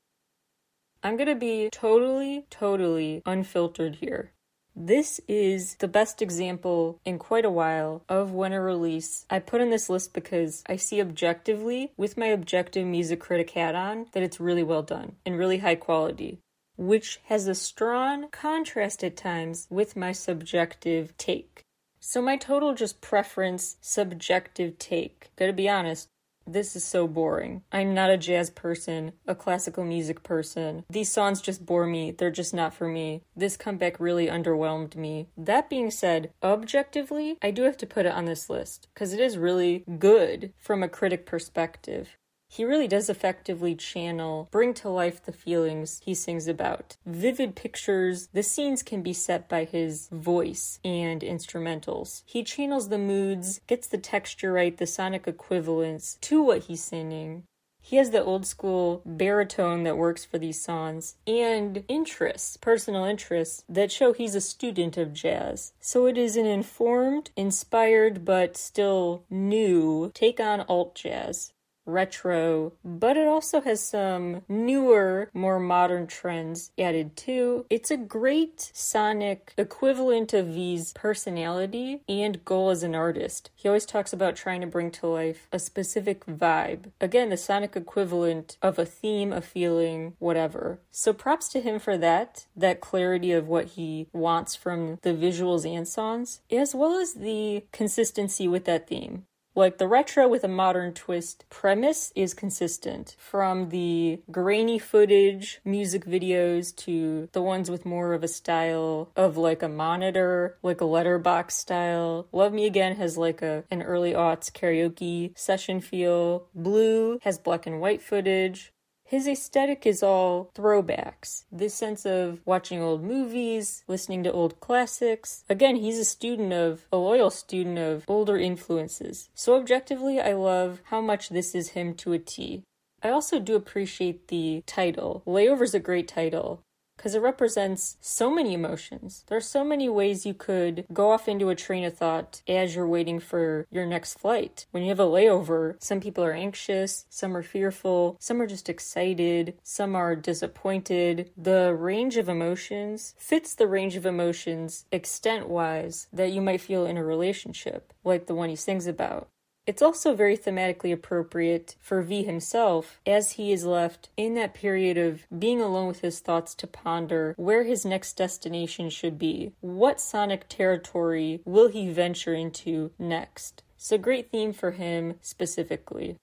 I'm 1.02 1.16
gonna 1.18 1.36
be 1.36 1.70
totally, 1.72 2.46
totally 2.50 3.22
unfiltered 3.26 3.96
here. 3.96 4.34
This 4.76 5.20
is 5.28 5.76
the 5.76 5.88
best 5.88 6.22
example 6.22 7.00
in 7.04 7.20
quite 7.20 7.46
a 7.46 7.52
while 7.52 8.04
of 8.08 8.32
when 8.32 8.54
a 8.54 8.62
release 8.62 9.26
I 9.30 9.40
put 9.40 9.62
in 9.62 9.70
this 9.70 9.90
list 9.90 10.14
because 10.14 10.64
I 10.68 10.78
see 10.78 11.02
objectively, 11.02 11.92
with 11.98 12.18
my 12.18 12.28
objective 12.28 12.86
music 12.86 13.20
critic 13.20 13.50
hat 13.52 13.76
on, 13.76 14.08
that 14.14 14.24
it's 14.24 14.40
really 14.40 14.64
well 14.64 14.84
done 14.84 15.16
and 15.26 15.38
really 15.38 15.58
high 15.58 15.76
quality, 15.76 16.40
which 16.78 17.20
has 17.26 17.48
a 17.48 17.56
strong 17.56 18.30
contrast 18.30 19.04
at 19.04 19.18
times 19.18 19.68
with 19.70 19.96
my 19.98 20.12
subjective 20.12 21.18
take. 21.18 21.64
So, 22.00 22.22
my 22.22 22.38
total 22.38 22.74
just 22.74 23.02
preference 23.02 23.76
subjective 23.82 24.80
take, 24.80 25.32
gotta 25.36 25.52
be 25.52 25.68
honest, 25.68 26.08
this 26.54 26.76
is 26.76 26.84
so 26.84 27.08
boring. 27.08 27.62
I'm 27.72 27.94
not 27.94 28.10
a 28.10 28.18
jazz 28.18 28.50
person, 28.50 29.14
a 29.28 29.36
classical 29.36 29.84
music 29.84 30.24
person. 30.24 30.84
These 30.90 31.12
songs 31.12 31.42
just 31.42 31.66
bore 31.66 31.86
me. 31.86 32.12
They're 32.12 32.32
just 32.32 32.54
not 32.54 32.74
for 32.74 32.88
me. 32.88 33.24
This 33.36 33.58
comeback 33.58 34.00
really 34.00 34.28
underwhelmed 34.28 34.96
me. 34.96 35.28
That 35.38 35.70
being 35.70 35.92
said, 35.92 36.32
objectively, 36.44 37.38
I 37.42 37.52
do 37.52 37.64
have 37.64 37.78
to 37.78 37.88
put 37.88 38.06
it 38.06 38.14
on 38.14 38.26
this 38.26 38.50
list 38.50 38.88
because 38.94 39.14
it 39.14 39.20
is 39.20 39.38
really 39.38 39.84
good 40.00 40.54
from 40.58 40.84
a 40.84 40.90
critic 40.90 41.26
perspective. 41.26 42.18
He 42.52 42.66
really 42.66 42.88
does 42.88 43.10
effectively 43.10 43.76
channel, 43.76 44.50
bring 44.50 44.74
to 44.76 44.90
life 44.90 45.24
the 45.24 45.32
feelings 45.32 46.02
he 46.04 46.16
sings 46.16 46.48
about. 46.48 46.98
Vivid 47.06 47.56
pictures, 47.56 48.28
the 48.34 48.42
scenes 48.42 48.82
can 48.82 49.04
be 49.04 49.14
set 49.14 49.48
by 49.48 49.66
his 49.66 50.10
voice 50.12 50.80
and 50.84 51.22
instrumentals. 51.22 52.24
He 52.26 52.44
channels 52.44 52.90
the 52.90 52.98
moods, 52.98 53.62
gets 53.68 53.88
the 53.88 54.00
texture 54.00 54.52
right, 54.52 54.76
the 54.76 54.88
sonic 54.88 55.28
equivalents 55.28 56.18
to 56.22 56.42
what 56.42 56.64
he's 56.64 56.84
singing. 56.84 57.44
He 57.82 57.98
has 57.98 58.10
the 58.10 58.24
old 58.24 58.46
school 58.46 59.04
baritone 59.06 59.84
that 59.84 59.98
works 59.98 60.26
for 60.26 60.38
these 60.38 60.62
songs 60.62 61.16
and 61.28 61.84
interests, 61.88 62.58
personal 62.58 63.06
interests 63.06 63.64
that 63.70 63.92
show 63.92 64.12
he's 64.12 64.36
a 64.36 64.42
student 64.42 64.98
of 64.98 65.14
jazz. 65.14 65.74
So 65.80 66.08
it 66.08 66.18
is 66.18 66.36
an 66.36 66.46
informed, 66.46 67.30
inspired, 67.36 68.26
but 68.26 68.58
still 68.58 69.24
new 69.30 70.12
take 70.14 70.40
on 70.40 70.62
alt 70.62 70.96
jazz 70.96 71.54
retro, 71.92 72.74
but 72.84 73.18
it 73.18 73.28
also 73.28 73.62
has 73.62 73.84
some 73.84 74.42
newer, 74.48 75.30
more 75.34 75.60
modern 75.60 76.08
trends 76.08 76.72
added 76.78 77.16
too. 77.16 77.66
It's 77.70 77.92
a 77.92 77.98
great 77.98 78.72
sonic 78.74 79.54
equivalent 79.58 80.34
of 80.34 80.48
V's 80.48 80.94
personality 80.94 82.02
and 82.08 82.44
goal 82.46 82.70
as 82.70 82.84
an 82.84 82.96
artist. 82.96 83.50
He 83.56 83.68
always 83.68 83.86
talks 83.86 84.14
about 84.14 84.36
trying 84.36 84.62
to 84.62 84.68
bring 84.68 84.92
to 84.92 85.08
life 85.08 85.48
a 85.52 85.60
specific 85.60 86.26
vibe. 86.26 86.92
Again, 87.02 87.30
the 87.30 87.38
sonic 87.38 87.76
equivalent 87.76 88.58
of 88.62 88.80
a 88.80 88.86
theme, 88.86 89.34
a 89.34 89.42
feeling, 89.42 90.14
whatever. 90.20 90.80
So 90.92 91.14
props 91.14 91.50
to 91.50 91.62
him 91.62 91.80
for 91.80 91.98
that, 91.98 92.46
that 92.56 92.82
clarity 92.82 93.32
of 93.32 93.48
what 93.48 93.66
he 93.66 94.08
wants 94.14 94.56
from 94.56 95.00
the 95.02 95.14
visuals 95.14 95.70
and 95.70 95.88
songs, 95.88 96.42
as 96.52 96.76
well 96.76 96.98
as 97.00 97.14
the 97.14 97.64
consistency 97.72 98.48
with 98.48 98.66
that 98.66 98.88
theme. 98.88 99.26
Like 99.60 99.78
the 99.78 99.90
retro 99.90 100.26
with 100.26 100.46
a 100.46 100.48
modern 100.48 100.94
twist 100.94 101.44
premise 101.50 102.14
is 102.16 102.34
consistent 102.34 103.18
from 103.20 103.68
the 103.72 104.22
grainy 104.32 104.80
footage 104.80 105.60
music 105.66 106.06
videos 106.06 106.74
to 106.78 107.28
the 107.34 107.42
ones 107.42 107.70
with 107.70 107.86
more 107.86 108.14
of 108.14 108.24
a 108.24 108.30
style 108.30 109.12
of 109.18 109.36
like 109.36 109.62
a 109.62 109.68
monitor, 109.68 110.58
like 110.64 110.80
a 110.80 110.86
letterbox 110.86 111.56
style. 111.56 112.30
Love 112.32 112.54
Me 112.54 112.68
Again 112.68 112.96
has 112.96 113.18
like 113.18 113.42
a 113.42 113.66
an 113.70 113.82
early 113.82 114.14
aughts 114.14 114.50
karaoke 114.50 115.38
session 115.38 115.82
feel. 115.82 116.48
Blue 116.56 117.20
has 117.24 117.38
black 117.38 117.68
and 117.68 117.82
white 117.82 118.02
footage. 118.02 118.72
His 119.10 119.28
aesthetic 119.28 119.88
is 119.88 120.04
all 120.04 120.52
throwbacks. 120.54 121.46
This 121.52 121.74
sense 121.74 122.06
of 122.06 122.42
watching 122.46 122.80
old 122.80 123.04
movies, 123.04 123.84
listening 123.88 124.22
to 124.22 124.32
old 124.32 124.60
classics. 124.60 125.44
Again, 125.50 125.78
he's 125.78 125.98
a 125.98 126.06
student 126.06 126.54
of, 126.54 126.86
a 126.92 126.98
loyal 126.98 127.32
student 127.32 127.80
of 127.80 128.06
older 128.08 128.38
influences. 128.38 129.28
So 129.34 129.56
objectively, 129.56 130.22
I 130.22 130.34
love 130.34 130.84
how 130.92 131.02
much 131.02 131.30
this 131.30 131.56
is 131.56 131.70
him 131.70 131.96
to 131.96 132.14
a 132.14 132.20
T. 132.20 132.62
I 133.02 133.10
also 133.10 133.40
do 133.40 133.56
appreciate 133.56 134.28
the 134.28 134.62
title. 134.68 135.24
Layover's 135.26 135.74
a 135.74 135.80
great 135.80 136.08
title 136.08 136.62
because 137.00 137.16
it 137.16 137.22
represents 137.22 137.96
so 138.02 138.30
many 138.30 138.54
emotions. 138.54 139.24
There 139.28 139.38
are 139.38 139.42
so 139.42 139.64
many 139.64 139.88
ways 139.88 140.26
you 140.26 140.34
could 140.34 140.86
go 140.92 141.12
off 141.12 141.30
into 141.30 141.48
a 141.48 141.56
train 141.56 141.86
of 141.86 141.98
thought 141.98 142.42
as 142.46 142.76
you're 142.76 142.86
waiting 142.86 143.22
for 143.22 143.66
your 143.72 143.86
next 143.86 144.20
flight. 144.20 144.66
When 144.72 144.84
you 144.84 144.90
have 144.90 145.00
a 145.00 145.04
layover, 145.04 145.82
some 145.82 146.02
people 146.02 146.26
are 146.26 146.34
anxious, 146.34 147.06
some 147.10 147.38
are 147.38 147.42
fearful, 147.42 148.18
some 148.20 148.42
are 148.42 148.48
just 148.48 148.68
excited, 148.68 149.58
some 149.64 149.96
are 149.96 150.14
disappointed. 150.14 151.32
The 151.38 151.74
range 151.74 152.18
of 152.18 152.28
emotions 152.28 153.16
fits 153.18 153.56
the 153.56 153.68
range 153.68 153.96
of 153.96 154.06
emotions 154.06 154.84
extent 154.92 155.48
wise 155.48 156.08
that 156.12 156.34
you 156.34 156.42
might 156.42 156.60
feel 156.60 156.86
in 156.86 156.98
a 156.98 157.04
relationship, 157.06 157.94
like 158.04 158.26
the 158.26 158.36
one 158.36 158.50
he 158.50 158.58
sings 158.58 158.88
about. 158.88 159.30
It's 159.70 159.84
also 159.84 160.16
very 160.16 160.36
thematically 160.36 160.92
appropriate 160.92 161.76
for 161.80 162.02
V 162.02 162.24
himself 162.24 163.00
as 163.06 163.34
he 163.34 163.52
is 163.52 163.66
left 163.66 164.10
in 164.18 164.34
that 164.34 164.56
period 164.56 164.98
of 164.98 165.28
being 165.38 165.62
alone 165.62 165.86
with 165.86 166.02
his 166.02 166.22
thoughts 166.22 166.56
to 166.56 166.66
ponder 166.66 167.36
where 167.38 167.66
his 167.66 167.86
next 167.86 168.14
destination 168.14 168.90
should 168.90 169.20
be. 169.20 169.52
What 169.62 170.02
sonic 170.02 170.50
territory 170.50 171.42
will 171.46 171.68
he 171.68 171.92
venture 171.92 172.34
into 172.34 172.90
next? 172.98 173.62
It's 173.76 173.92
a 173.92 174.00
great 174.00 174.32
theme 174.32 174.54
for 174.54 174.72
him 174.72 175.20
specifically. 175.22 176.18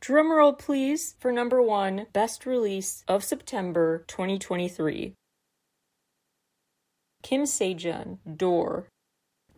Drumroll, 0.00 0.56
please, 0.56 1.16
for 1.18 1.32
number 1.32 1.60
one, 1.60 2.06
best 2.12 2.46
release 2.46 3.02
of 3.08 3.24
September 3.24 4.04
2023. 4.06 5.14
Kim 7.24 7.42
Sejeong, 7.42 8.18
Door. 8.36 8.86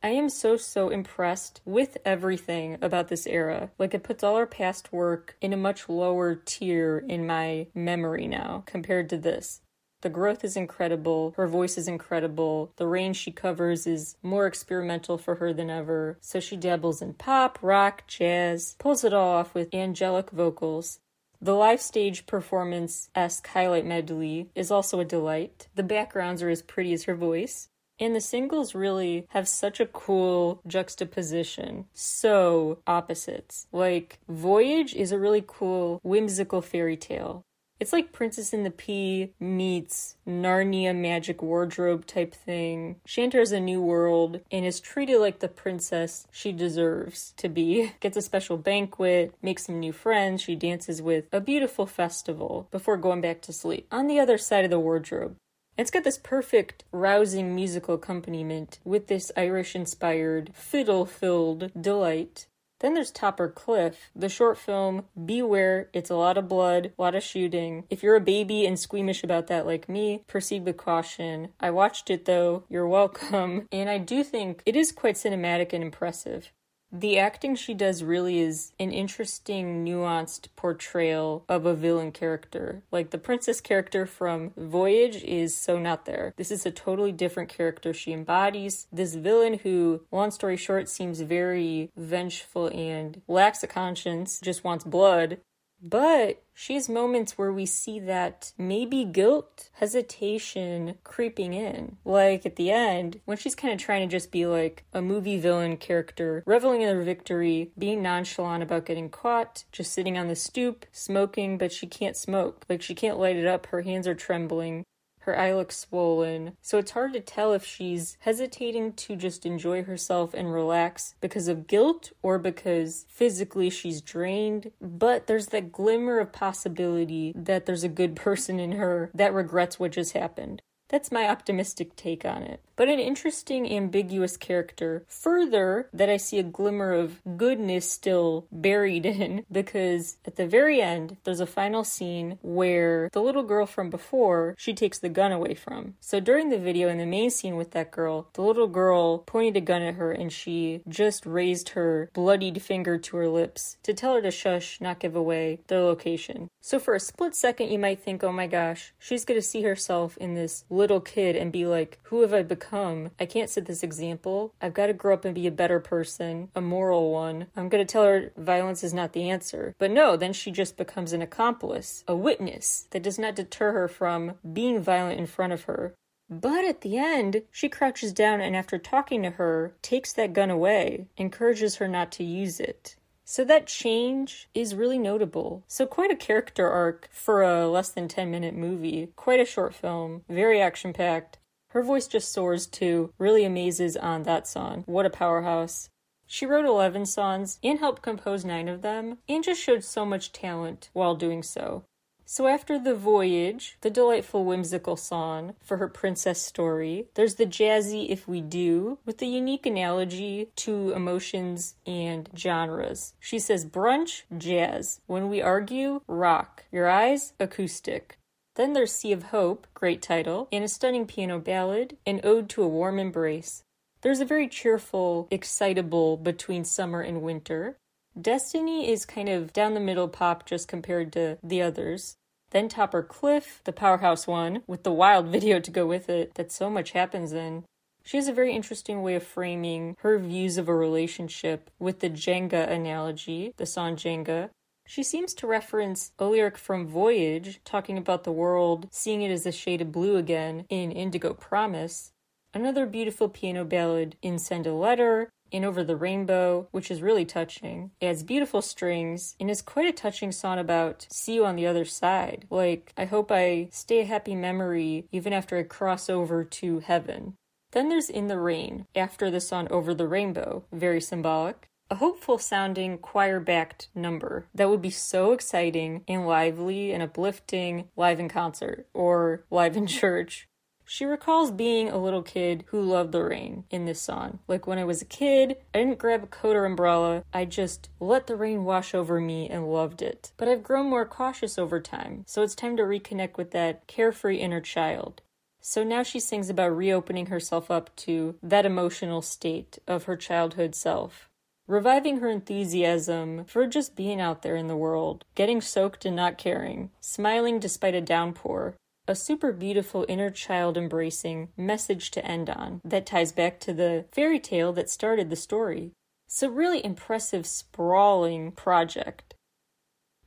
I 0.02 0.10
am 0.10 0.30
so, 0.30 0.56
so 0.56 0.88
impressed 0.88 1.60
with 1.64 1.98
everything 2.04 2.78
about 2.80 3.08
this 3.08 3.26
era. 3.26 3.70
Like, 3.78 3.92
it 3.92 4.02
puts 4.02 4.24
all 4.24 4.36
our 4.36 4.46
past 4.46 4.92
work 4.92 5.36
in 5.40 5.52
a 5.52 5.58
much 5.58 5.88
lower 5.88 6.34
tier 6.34 7.04
in 7.06 7.26
my 7.26 7.66
memory 7.74 8.26
now 8.26 8.62
compared 8.66 9.10
to 9.10 9.18
this. 9.18 9.60
The 10.02 10.08
growth 10.08 10.44
is 10.44 10.56
incredible. 10.56 11.34
Her 11.36 11.46
voice 11.46 11.76
is 11.76 11.86
incredible. 11.86 12.72
The 12.76 12.86
range 12.86 13.16
she 13.16 13.30
covers 13.30 13.86
is 13.86 14.16
more 14.22 14.46
experimental 14.46 15.18
for 15.18 15.34
her 15.34 15.52
than 15.52 15.68
ever. 15.68 16.16
So 16.22 16.40
she 16.40 16.56
dabbles 16.56 17.02
in 17.02 17.14
pop, 17.14 17.58
rock, 17.60 18.06
jazz, 18.06 18.76
pulls 18.78 19.04
it 19.04 19.12
all 19.12 19.28
off 19.36 19.54
with 19.54 19.74
angelic 19.74 20.30
vocals. 20.30 21.00
The 21.42 21.54
live 21.54 21.80
stage 21.80 22.26
performance 22.26 23.08
esque 23.14 23.46
highlight 23.46 23.86
medley 23.86 24.50
is 24.54 24.70
also 24.70 25.00
a 25.00 25.06
delight. 25.06 25.68
The 25.74 25.82
backgrounds 25.82 26.42
are 26.42 26.50
as 26.50 26.60
pretty 26.60 26.92
as 26.92 27.04
her 27.04 27.14
voice. 27.14 27.69
And 28.00 28.16
the 28.16 28.20
singles 28.20 28.74
really 28.74 29.26
have 29.28 29.46
such 29.46 29.78
a 29.78 29.86
cool 29.86 30.62
juxtaposition. 30.66 31.84
So 31.92 32.78
opposites. 32.86 33.66
Like, 33.70 34.18
Voyage 34.26 34.94
is 34.94 35.12
a 35.12 35.18
really 35.18 35.44
cool, 35.46 36.00
whimsical 36.02 36.62
fairy 36.62 36.96
tale. 36.96 37.44
It's 37.80 37.94
like 37.94 38.12
Princess 38.12 38.52
and 38.52 38.66
the 38.66 38.70
Pea 38.70 39.32
meets 39.40 40.16
Narnia 40.28 40.94
magic 40.94 41.42
wardrobe 41.42 42.04
type 42.04 42.34
thing. 42.34 42.96
She 43.06 43.22
enters 43.22 43.52
a 43.52 43.60
new 43.60 43.80
world 43.80 44.40
and 44.52 44.66
is 44.66 44.80
treated 44.80 45.18
like 45.18 45.38
the 45.38 45.48
princess 45.48 46.26
she 46.30 46.52
deserves 46.52 47.32
to 47.38 47.48
be. 47.48 47.92
Gets 48.00 48.18
a 48.18 48.22
special 48.22 48.58
banquet, 48.58 49.34
makes 49.40 49.64
some 49.64 49.80
new 49.80 49.92
friends, 49.92 50.42
she 50.42 50.56
dances 50.56 51.00
with 51.00 51.24
a 51.32 51.40
beautiful 51.40 51.86
festival 51.86 52.68
before 52.70 52.98
going 52.98 53.22
back 53.22 53.40
to 53.42 53.52
sleep. 53.52 53.86
On 53.90 54.08
the 54.08 54.20
other 54.20 54.36
side 54.36 54.66
of 54.66 54.70
the 54.70 54.78
wardrobe, 54.78 55.36
it's 55.80 55.90
got 55.90 56.04
this 56.04 56.18
perfect, 56.18 56.84
rousing 56.92 57.54
musical 57.54 57.94
accompaniment 57.94 58.78
with 58.84 59.06
this 59.06 59.32
Irish 59.36 59.74
inspired, 59.74 60.50
fiddle 60.54 61.06
filled 61.06 61.70
delight. 61.80 62.46
Then 62.80 62.94
there's 62.94 63.10
Topper 63.10 63.48
Cliff, 63.48 64.10
the 64.14 64.28
short 64.28 64.56
film. 64.58 65.04
Beware, 65.22 65.88
it's 65.92 66.10
a 66.10 66.16
lot 66.16 66.38
of 66.38 66.48
blood, 66.48 66.92
a 66.98 67.02
lot 67.02 67.14
of 67.14 67.22
shooting. 67.22 67.84
If 67.90 68.02
you're 68.02 68.16
a 68.16 68.20
baby 68.20 68.66
and 68.66 68.78
squeamish 68.78 69.22
about 69.22 69.46
that 69.48 69.66
like 69.66 69.88
me, 69.88 70.24
proceed 70.26 70.64
with 70.64 70.78
caution. 70.78 71.48
I 71.60 71.70
watched 71.70 72.10
it 72.10 72.24
though, 72.24 72.64
you're 72.68 72.88
welcome. 72.88 73.66
And 73.72 73.88
I 73.88 73.98
do 73.98 74.24
think 74.24 74.62
it 74.66 74.76
is 74.76 74.92
quite 74.92 75.16
cinematic 75.16 75.72
and 75.72 75.84
impressive. 75.84 76.52
The 76.92 77.18
acting 77.18 77.54
she 77.54 77.72
does 77.72 78.02
really 78.02 78.40
is 78.40 78.72
an 78.80 78.90
interesting, 78.90 79.84
nuanced 79.84 80.48
portrayal 80.56 81.44
of 81.48 81.64
a 81.64 81.74
villain 81.74 82.10
character. 82.10 82.82
Like 82.90 83.10
the 83.10 83.18
princess 83.18 83.60
character 83.60 84.06
from 84.06 84.52
Voyage 84.56 85.22
is 85.22 85.56
so 85.56 85.78
not 85.78 86.04
there. 86.04 86.34
This 86.36 86.50
is 86.50 86.66
a 86.66 86.70
totally 86.70 87.12
different 87.12 87.48
character 87.48 87.94
she 87.94 88.12
embodies. 88.12 88.88
This 88.92 89.14
villain 89.14 89.60
who, 89.62 90.02
long 90.10 90.32
story 90.32 90.56
short, 90.56 90.88
seems 90.88 91.20
very 91.20 91.90
vengeful 91.96 92.68
and 92.74 93.22
lacks 93.28 93.62
a 93.62 93.68
conscience, 93.68 94.40
just 94.40 94.64
wants 94.64 94.84
blood, 94.84 95.38
but 95.82 96.42
she 96.54 96.74
has 96.74 96.88
moments 96.88 97.38
where 97.38 97.52
we 97.52 97.66
see 97.66 97.98
that 98.00 98.52
maybe 98.58 99.04
guilt, 99.04 99.70
hesitation 99.74 100.96
creeping 101.04 101.54
in. 101.54 101.96
Like 102.04 102.44
at 102.44 102.56
the 102.56 102.70
end, 102.70 103.20
when 103.24 103.36
she's 103.36 103.54
kind 103.54 103.72
of 103.72 103.80
trying 103.80 104.06
to 104.08 104.12
just 104.12 104.30
be 104.30 104.46
like 104.46 104.84
a 104.92 105.00
movie 105.00 105.38
villain 105.38 105.76
character, 105.76 106.42
reveling 106.46 106.82
in 106.82 106.94
her 106.94 107.02
victory, 107.02 107.72
being 107.78 108.02
nonchalant 108.02 108.62
about 108.62 108.86
getting 108.86 109.08
caught, 109.08 109.64
just 109.72 109.92
sitting 109.92 110.18
on 110.18 110.28
the 110.28 110.36
stoop, 110.36 110.86
smoking, 110.92 111.56
but 111.56 111.72
she 111.72 111.86
can't 111.86 112.16
smoke. 112.16 112.64
Like 112.68 112.82
she 112.82 112.94
can't 112.94 113.18
light 113.18 113.36
it 113.36 113.46
up, 113.46 113.66
her 113.66 113.82
hands 113.82 114.06
are 114.06 114.14
trembling. 114.14 114.84
Her 115.20 115.38
eye 115.38 115.54
looks 115.54 115.76
swollen, 115.76 116.56
so 116.62 116.78
it's 116.78 116.92
hard 116.92 117.12
to 117.12 117.20
tell 117.20 117.52
if 117.52 117.64
she's 117.64 118.16
hesitating 118.20 118.94
to 118.94 119.16
just 119.16 119.44
enjoy 119.44 119.82
herself 119.82 120.32
and 120.32 120.52
relax 120.52 121.14
because 121.20 121.46
of 121.46 121.66
guilt 121.66 122.12
or 122.22 122.38
because 122.38 123.04
physically 123.08 123.68
she's 123.68 124.00
drained. 124.00 124.72
But 124.80 125.26
there's 125.26 125.48
that 125.48 125.72
glimmer 125.72 126.18
of 126.20 126.32
possibility 126.32 127.32
that 127.36 127.66
there's 127.66 127.84
a 127.84 127.88
good 127.88 128.16
person 128.16 128.58
in 128.58 128.72
her 128.72 129.10
that 129.14 129.34
regrets 129.34 129.78
what 129.78 129.92
just 129.92 130.14
happened. 130.14 130.62
That's 130.88 131.12
my 131.12 131.28
optimistic 131.28 131.94
take 131.94 132.24
on 132.24 132.42
it. 132.42 132.60
But 132.80 132.88
an 132.88 132.98
interesting, 132.98 133.70
ambiguous 133.70 134.38
character. 134.38 135.04
Further, 135.06 135.90
that 135.92 136.08
I 136.08 136.16
see 136.16 136.38
a 136.38 136.42
glimmer 136.42 136.94
of 136.94 137.20
goodness 137.36 137.86
still 137.86 138.46
buried 138.50 139.04
in, 139.20 139.44
because 139.52 140.16
at 140.24 140.36
the 140.36 140.46
very 140.46 140.80
end, 140.80 141.18
there's 141.24 141.40
a 141.40 141.46
final 141.46 141.84
scene 141.84 142.38
where 142.40 143.10
the 143.12 143.20
little 143.20 143.42
girl 143.42 143.66
from 143.66 143.90
before, 143.90 144.54
she 144.56 144.72
takes 144.72 144.98
the 144.98 145.10
gun 145.10 145.30
away 145.30 145.52
from. 145.52 145.96
So 146.00 146.20
during 146.20 146.48
the 146.48 146.58
video, 146.58 146.88
in 146.88 146.96
the 146.96 147.04
main 147.04 147.28
scene 147.28 147.56
with 147.56 147.72
that 147.72 147.90
girl, 147.90 148.30
the 148.32 148.40
little 148.40 148.66
girl 148.66 149.18
pointed 149.18 149.58
a 149.58 149.60
gun 149.60 149.82
at 149.82 149.96
her 149.96 150.10
and 150.10 150.32
she 150.32 150.80
just 150.88 151.26
raised 151.26 151.70
her 151.70 152.08
bloodied 152.14 152.62
finger 152.62 152.96
to 152.96 153.16
her 153.18 153.28
lips 153.28 153.76
to 153.82 153.92
tell 153.92 154.14
her 154.14 154.22
to 154.22 154.30
shush, 154.30 154.80
not 154.80 155.00
give 155.00 155.14
away 155.14 155.60
their 155.66 155.82
location. 155.82 156.48
So 156.62 156.78
for 156.78 156.94
a 156.94 157.00
split 157.00 157.34
second, 157.34 157.68
you 157.70 157.78
might 157.78 158.02
think, 158.02 158.24
oh 158.24 158.32
my 158.32 158.46
gosh, 158.46 158.94
she's 158.98 159.26
gonna 159.26 159.42
see 159.42 159.64
herself 159.64 160.16
in 160.16 160.32
this 160.32 160.64
little 160.70 161.02
kid 161.02 161.36
and 161.36 161.52
be 161.52 161.66
like, 161.66 161.98
who 162.04 162.22
have 162.22 162.32
I 162.32 162.42
become? 162.42 162.69
I 162.72 163.26
can't 163.26 163.50
set 163.50 163.66
this 163.66 163.82
example. 163.82 164.54
I've 164.60 164.74
got 164.74 164.86
to 164.86 164.92
grow 164.92 165.14
up 165.14 165.24
and 165.24 165.34
be 165.34 165.46
a 165.46 165.52
better 165.52 165.80
person, 165.80 166.50
a 166.54 166.60
moral 166.60 167.10
one. 167.12 167.46
I'm 167.56 167.68
gonna 167.68 167.84
tell 167.84 168.04
her 168.04 168.32
violence 168.36 168.84
is 168.84 168.94
not 168.94 169.12
the 169.12 169.28
answer. 169.28 169.74
But 169.78 169.90
no, 169.90 170.16
then 170.16 170.32
she 170.32 170.50
just 170.50 170.76
becomes 170.76 171.12
an 171.12 171.22
accomplice, 171.22 172.04
a 172.06 172.14
witness 172.14 172.86
that 172.90 173.02
does 173.02 173.18
not 173.18 173.34
deter 173.34 173.72
her 173.72 173.88
from 173.88 174.34
being 174.52 174.80
violent 174.80 175.18
in 175.18 175.26
front 175.26 175.52
of 175.52 175.64
her. 175.64 175.94
But 176.28 176.64
at 176.64 176.82
the 176.82 176.96
end, 176.96 177.42
she 177.50 177.68
crouches 177.68 178.12
down 178.12 178.40
and, 178.40 178.54
after 178.54 178.78
talking 178.78 179.24
to 179.24 179.30
her, 179.30 179.74
takes 179.82 180.12
that 180.12 180.32
gun 180.32 180.48
away, 180.48 181.06
encourages 181.16 181.76
her 181.76 181.88
not 181.88 182.12
to 182.12 182.24
use 182.24 182.60
it. 182.60 182.94
So 183.24 183.44
that 183.44 183.66
change 183.66 184.48
is 184.54 184.74
really 184.74 184.98
notable. 184.98 185.64
So, 185.66 185.86
quite 185.86 186.10
a 186.10 186.16
character 186.16 186.68
arc 186.68 187.08
for 187.12 187.42
a 187.42 187.68
less 187.68 187.88
than 187.90 188.08
10 188.08 188.30
minute 188.30 188.54
movie. 188.54 189.08
Quite 189.16 189.40
a 189.40 189.44
short 189.44 189.74
film, 189.74 190.22
very 190.28 190.60
action 190.60 190.92
packed. 190.92 191.38
Her 191.70 191.82
voice 191.82 192.06
just 192.06 192.32
soars 192.32 192.66
too, 192.66 193.12
really 193.18 193.44
amazes 193.44 193.96
on 193.96 194.24
that 194.24 194.46
song. 194.46 194.84
What 194.86 195.06
a 195.06 195.10
powerhouse. 195.10 195.88
She 196.26 196.46
wrote 196.46 196.64
11 196.64 197.06
songs 197.06 197.58
and 197.62 197.80
helped 197.80 198.02
compose 198.02 198.44
9 198.44 198.68
of 198.68 198.82
them, 198.82 199.18
and 199.28 199.42
just 199.42 199.60
showed 199.60 199.82
so 199.82 200.04
much 200.04 200.32
talent 200.32 200.90
while 200.92 201.14
doing 201.16 201.42
so. 201.42 201.84
So 202.24 202.46
after 202.46 202.78
the 202.78 202.94
voyage, 202.94 203.76
the 203.80 203.90
delightful 203.90 204.44
whimsical 204.44 204.94
song 204.96 205.56
for 205.60 205.78
her 205.78 205.88
princess 205.88 206.40
story, 206.40 207.08
there's 207.14 207.34
the 207.34 207.44
jazzy 207.44 208.08
If 208.08 208.28
We 208.28 208.40
Do 208.40 208.98
with 209.04 209.18
the 209.18 209.26
unique 209.26 209.66
analogy 209.66 210.50
to 210.54 210.92
emotions 210.92 211.74
and 211.84 212.30
genres. 212.36 213.14
She 213.18 213.40
says 213.40 213.66
brunch, 213.66 214.22
jazz. 214.38 215.00
When 215.08 215.28
we 215.28 215.42
argue, 215.42 216.02
rock. 216.06 216.66
Your 216.70 216.88
eyes, 216.88 217.32
acoustic. 217.40 218.19
Then 218.56 218.72
there's 218.72 218.92
Sea 218.92 219.12
of 219.12 219.24
Hope, 219.24 219.66
great 219.74 220.02
title, 220.02 220.48
and 220.50 220.64
a 220.64 220.68
stunning 220.68 221.06
piano 221.06 221.38
ballad, 221.38 221.96
an 222.06 222.20
ode 222.24 222.48
to 222.50 222.62
a 222.62 222.68
warm 222.68 222.98
embrace. 222.98 223.62
There's 224.02 224.20
a 224.20 224.24
very 224.24 224.48
cheerful, 224.48 225.28
excitable 225.30 226.16
between 226.16 226.64
summer 226.64 227.00
and 227.00 227.22
winter. 227.22 227.76
Destiny 228.20 228.90
is 228.90 229.06
kind 229.06 229.28
of 229.28 229.52
down 229.52 229.74
the 229.74 229.80
middle 229.80 230.08
pop 230.08 230.46
just 230.46 230.68
compared 230.68 231.12
to 231.12 231.38
the 231.42 231.62
others. 231.62 232.16
Then 232.50 232.68
Topper 232.68 233.02
Cliff, 233.02 233.60
the 233.64 233.72
powerhouse 233.72 234.26
one, 234.26 234.62
with 234.66 234.82
the 234.82 234.92
wild 234.92 235.26
video 235.32 235.60
to 235.60 235.70
go 235.70 235.86
with 235.86 236.08
it 236.08 236.34
that 236.34 236.50
so 236.50 236.68
much 236.68 236.92
happens 236.92 237.32
in. 237.32 237.64
She 238.02 238.16
has 238.16 238.28
a 238.28 238.32
very 238.32 238.54
interesting 238.54 239.02
way 239.02 239.14
of 239.14 239.22
framing 239.22 239.96
her 240.00 240.18
views 240.18 240.58
of 240.58 240.68
a 240.68 240.74
relationship 240.74 241.70
with 241.78 242.00
the 242.00 242.10
Jenga 242.10 242.68
analogy, 242.68 243.52
the 243.56 243.66
song 243.66 243.94
Jenga. 243.94 244.50
She 244.90 245.04
seems 245.04 245.34
to 245.34 245.46
reference 245.46 246.10
a 246.18 246.24
lyric 246.24 246.58
from 246.58 246.88
Voyage, 246.88 247.60
talking 247.64 247.96
about 247.96 248.24
the 248.24 248.32
world, 248.32 248.88
seeing 248.90 249.22
it 249.22 249.30
as 249.30 249.46
a 249.46 249.52
shade 249.52 249.80
of 249.80 249.92
blue 249.92 250.16
again 250.16 250.64
in 250.68 250.90
Indigo 250.90 251.32
Promise. 251.32 252.10
Another 252.52 252.86
beautiful 252.86 253.28
piano 253.28 253.64
ballad 253.64 254.16
in 254.20 254.36
Send 254.40 254.66
a 254.66 254.74
Letter, 254.74 255.30
in 255.52 255.64
Over 255.64 255.84
the 255.84 255.94
Rainbow, 255.94 256.66
which 256.72 256.90
is 256.90 257.02
really 257.02 257.24
touching. 257.24 257.92
It 258.00 258.08
has 258.08 258.24
beautiful 258.24 258.62
strings 258.62 259.36
and 259.38 259.48
is 259.48 259.62
quite 259.62 259.86
a 259.86 259.92
touching 259.92 260.32
song 260.32 260.58
about 260.58 261.06
see 261.12 261.34
you 261.34 261.46
on 261.46 261.54
the 261.54 261.68
other 261.68 261.84
side. 261.84 262.48
Like, 262.50 262.92
I 262.96 263.04
hope 263.04 263.30
I 263.30 263.68
stay 263.70 264.00
a 264.00 264.04
happy 264.04 264.34
memory 264.34 265.06
even 265.12 265.32
after 265.32 265.56
I 265.56 265.62
cross 265.62 266.10
over 266.10 266.42
to 266.42 266.80
heaven. 266.80 267.36
Then 267.70 267.90
there's 267.90 268.10
In 268.10 268.26
the 268.26 268.40
Rain, 268.40 268.86
after 268.96 269.30
the 269.30 269.40
song 269.40 269.68
Over 269.70 269.94
the 269.94 270.08
Rainbow, 270.08 270.64
very 270.72 271.00
symbolic. 271.00 271.69
A 271.90 271.96
hopeful 271.96 272.38
sounding 272.38 272.98
choir 272.98 273.40
backed 273.40 273.88
number 273.94 274.46
that 274.54 274.68
would 274.68 274.80
be 274.80 274.90
so 274.90 275.32
exciting 275.32 276.04
and 276.06 276.26
lively 276.26 276.92
and 276.92 277.02
uplifting 277.02 277.88
live 277.96 278.20
in 278.20 278.28
concert 278.28 278.86
or 278.94 279.44
live 279.50 279.76
in 279.76 279.86
church 280.00 280.48
she 280.90 281.04
recalls 281.04 281.52
being 281.52 281.88
a 281.88 281.98
little 281.98 282.20
kid 282.20 282.64
who 282.66 282.82
loved 282.82 283.12
the 283.12 283.22
rain 283.22 283.62
in 283.70 283.84
this 283.84 284.02
song. 284.02 284.40
Like 284.48 284.66
when 284.66 284.76
I 284.76 284.82
was 284.82 285.00
a 285.00 285.04
kid, 285.04 285.56
I 285.72 285.78
didn't 285.78 286.00
grab 286.00 286.24
a 286.24 286.26
coat 286.26 286.56
or 286.56 286.64
umbrella, 286.64 287.22
I 287.32 287.44
just 287.44 287.88
let 288.00 288.26
the 288.26 288.34
rain 288.34 288.64
wash 288.64 288.92
over 288.92 289.20
me 289.20 289.48
and 289.48 289.72
loved 289.72 290.02
it. 290.02 290.32
But 290.36 290.48
I've 290.48 290.64
grown 290.64 290.90
more 290.90 291.06
cautious 291.06 291.60
over 291.60 291.78
time, 291.78 292.24
so 292.26 292.42
it's 292.42 292.56
time 292.56 292.76
to 292.76 292.82
reconnect 292.82 293.36
with 293.36 293.52
that 293.52 293.86
carefree 293.86 294.38
inner 294.38 294.60
child. 294.60 295.22
So 295.60 295.84
now 295.84 296.02
she 296.02 296.18
sings 296.18 296.50
about 296.50 296.76
reopening 296.76 297.26
herself 297.26 297.70
up 297.70 297.94
to 297.98 298.34
that 298.42 298.66
emotional 298.66 299.22
state 299.22 299.78
of 299.86 300.04
her 300.04 300.16
childhood 300.16 300.74
self 300.74 301.29
reviving 301.70 302.18
her 302.18 302.28
enthusiasm 302.28 303.44
for 303.44 303.64
just 303.64 303.94
being 303.94 304.20
out 304.20 304.42
there 304.42 304.56
in 304.56 304.66
the 304.66 304.76
world, 304.76 305.24
getting 305.36 305.60
soaked 305.60 306.04
and 306.04 306.16
not 306.16 306.36
caring, 306.36 306.90
smiling 307.00 307.60
despite 307.60 307.94
a 307.94 308.00
downpour, 308.00 308.74
a 309.06 309.14
super 309.14 309.52
beautiful 309.52 310.04
inner 310.08 310.30
child 310.30 310.76
embracing 310.76 311.48
message 311.56 312.10
to 312.10 312.24
end 312.26 312.50
on 312.50 312.80
that 312.84 313.06
ties 313.06 313.30
back 313.30 313.60
to 313.60 313.72
the 313.72 314.04
fairy 314.10 314.40
tale 314.40 314.72
that 314.72 314.90
started 314.90 315.30
the 315.30 315.36
story. 315.36 315.92
So, 316.26 316.48
really 316.48 316.84
impressive, 316.84 317.46
sprawling 317.46 318.50
project. 318.52 319.34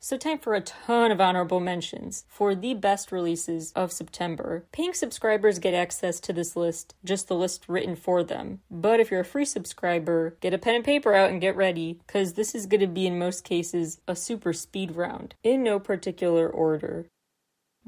So, 0.04 0.18
time 0.18 0.40
for 0.40 0.54
a 0.54 0.60
ton 0.60 1.14
of 1.14 1.22
honorable 1.22 1.62
mentions 1.62 2.26
for 2.28 2.56
the 2.56 2.74
best 2.74 3.10
releases 3.10 3.72
of 3.72 3.94
September. 3.94 4.66
Paying 4.74 4.96
subscribers 4.96 5.60
get 5.60 5.74
access 5.74 6.20
to 6.20 6.34
this 6.34 6.58
list, 6.58 6.94
just 7.06 7.30
the 7.30 7.38
list 7.38 7.64
written 7.70 7.96
for 7.96 8.22
them. 8.22 8.60
But 8.70 9.00
if 9.00 9.10
you're 9.10 9.22
a 9.22 9.26
free 9.26 9.46
subscriber, 9.46 10.36
get 10.42 10.54
a 10.54 10.58
pen 10.58 10.76
and 10.76 10.84
paper 10.84 11.14
out 11.14 11.30
and 11.30 11.40
get 11.40 11.56
ready, 11.56 12.02
because 12.06 12.34
this 12.34 12.54
is 12.54 12.66
going 12.66 12.82
to 12.82 12.88
be, 12.88 13.08
in 13.08 13.18
most 13.18 13.46
cases, 13.46 14.02
a 14.06 14.14
super 14.14 14.52
speed 14.52 14.98
round, 14.98 15.36
in 15.42 15.64
no 15.64 15.80
particular 15.80 16.50
order. 16.50 17.06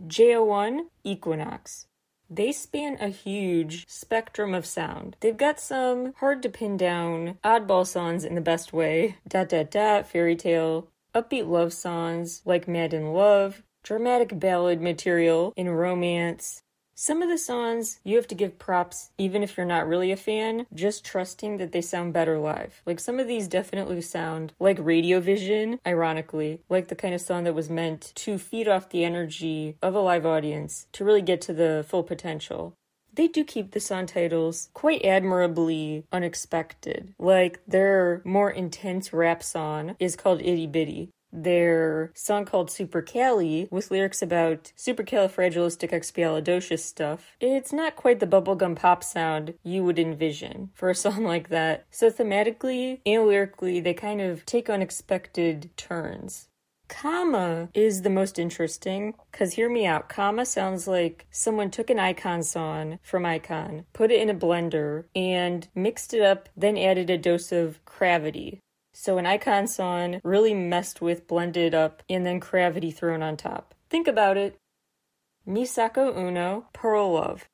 JO1 0.08 0.86
Equinox. 1.04 1.88
They 2.30 2.54
span 2.54 2.98
a 3.02 3.10
huge 3.10 3.86
spectrum 3.90 4.54
of 4.54 4.66
sound. 4.66 5.18
They've 5.20 5.36
got 5.36 5.60
some 5.60 6.14
hard 6.20 6.42
to 6.44 6.50
pin 6.50 6.78
down 6.78 7.40
oddball 7.44 7.86
songs 7.86 8.24
in 8.24 8.36
the 8.36 8.42
best 8.42 8.72
way. 8.72 9.18
Dot 9.28 9.50
dot 9.50 9.70
dot, 9.70 10.08
fairy 10.08 10.38
tale, 10.38 10.88
upbeat 11.16 11.48
love 11.48 11.72
songs 11.72 12.42
like 12.46 12.68
Mad 12.68 12.94
in 12.94 13.14
Love, 13.14 13.64
dramatic 13.84 14.38
ballad 14.38 14.82
material 14.82 15.54
in 15.56 15.70
romance, 15.70 16.62
some 16.98 17.22
of 17.22 17.30
the 17.30 17.38
songs 17.38 18.00
you 18.04 18.16
have 18.16 18.28
to 18.28 18.36
give 18.36 18.58
props 18.58 19.12
even 19.18 19.44
if 19.44 19.58
you're 19.58 19.66
not 19.66 19.88
really 19.88 20.12
a 20.12 20.18
fan, 20.18 20.66
just 20.74 21.04
trusting 21.06 21.58
that 21.58 21.74
they 21.74 21.82
sound 21.82 22.14
better 22.14 22.40
live. 22.40 22.82
Like 22.86 23.02
some 23.02 23.20
of 23.20 23.28
these 23.28 23.48
definitely 23.50 24.02
sound 24.02 24.54
like 24.60 24.78
Radio 24.80 25.20
Vision, 25.20 25.80
ironically, 25.86 26.62
like 26.70 26.88
the 26.88 26.96
kind 26.96 27.14
of 27.14 27.20
song 27.20 27.44
that 27.44 27.54
was 27.54 27.70
meant 27.70 28.14
to 28.16 28.38
feed 28.38 28.68
off 28.68 28.90
the 28.90 29.04
energy 29.04 29.76
of 29.82 29.94
a 29.94 30.00
live 30.00 30.26
audience 30.26 30.88
to 30.94 31.04
really 31.04 31.22
get 31.22 31.42
to 31.42 31.54
the 31.54 31.86
full 31.88 32.04
potential 32.04 32.78
they 33.16 33.28
do 33.28 33.44
keep 33.44 33.72
the 33.72 33.80
song 33.80 34.06
titles 34.06 34.70
quite 34.74 35.04
admirably 35.06 36.06
unexpected. 36.12 37.14
Like 37.18 37.62
their 37.68 38.22
more 38.26 38.52
intense 38.52 39.14
rap 39.14 39.42
song 39.44 39.96
is 40.00 40.16
called 40.16 40.42
Itty 40.42 40.68
Bitty, 40.68 41.10
their 41.32 42.12
song 42.16 42.46
called 42.46 42.72
Super 42.72 43.02
Cali 43.02 43.68
with 43.70 43.92
lyrics 43.92 44.22
about 44.22 44.72
supercalifragilisticexpialidocious 44.78 46.80
stuff. 46.80 47.36
It's 47.40 47.74
not 47.74 47.96
quite 47.96 48.20
the 48.20 48.28
bubblegum 48.28 48.76
pop 48.78 49.04
sound 49.04 49.56
you 49.64 49.84
would 49.84 50.00
envision 50.00 50.72
for 50.74 50.90
a 50.90 50.96
song 50.96 51.24
like 51.24 51.50
that. 51.50 51.86
So 51.92 52.10
thematically 52.10 53.02
and 53.06 53.28
lyrically, 53.28 53.82
they 53.82 53.94
kind 53.94 54.22
of 54.22 54.46
take 54.46 54.70
unexpected 54.70 55.72
turns. 55.76 56.48
Comma 57.02 57.68
is 57.74 58.04
the 58.04 58.10
most 58.10 58.40
interesting 58.40 59.16
because 59.30 59.54
hear 59.54 59.70
me 59.70 59.86
out. 59.86 60.08
Comma 60.08 60.46
sounds 60.46 60.88
like 60.88 61.28
someone 61.30 61.70
took 61.70 61.90
an 61.90 62.00
icon 62.00 62.42
song 62.42 63.00
from 63.04 63.24
iKON, 63.24 63.84
put 63.92 64.12
it 64.12 64.22
in 64.22 64.30
a 64.30 64.34
blender, 64.34 65.04
and 65.14 65.68
mixed 65.76 66.14
it 66.14 66.22
up, 66.22 66.48
then 66.56 66.78
added 66.78 67.10
a 67.10 67.18
dose 67.18 67.52
of 67.52 67.84
gravity. 67.84 68.62
So 68.94 69.18
an 69.18 69.26
icon 69.26 69.68
song 69.68 70.22
really 70.24 70.54
messed 70.54 71.02
with, 71.02 71.28
blended 71.28 71.76
up, 71.76 72.02
and 72.10 72.26
then 72.26 72.40
gravity 72.40 72.92
thrown 72.92 73.22
on 73.22 73.36
top. 73.36 73.76
Think 73.90 74.08
about 74.08 74.38
it. 74.38 74.56
Misako 75.46 76.18
Uno, 76.18 76.68
Pearl 76.72 77.12
Love. 77.12 77.50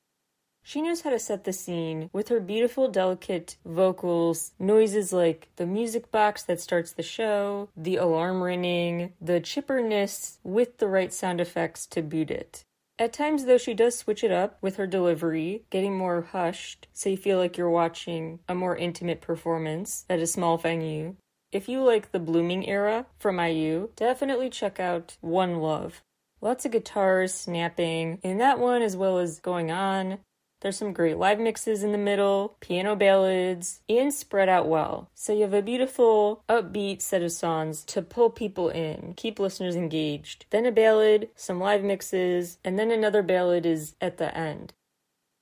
She 0.64 0.80
knows 0.80 1.00
how 1.00 1.10
to 1.10 1.18
set 1.18 1.44
the 1.44 1.52
scene 1.52 2.08
with 2.12 2.28
her 2.28 2.38
beautiful, 2.40 2.88
delicate 2.88 3.56
vocals, 3.64 4.52
noises 4.58 5.12
like 5.12 5.48
the 5.56 5.66
music 5.66 6.12
box 6.12 6.42
that 6.44 6.60
starts 6.60 6.92
the 6.92 7.02
show, 7.02 7.68
the 7.76 7.96
alarm 7.96 8.42
ringing, 8.42 9.12
the 9.20 9.40
chipperness 9.40 10.38
with 10.44 10.78
the 10.78 10.86
right 10.86 11.12
sound 11.12 11.40
effects 11.40 11.86
to 11.88 12.02
boot 12.02 12.30
it. 12.30 12.64
At 12.98 13.12
times, 13.12 13.46
though, 13.46 13.58
she 13.58 13.74
does 13.74 13.96
switch 13.96 14.22
it 14.22 14.30
up 14.30 14.58
with 14.62 14.76
her 14.76 14.86
delivery, 14.86 15.64
getting 15.70 15.98
more 15.98 16.22
hushed 16.22 16.86
so 16.92 17.08
you 17.08 17.16
feel 17.16 17.38
like 17.38 17.56
you're 17.56 17.68
watching 17.68 18.38
a 18.48 18.54
more 18.54 18.76
intimate 18.76 19.20
performance 19.20 20.04
at 20.08 20.20
a 20.20 20.26
small 20.26 20.58
venue. 20.58 21.16
If 21.50 21.68
you 21.68 21.82
like 21.82 22.12
the 22.12 22.20
blooming 22.20 22.68
era 22.68 23.06
from 23.18 23.40
IU, 23.40 23.90
definitely 23.96 24.50
check 24.50 24.78
out 24.78 25.16
One 25.20 25.58
Love. 25.58 26.02
Lots 26.40 26.64
of 26.64 26.72
guitars 26.72 27.34
snapping 27.34 28.18
in 28.22 28.38
that 28.38 28.58
one 28.58 28.82
as 28.82 28.96
well 28.96 29.18
as 29.18 29.40
going 29.40 29.70
on. 29.70 30.18
There's 30.62 30.76
some 30.76 30.92
great 30.92 31.18
live 31.18 31.40
mixes 31.40 31.82
in 31.82 31.90
the 31.90 31.98
middle, 31.98 32.56
piano 32.60 32.94
ballads, 32.94 33.80
and 33.88 34.14
spread 34.14 34.48
out 34.48 34.68
well. 34.68 35.10
So 35.12 35.32
you 35.32 35.42
have 35.42 35.54
a 35.54 35.60
beautiful, 35.60 36.44
upbeat 36.48 37.02
set 37.02 37.20
of 37.20 37.32
songs 37.32 37.82
to 37.86 38.00
pull 38.00 38.30
people 38.30 38.68
in, 38.68 39.14
keep 39.16 39.40
listeners 39.40 39.74
engaged. 39.74 40.46
Then 40.50 40.64
a 40.64 40.70
ballad, 40.70 41.30
some 41.34 41.58
live 41.58 41.82
mixes, 41.82 42.58
and 42.64 42.78
then 42.78 42.92
another 42.92 43.24
ballad 43.24 43.66
is 43.66 43.96
at 44.00 44.18
the 44.18 44.32
end. 44.38 44.72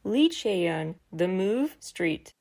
Lee 0.05 0.31
Chaeyeon, 0.31 0.95
The 1.13 1.29
Move 1.29 1.77
Street. 1.81 2.33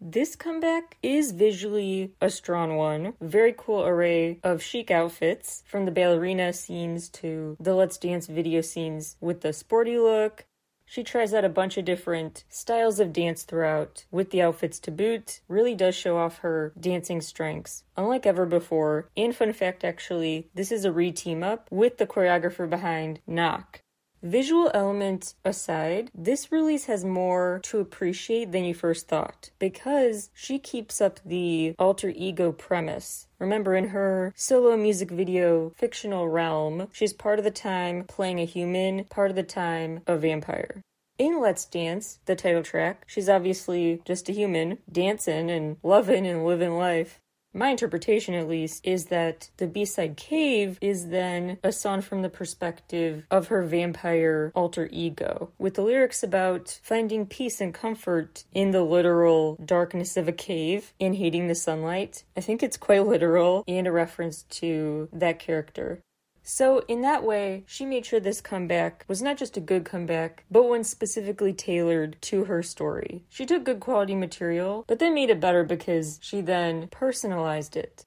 This 0.00 0.36
comeback 0.36 0.96
is 1.02 1.32
visually 1.32 2.14
a 2.22 2.30
strong 2.30 2.76
one. 2.76 3.12
Very 3.20 3.54
cool 3.56 3.84
array 3.84 4.40
of 4.42 4.62
chic 4.62 4.90
outfits, 4.90 5.62
from 5.66 5.84
the 5.84 5.90
ballerina 5.90 6.54
scenes 6.54 7.10
to 7.10 7.58
the 7.60 7.74
Let's 7.74 7.98
Dance 7.98 8.26
video 8.26 8.62
scenes 8.62 9.16
with 9.20 9.42
the 9.42 9.52
sporty 9.52 9.98
look, 9.98 10.46
she 10.86 11.02
tries 11.02 11.34
out 11.34 11.44
a 11.44 11.50
bunch 11.50 11.76
of 11.76 11.84
different 11.84 12.44
styles 12.48 13.00
of 13.00 13.12
dance 13.12 13.42
throughout, 13.42 14.06
with 14.10 14.30
the 14.30 14.40
outfits 14.40 14.78
to 14.80 14.90
boot, 14.90 15.40
really 15.48 15.74
does 15.74 15.94
show 15.94 16.16
off 16.16 16.38
her 16.38 16.72
dancing 16.78 17.20
strengths, 17.20 17.82
unlike 17.96 18.24
ever 18.24 18.46
before. 18.46 19.10
And 19.16 19.34
fun 19.34 19.52
fact 19.52 19.84
actually, 19.84 20.48
this 20.54 20.72
is 20.72 20.84
a 20.84 20.92
re 20.92 21.12
team 21.12 21.42
up 21.42 21.68
with 21.70 21.98
the 21.98 22.06
choreographer 22.06 22.70
behind 22.70 23.20
Knock. 23.26 23.82
Visual 24.26 24.72
element 24.74 25.34
aside, 25.44 26.10
this 26.12 26.50
release 26.50 26.86
has 26.86 27.04
more 27.04 27.60
to 27.62 27.78
appreciate 27.78 28.50
than 28.50 28.64
you 28.64 28.74
first 28.74 29.06
thought 29.06 29.50
because 29.60 30.30
she 30.34 30.58
keeps 30.58 31.00
up 31.00 31.20
the 31.24 31.76
alter 31.78 32.12
ego 32.12 32.50
premise. 32.50 33.28
Remember, 33.38 33.76
in 33.76 33.90
her 33.90 34.32
solo 34.34 34.76
music 34.76 35.12
video 35.12 35.70
fictional 35.76 36.28
realm, 36.28 36.88
she's 36.90 37.12
part 37.12 37.38
of 37.38 37.44
the 37.44 37.52
time 37.52 38.02
playing 38.02 38.40
a 38.40 38.44
human, 38.44 39.04
part 39.04 39.30
of 39.30 39.36
the 39.36 39.44
time 39.44 40.00
a 40.08 40.16
vampire. 40.16 40.82
In 41.18 41.40
Let's 41.40 41.64
Dance, 41.64 42.18
the 42.26 42.34
title 42.34 42.64
track, 42.64 43.04
she's 43.06 43.28
obviously 43.28 44.02
just 44.04 44.28
a 44.28 44.32
human, 44.32 44.78
dancing 44.90 45.52
and 45.52 45.76
loving 45.84 46.26
and 46.26 46.44
living 46.44 46.76
life 46.76 47.20
my 47.56 47.70
interpretation 47.70 48.34
at 48.34 48.48
least 48.48 48.86
is 48.86 49.06
that 49.06 49.48
the 49.56 49.66
b-side 49.66 50.16
cave 50.16 50.78
is 50.80 51.08
then 51.08 51.58
a 51.64 51.72
song 51.72 52.02
from 52.02 52.22
the 52.22 52.28
perspective 52.28 53.24
of 53.30 53.48
her 53.48 53.62
vampire 53.62 54.52
alter 54.54 54.88
ego 54.92 55.50
with 55.58 55.74
the 55.74 55.82
lyrics 55.82 56.22
about 56.22 56.78
finding 56.82 57.24
peace 57.24 57.60
and 57.60 57.72
comfort 57.72 58.44
in 58.52 58.72
the 58.72 58.82
literal 58.82 59.56
darkness 59.64 60.16
of 60.16 60.28
a 60.28 60.32
cave 60.32 60.92
and 61.00 61.16
hating 61.16 61.48
the 61.48 61.54
sunlight. 61.54 62.24
I 62.36 62.40
think 62.40 62.62
it's 62.62 62.76
quite 62.76 63.06
literal 63.06 63.64
and 63.66 63.86
a 63.86 63.92
reference 63.92 64.42
to 64.42 65.08
that 65.12 65.38
character 65.38 66.02
so, 66.48 66.84
in 66.86 67.00
that 67.00 67.24
way, 67.24 67.64
she 67.66 67.84
made 67.84 68.06
sure 68.06 68.20
this 68.20 68.40
comeback 68.40 69.04
was 69.08 69.20
not 69.20 69.36
just 69.36 69.56
a 69.56 69.60
good 69.60 69.84
comeback, 69.84 70.44
but 70.48 70.68
one 70.68 70.84
specifically 70.84 71.52
tailored 71.52 72.16
to 72.22 72.44
her 72.44 72.62
story. 72.62 73.24
She 73.28 73.44
took 73.44 73.64
good 73.64 73.80
quality 73.80 74.14
material, 74.14 74.84
but 74.86 75.00
then 75.00 75.12
made 75.12 75.28
it 75.28 75.40
better 75.40 75.64
because 75.64 76.20
she 76.22 76.40
then 76.40 76.86
personalized 76.86 77.76
it. 77.76 78.05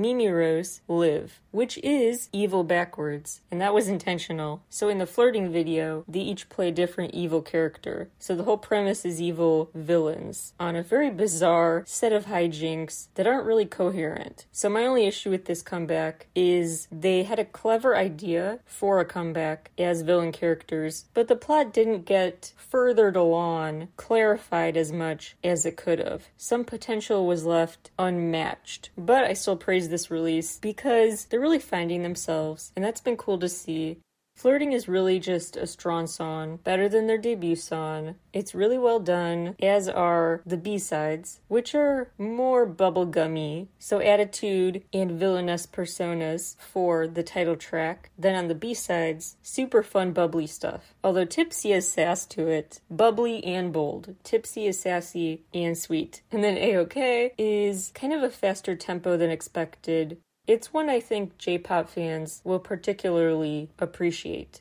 Mimi 0.00 0.28
Rose 0.28 0.80
live, 0.88 1.40
which 1.50 1.78
is 1.78 2.28
evil 2.32 2.64
backwards, 2.64 3.40
and 3.50 3.60
that 3.60 3.74
was 3.74 3.88
intentional. 3.88 4.62
So 4.70 4.88
in 4.88 4.98
the 4.98 5.06
flirting 5.06 5.52
video, 5.52 6.04
they 6.08 6.20
each 6.20 6.48
play 6.48 6.70
different 6.70 7.12
evil 7.12 7.42
character. 7.42 8.08
So 8.18 8.34
the 8.34 8.44
whole 8.44 8.56
premise 8.56 9.04
is 9.04 9.20
evil 9.20 9.70
villains 9.74 10.54
on 10.58 10.74
a 10.74 10.82
very 10.82 11.10
bizarre 11.10 11.84
set 11.86 12.12
of 12.12 12.26
hijinks 12.26 13.08
that 13.14 13.26
aren't 13.26 13.44
really 13.44 13.66
coherent. 13.66 14.46
So 14.52 14.68
my 14.70 14.86
only 14.86 15.06
issue 15.06 15.30
with 15.30 15.44
this 15.44 15.60
comeback 15.60 16.28
is 16.34 16.88
they 16.90 17.24
had 17.24 17.38
a 17.38 17.44
clever 17.44 17.94
idea 17.94 18.60
for 18.64 19.00
a 19.00 19.04
comeback 19.04 19.70
as 19.78 20.00
villain 20.00 20.32
characters, 20.32 21.04
but 21.12 21.28
the 21.28 21.36
plot 21.36 21.72
didn't 21.72 22.06
get 22.06 22.52
furthered 22.56 23.16
along, 23.16 23.88
clarified 23.96 24.76
as 24.76 24.92
much 24.92 25.36
as 25.44 25.66
it 25.66 25.76
could 25.76 25.98
have. 25.98 26.28
Some 26.36 26.64
potential 26.64 27.26
was 27.26 27.44
left 27.44 27.90
unmatched, 27.98 28.90
but 28.96 29.24
I 29.24 29.34
still 29.34 29.56
praise 29.56 29.89
this 29.90 30.10
release 30.10 30.58
because 30.58 31.26
they're 31.26 31.40
really 31.40 31.58
finding 31.58 32.02
themselves, 32.02 32.72
and 32.76 32.84
that's 32.84 33.00
been 33.00 33.16
cool 33.16 33.38
to 33.38 33.48
see. 33.48 33.98
Flirting 34.40 34.72
is 34.72 34.88
really 34.88 35.18
just 35.18 35.54
a 35.54 35.66
strong 35.66 36.06
song, 36.06 36.60
better 36.64 36.88
than 36.88 37.06
their 37.06 37.18
debut 37.18 37.56
song. 37.56 38.14
It's 38.32 38.54
really 38.54 38.78
well 38.78 38.98
done, 38.98 39.54
as 39.60 39.86
are 39.86 40.40
the 40.46 40.56
B-sides, 40.56 41.40
which 41.48 41.74
are 41.74 42.10
more 42.16 42.66
bubblegummy. 42.66 43.66
So 43.78 44.00
attitude 44.00 44.82
and 44.94 45.10
villainous 45.10 45.66
personas 45.66 46.56
for 46.58 47.06
the 47.06 47.22
title 47.22 47.54
track. 47.54 48.12
Then 48.16 48.34
on 48.34 48.48
the 48.48 48.54
B-sides, 48.54 49.36
super 49.42 49.82
fun 49.82 50.12
bubbly 50.12 50.46
stuff. 50.46 50.94
Although 51.04 51.26
Tipsy 51.26 51.72
has 51.72 51.86
sass 51.86 52.24
to 52.28 52.48
it, 52.48 52.80
bubbly 52.90 53.44
and 53.44 53.74
bold. 53.74 54.14
Tipsy 54.24 54.66
is 54.66 54.80
sassy 54.80 55.42
and 55.52 55.76
sweet. 55.76 56.22
And 56.32 56.42
then 56.42 56.56
A-OK 56.56 57.34
is 57.36 57.92
kind 57.94 58.14
of 58.14 58.22
a 58.22 58.30
faster 58.30 58.74
tempo 58.74 59.18
than 59.18 59.28
expected, 59.28 60.16
it's 60.50 60.72
one 60.72 60.90
I 60.90 60.98
think 60.98 61.38
J 61.38 61.58
pop 61.58 61.88
fans 61.88 62.40
will 62.42 62.58
particularly 62.58 63.70
appreciate. 63.78 64.60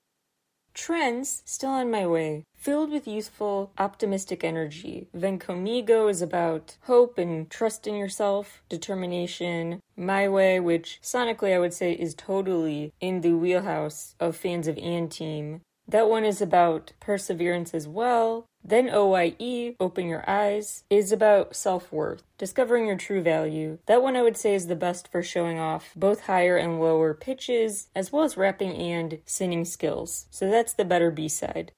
Trends 0.75 1.41
still 1.45 1.71
on 1.71 1.89
my 1.89 2.05
way, 2.05 2.43
filled 2.55 2.91
with 2.91 3.07
youthful, 3.07 3.71
optimistic 3.79 4.43
energy. 4.43 5.07
Ven 5.15 5.39
Conmigo 5.39 6.07
is 6.07 6.21
about 6.21 6.77
hope 6.83 7.17
and 7.17 7.49
trust 7.49 7.87
in 7.87 7.95
yourself, 7.95 8.61
determination. 8.69 9.79
My 9.97 10.29
Way, 10.29 10.59
which 10.59 10.99
sonically 11.01 11.55
I 11.55 11.59
would 11.59 11.73
say 11.73 11.93
is 11.93 12.13
totally 12.13 12.93
in 13.01 13.21
the 13.21 13.33
wheelhouse 13.33 14.13
of 14.19 14.35
fans 14.35 14.67
of 14.67 14.75
&TEAM. 14.77 15.61
That 15.87 16.07
one 16.07 16.23
is 16.23 16.39
about 16.39 16.91
perseverance 16.99 17.73
as 17.73 17.87
well, 17.87 18.45
then 18.64 18.89
OYE, 18.89 19.76
Open 19.80 20.07
Your 20.07 20.30
Eyes, 20.30 20.84
is 20.89 21.12
about 21.12 21.55
self 21.55 21.91
worth, 21.91 22.24
discovering 22.38 22.88
your 22.88 22.97
true 22.97 23.22
value. 23.22 23.80
That 23.86 24.03
one 24.03 24.16
I 24.16 24.22
would 24.22 24.38
say 24.38 24.53
is 24.53 24.68
the 24.68 24.76
best 24.76 25.07
for 25.07 25.24
showing 25.24 25.57
off 25.57 25.91
both 25.95 26.22
higher 26.22 26.57
and 26.57 26.80
lower 26.80 27.14
pitches, 27.14 27.88
as 27.95 28.12
well 28.12 28.24
as 28.24 28.38
rapping 28.38 28.76
and 28.76 29.20
singing 29.26 29.66
skills. 29.66 30.28
So 30.30 30.49
that's 30.49 30.74
the 30.74 30.86
better 30.86 31.10
B 31.10 31.28
side. 31.28 31.72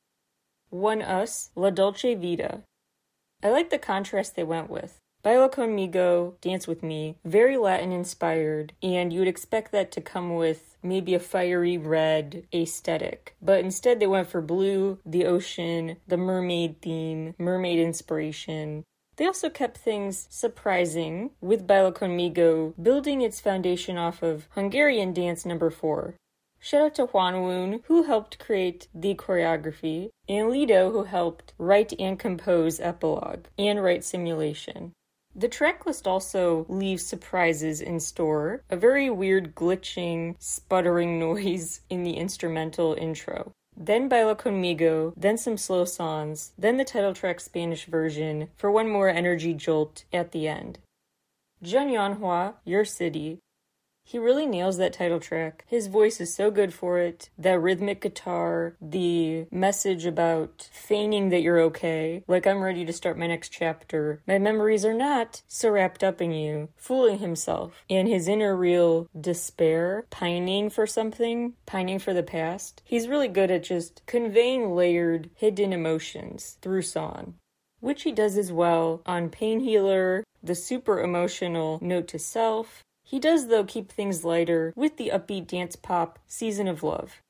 ONEUS, 0.71 1.49
La 1.55 1.69
Dolce 1.69 2.15
Vita. 2.15 2.63
I 3.43 3.49
like 3.49 3.69
the 3.69 3.79
contrast 3.79 4.35
they 4.35 4.43
went 4.43 4.69
with. 4.69 4.99
Baila 5.23 5.49
Conmigo, 5.49 6.33
Dance 6.41 6.67
With 6.67 6.81
Me, 6.81 7.15
very 7.23 7.55
Latin 7.55 7.91
inspired, 7.91 8.73
and 8.81 9.13
you 9.13 9.19
would 9.19 9.27
expect 9.27 9.71
that 9.71 9.91
to 9.91 10.01
come 10.01 10.33
with 10.35 10.75
maybe 10.81 11.13
a 11.13 11.19
fiery 11.19 11.77
red 11.77 12.47
aesthetic. 12.51 13.35
But 13.39 13.59
instead, 13.59 13.99
they 13.99 14.07
went 14.07 14.29
for 14.29 14.41
blue, 14.41 14.97
the 15.05 15.25
ocean, 15.25 15.97
the 16.07 16.17
mermaid 16.17 16.81
theme, 16.81 17.35
mermaid 17.37 17.77
inspiration. 17.77 18.83
They 19.17 19.27
also 19.27 19.51
kept 19.51 19.77
things 19.77 20.25
surprising, 20.31 21.29
with 21.39 21.67
Baila 21.67 21.91
Conmigo 21.91 22.73
building 22.81 23.21
its 23.21 23.39
foundation 23.39 23.97
off 23.97 24.23
of 24.23 24.47
Hungarian 24.55 25.13
dance 25.13 25.45
number 25.45 25.69
four. 25.69 26.15
Shout 26.59 26.81
out 26.81 26.95
to 26.95 27.05
Hwanwoong, 27.05 27.81
who 27.85 28.03
helped 28.03 28.39
create 28.39 28.87
the 28.93 29.13
choreography, 29.13 30.09
and 30.27 30.49
Leedo, 30.49 30.91
who 30.91 31.03
helped 31.03 31.53
write 31.59 31.93
and 31.99 32.17
compose 32.17 32.79
Epilogue 32.79 33.45
and 33.59 33.83
write 33.83 34.03
Simulation. 34.03 34.93
The 35.35 35.47
track 35.47 35.85
list 35.85 36.07
also 36.07 36.65
leaves 36.67 37.05
surprises 37.05 37.79
in 37.81 37.99
store, 37.99 38.63
a 38.69 38.75
very 38.75 39.09
weird 39.09 39.55
glitching, 39.55 40.35
sputtering 40.39 41.19
noise 41.27 41.81
in 41.89 42.03
the 42.03 42.17
instrumental 42.17 42.93
intro. 42.93 43.51
Then 43.75 44.09
Baila 44.09 44.35
Conmigo, 44.35 45.13
then 45.15 45.37
some 45.37 45.57
slow 45.57 45.85
songs, 45.85 46.51
then 46.57 46.77
the 46.77 46.83
title 46.83 47.13
track 47.13 47.39
Spanish 47.39 47.85
version 47.85 48.49
for 48.57 48.69
one 48.69 48.89
more 48.89 49.09
energy 49.09 49.53
jolt 49.53 50.03
at 50.11 50.33
the 50.33 50.47
end. 50.47 50.79
Jun 51.63 51.87
Yeonhwa, 51.87 52.55
Your 52.65 52.83
City, 52.83 53.39
he 54.11 54.19
really 54.19 54.45
nails 54.45 54.75
that 54.75 54.91
title 54.91 55.21
track. 55.21 55.63
His 55.67 55.87
voice 55.87 56.19
is 56.19 56.35
so 56.35 56.51
good 56.51 56.73
for 56.73 56.99
it. 56.99 57.29
That 57.37 57.61
rhythmic 57.61 58.01
guitar, 58.01 58.75
the 58.81 59.45
message 59.51 60.05
about 60.05 60.67
feigning 60.73 61.29
that 61.29 61.41
you're 61.41 61.61
okay, 61.61 62.25
like 62.27 62.45
I'm 62.45 62.59
ready 62.59 62.83
to 62.83 62.91
start 62.91 63.17
my 63.17 63.27
next 63.27 63.53
chapter. 63.53 64.21
My 64.27 64.37
memories 64.37 64.83
are 64.83 64.93
not 64.93 65.43
so 65.47 65.69
wrapped 65.69 66.03
up 66.03 66.21
in 66.21 66.33
you, 66.33 66.67
fooling 66.75 67.19
himself, 67.19 67.85
and 67.89 68.05
his 68.05 68.27
inner 68.27 68.53
real 68.53 69.07
despair, 69.17 70.05
pining 70.09 70.69
for 70.69 70.85
something, 70.85 71.53
pining 71.65 71.99
for 71.99 72.13
the 72.13 72.21
past. 72.21 72.81
He's 72.83 73.07
really 73.07 73.29
good 73.29 73.49
at 73.49 73.63
just 73.63 74.01
conveying 74.07 74.75
layered, 74.75 75.29
hidden 75.35 75.71
emotions 75.71 76.57
through 76.61 76.81
song 76.81 77.35
which 77.79 78.03
he 78.03 78.11
does 78.11 78.37
as 78.37 78.51
well 78.51 79.01
on 79.07 79.27
Pain 79.27 79.61
Healer, 79.61 80.23
the 80.43 80.53
super 80.53 81.01
emotional 81.01 81.79
Note 81.81 82.07
to 82.09 82.19
Self, 82.19 82.83
he 83.11 83.19
does, 83.19 83.47
though, 83.47 83.65
keep 83.65 83.91
things 83.91 84.23
lighter 84.23 84.71
with 84.73 84.95
the 84.95 85.11
upbeat 85.13 85.45
dance 85.45 85.75
pop 85.75 86.17
Season 86.27 86.65
of 86.65 86.81
Love. 86.81 87.21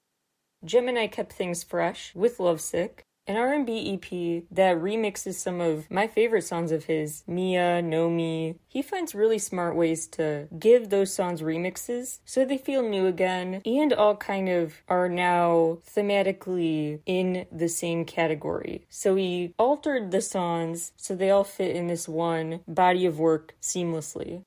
Gemini 0.64 1.08
kept 1.08 1.34
things 1.34 1.64
fresh 1.64 2.14
with 2.14 2.40
Lovesick, 2.40 3.02
an 3.26 3.36
R&B 3.36 3.92
EP 3.96 4.44
that 4.52 4.78
remixes 4.78 5.34
some 5.34 5.60
of 5.60 5.90
my 5.90 6.06
favorite 6.06 6.44
songs 6.44 6.72
of 6.72 6.84
his, 6.84 7.24
Mia, 7.26 7.82
Nomi. 7.82 8.60
He 8.68 8.84
finds 8.84 9.16
really 9.16 9.40
smart 9.40 9.76
ways 9.76 10.06
to 10.10 10.48
give 10.60 10.92
those 10.92 11.12
songs 11.12 11.42
remixes 11.42 12.20
so 12.26 12.46
they 12.46 12.60
feel 12.60 12.88
new 12.88 13.08
again 13.08 13.64
and 13.66 13.92
all 13.92 14.16
kind 14.16 14.50
of 14.50 14.84
are 14.88 15.10
now 15.10 15.80
thematically 15.92 17.00
in 17.08 17.48
the 17.52 17.70
same 17.70 18.06
category. 18.06 18.86
So 18.88 19.16
he 19.16 19.56
altered 19.58 20.12
the 20.12 20.22
songs 20.22 20.92
so 20.96 21.16
they 21.16 21.32
all 21.32 21.44
fit 21.44 21.76
in 21.76 21.88
this 21.88 22.08
one 22.08 22.60
body 22.68 23.08
of 23.08 23.18
work 23.18 23.56
seamlessly. 23.60 24.44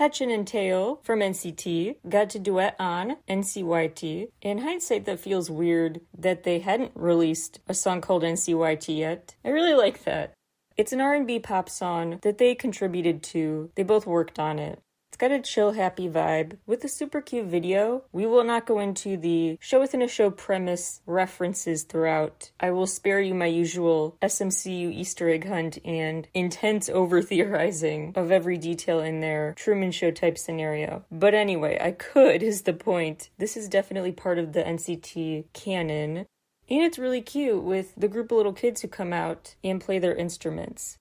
Haechan 0.00 0.32
and 0.32 0.46
Taeil 0.46 1.04
from 1.04 1.20
NCT 1.20 1.96
got 2.08 2.30
to 2.30 2.38
duet 2.38 2.74
on 2.78 3.18
NYCT. 3.28 4.28
In 4.40 4.58
hindsight, 4.58 5.04
that 5.04 5.20
feels 5.20 5.50
weird 5.50 6.00
that 6.16 6.42
they 6.44 6.60
hadn't 6.60 6.92
released 6.94 7.60
a 7.68 7.74
song 7.74 8.00
called 8.00 8.22
NYCT 8.22 8.96
yet. 8.96 9.36
I 9.44 9.50
really 9.50 9.74
like 9.74 10.04
that. 10.04 10.32
It's 10.78 10.94
an 10.94 11.02
R&B 11.02 11.40
pop 11.40 11.68
song 11.68 12.18
that 12.22 12.38
they 12.38 12.54
contributed 12.54 13.22
to. 13.24 13.70
They 13.74 13.82
both 13.82 14.06
worked 14.06 14.38
on 14.38 14.58
it 14.58 14.80
got 15.16 15.32
a 15.32 15.40
chill, 15.40 15.72
happy 15.72 16.08
vibe 16.08 16.58
with 16.66 16.84
a 16.84 16.88
super 16.88 17.20
cute 17.20 17.46
video. 17.46 18.04
We 18.12 18.26
will 18.26 18.44
not 18.44 18.66
go 18.66 18.78
into 18.78 19.16
the 19.16 19.58
show 19.60 19.80
within 19.80 20.02
a 20.02 20.08
show 20.08 20.30
premise 20.30 21.00
references 21.06 21.84
throughout. 21.84 22.50
I 22.60 22.70
will 22.70 22.86
spare 22.86 23.20
you 23.20 23.34
my 23.34 23.46
usual 23.46 24.16
SMCU 24.22 24.92
Easter 24.92 25.28
egg 25.28 25.46
hunt 25.46 25.78
and 25.84 26.28
intense 26.34 26.88
over 26.88 27.22
theorizing 27.22 28.12
of 28.16 28.30
every 28.30 28.56
detail 28.56 29.00
in 29.00 29.20
their 29.20 29.54
Truman 29.56 29.92
Show 29.92 30.10
type 30.10 30.38
scenario. 30.38 31.04
But 31.10 31.34
anyway, 31.34 31.78
I 31.80 31.92
could, 31.92 32.42
is 32.42 32.62
the 32.62 32.72
point. 32.72 33.30
This 33.38 33.56
is 33.56 33.68
definitely 33.68 34.12
part 34.12 34.38
of 34.38 34.52
the 34.52 34.62
NCT 34.62 35.46
canon. 35.52 36.26
And 36.70 36.82
it's 36.82 36.98
really 36.98 37.20
cute 37.20 37.64
with 37.64 37.94
the 37.96 38.06
group 38.06 38.30
of 38.30 38.36
little 38.36 38.52
kids 38.52 38.80
who 38.80 38.88
come 38.88 39.12
out 39.12 39.56
and 39.64 39.80
play 39.80 39.98
their 39.98 40.14
instruments. 40.14 40.98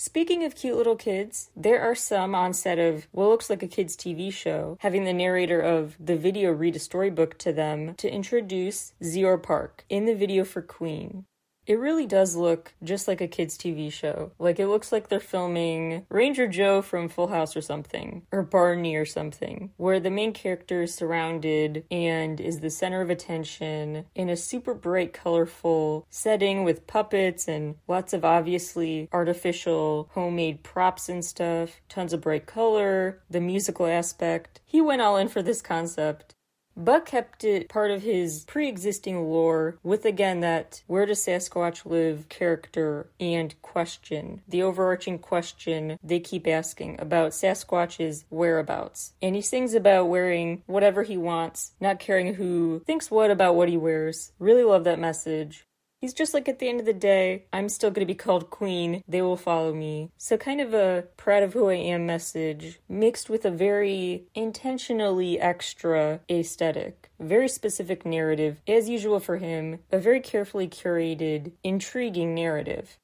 Speaking 0.00 0.44
of 0.44 0.54
cute 0.54 0.76
little 0.76 0.94
kids, 0.94 1.50
there 1.56 1.82
are 1.82 1.96
some 1.96 2.32
on 2.32 2.52
set 2.52 2.78
of 2.78 3.08
what 3.10 3.30
looks 3.30 3.50
like 3.50 3.64
a 3.64 3.66
kid's 3.66 3.96
TV 3.96 4.32
show, 4.32 4.78
having 4.78 5.02
the 5.02 5.12
narrator 5.12 5.60
of 5.60 5.96
the 5.98 6.16
video 6.16 6.52
read 6.52 6.76
a 6.76 6.78
storybook 6.78 7.36
to 7.38 7.52
them 7.52 7.96
to 7.96 8.08
introduce 8.08 8.92
Zior 9.02 9.42
Park 9.42 9.84
in 9.88 10.06
the 10.06 10.14
video 10.14 10.44
for 10.44 10.62
Queen. 10.62 11.24
It 11.68 11.78
really 11.78 12.06
does 12.06 12.34
look 12.34 12.72
just 12.82 13.06
like 13.06 13.20
a 13.20 13.28
kids' 13.28 13.58
TV 13.58 13.92
show. 13.92 14.32
Like 14.38 14.58
it 14.58 14.68
looks 14.68 14.90
like 14.90 15.08
they're 15.08 15.20
filming 15.20 16.06
Ranger 16.08 16.48
Joe 16.48 16.80
from 16.80 17.10
Full 17.10 17.26
House 17.26 17.54
or 17.54 17.60
something, 17.60 18.22
or 18.32 18.42
Barney 18.42 18.96
or 18.96 19.04
something, 19.04 19.70
where 19.76 20.00
the 20.00 20.10
main 20.10 20.32
character 20.32 20.80
is 20.80 20.94
surrounded 20.94 21.84
and 21.90 22.40
is 22.40 22.60
the 22.60 22.70
center 22.70 23.02
of 23.02 23.10
attention 23.10 24.06
in 24.14 24.30
a 24.30 24.36
super 24.36 24.72
bright, 24.72 25.12
colorful 25.12 26.06
setting 26.08 26.64
with 26.64 26.86
puppets 26.86 27.46
and 27.46 27.74
lots 27.86 28.14
of 28.14 28.24
obviously 28.24 29.10
artificial 29.12 30.08
homemade 30.14 30.62
props 30.62 31.10
and 31.10 31.22
stuff, 31.22 31.82
tons 31.90 32.14
of 32.14 32.22
bright 32.22 32.46
color, 32.46 33.20
the 33.28 33.42
musical 33.42 33.86
aspect. 33.86 34.62
He 34.64 34.80
went 34.80 35.02
all 35.02 35.18
in 35.18 35.28
for 35.28 35.42
this 35.42 35.60
concept. 35.60 36.34
Buck 36.78 37.06
kept 37.06 37.42
it 37.42 37.68
part 37.68 37.90
of 37.90 38.02
his 38.02 38.44
pre 38.44 38.68
existing 38.68 39.24
lore 39.24 39.78
with 39.82 40.04
again 40.04 40.38
that 40.40 40.84
where 40.86 41.06
does 41.06 41.18
Sasquatch 41.18 41.84
live 41.84 42.28
character 42.28 43.10
and 43.18 43.60
question. 43.62 44.42
The 44.46 44.62
overarching 44.62 45.18
question 45.18 45.98
they 46.04 46.20
keep 46.20 46.46
asking 46.46 47.00
about 47.00 47.32
Sasquatch's 47.32 48.26
whereabouts. 48.30 49.12
And 49.20 49.34
he 49.34 49.42
sings 49.42 49.74
about 49.74 50.08
wearing 50.08 50.62
whatever 50.66 51.02
he 51.02 51.16
wants, 51.16 51.72
not 51.80 51.98
caring 51.98 52.34
who 52.34 52.84
thinks 52.86 53.10
what 53.10 53.32
about 53.32 53.56
what 53.56 53.68
he 53.68 53.76
wears. 53.76 54.30
Really 54.38 54.62
love 54.62 54.84
that 54.84 55.00
message. 55.00 55.66
He's 56.00 56.14
just 56.14 56.32
like 56.32 56.48
at 56.48 56.60
the 56.60 56.68
end 56.68 56.78
of 56.78 56.86
the 56.86 56.92
day, 56.92 57.46
I'm 57.52 57.68
still 57.68 57.90
going 57.90 58.06
to 58.06 58.12
be 58.12 58.14
called 58.14 58.50
queen. 58.50 59.02
They 59.08 59.20
will 59.20 59.36
follow 59.36 59.74
me. 59.74 60.12
So, 60.16 60.36
kind 60.36 60.60
of 60.60 60.72
a 60.72 61.06
proud 61.16 61.42
of 61.42 61.54
who 61.54 61.68
I 61.68 61.74
am 61.74 62.06
message 62.06 62.78
mixed 62.88 63.28
with 63.28 63.44
a 63.44 63.50
very 63.50 64.28
intentionally 64.34 65.40
extra 65.40 66.20
aesthetic, 66.30 67.10
very 67.18 67.48
specific 67.48 68.06
narrative, 68.06 68.62
as 68.68 68.88
usual 68.88 69.18
for 69.18 69.38
him, 69.38 69.80
a 69.90 69.98
very 69.98 70.20
carefully 70.20 70.68
curated, 70.68 71.52
intriguing 71.64 72.32
narrative. 72.32 72.98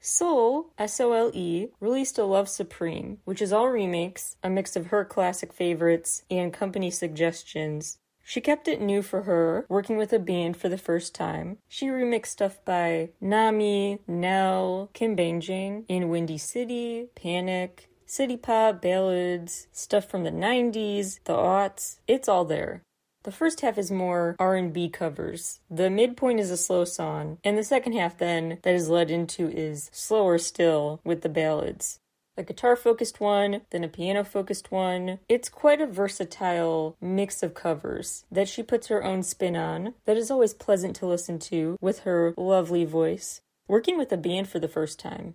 Sole, 0.00 0.72
S 0.78 0.98
O 0.98 1.12
L 1.12 1.30
E, 1.34 1.68
released 1.78 2.16
a 2.16 2.24
Love 2.24 2.48
Supreme, 2.48 3.18
which 3.24 3.42
is 3.42 3.52
all 3.52 3.68
remakes, 3.68 4.36
a 4.42 4.48
mix 4.48 4.74
of 4.76 4.86
her 4.86 5.04
classic 5.04 5.52
favorites 5.52 6.22
and 6.30 6.54
company 6.54 6.90
suggestions, 6.90 7.98
she 8.30 8.40
kept 8.40 8.68
it 8.68 8.80
new 8.80 9.02
for 9.02 9.22
her, 9.22 9.66
working 9.68 9.96
with 9.96 10.12
a 10.12 10.18
band 10.20 10.56
for 10.56 10.68
the 10.68 10.78
first 10.78 11.16
time. 11.16 11.58
She 11.66 11.88
remixed 11.88 12.26
stuff 12.26 12.64
by 12.64 13.08
Nami, 13.20 13.98
Nell, 14.06 14.88
Kim 14.92 15.16
Bangjang 15.16 15.84
in 15.88 16.10
Windy 16.10 16.38
City, 16.38 17.08
Panic, 17.16 17.90
city 18.06 18.36
pop, 18.36 18.80
ballads, 18.80 19.66
stuff 19.72 20.08
from 20.08 20.22
the 20.22 20.30
90s, 20.30 21.18
the 21.24 21.32
aughts. 21.32 21.98
It's 22.06 22.28
all 22.28 22.44
there. 22.44 22.84
The 23.24 23.32
first 23.32 23.62
half 23.62 23.76
is 23.76 23.90
more 23.90 24.36
R&B 24.38 24.90
covers. 24.90 25.58
The 25.68 25.90
midpoint 25.90 26.38
is 26.38 26.52
a 26.52 26.56
slow 26.56 26.84
song, 26.84 27.38
and 27.42 27.58
the 27.58 27.64
second 27.64 27.94
half 27.94 28.16
then 28.16 28.58
that 28.62 28.74
is 28.76 28.88
led 28.88 29.10
into 29.10 29.48
is 29.48 29.90
slower 29.92 30.38
still 30.38 31.00
with 31.02 31.22
the 31.22 31.28
ballads 31.28 31.99
a 32.40 32.42
guitar 32.42 32.74
focused 32.74 33.20
one, 33.20 33.60
then 33.70 33.84
a 33.84 33.88
piano 33.88 34.24
focused 34.24 34.72
one. 34.72 35.18
It's 35.28 35.48
quite 35.48 35.80
a 35.80 35.86
versatile 35.86 36.96
mix 37.00 37.42
of 37.42 37.54
covers 37.54 38.24
that 38.32 38.48
she 38.48 38.62
puts 38.62 38.88
her 38.88 39.04
own 39.04 39.22
spin 39.22 39.54
on 39.54 39.94
that 40.06 40.16
is 40.16 40.30
always 40.30 40.54
pleasant 40.54 40.96
to 40.96 41.06
listen 41.06 41.38
to 41.50 41.76
with 41.80 42.00
her 42.00 42.34
lovely 42.36 42.84
voice. 42.86 43.42
Working 43.68 43.98
with 43.98 44.10
a 44.10 44.16
band 44.16 44.48
for 44.48 44.58
the 44.58 44.66
first 44.66 44.98
time. 44.98 45.34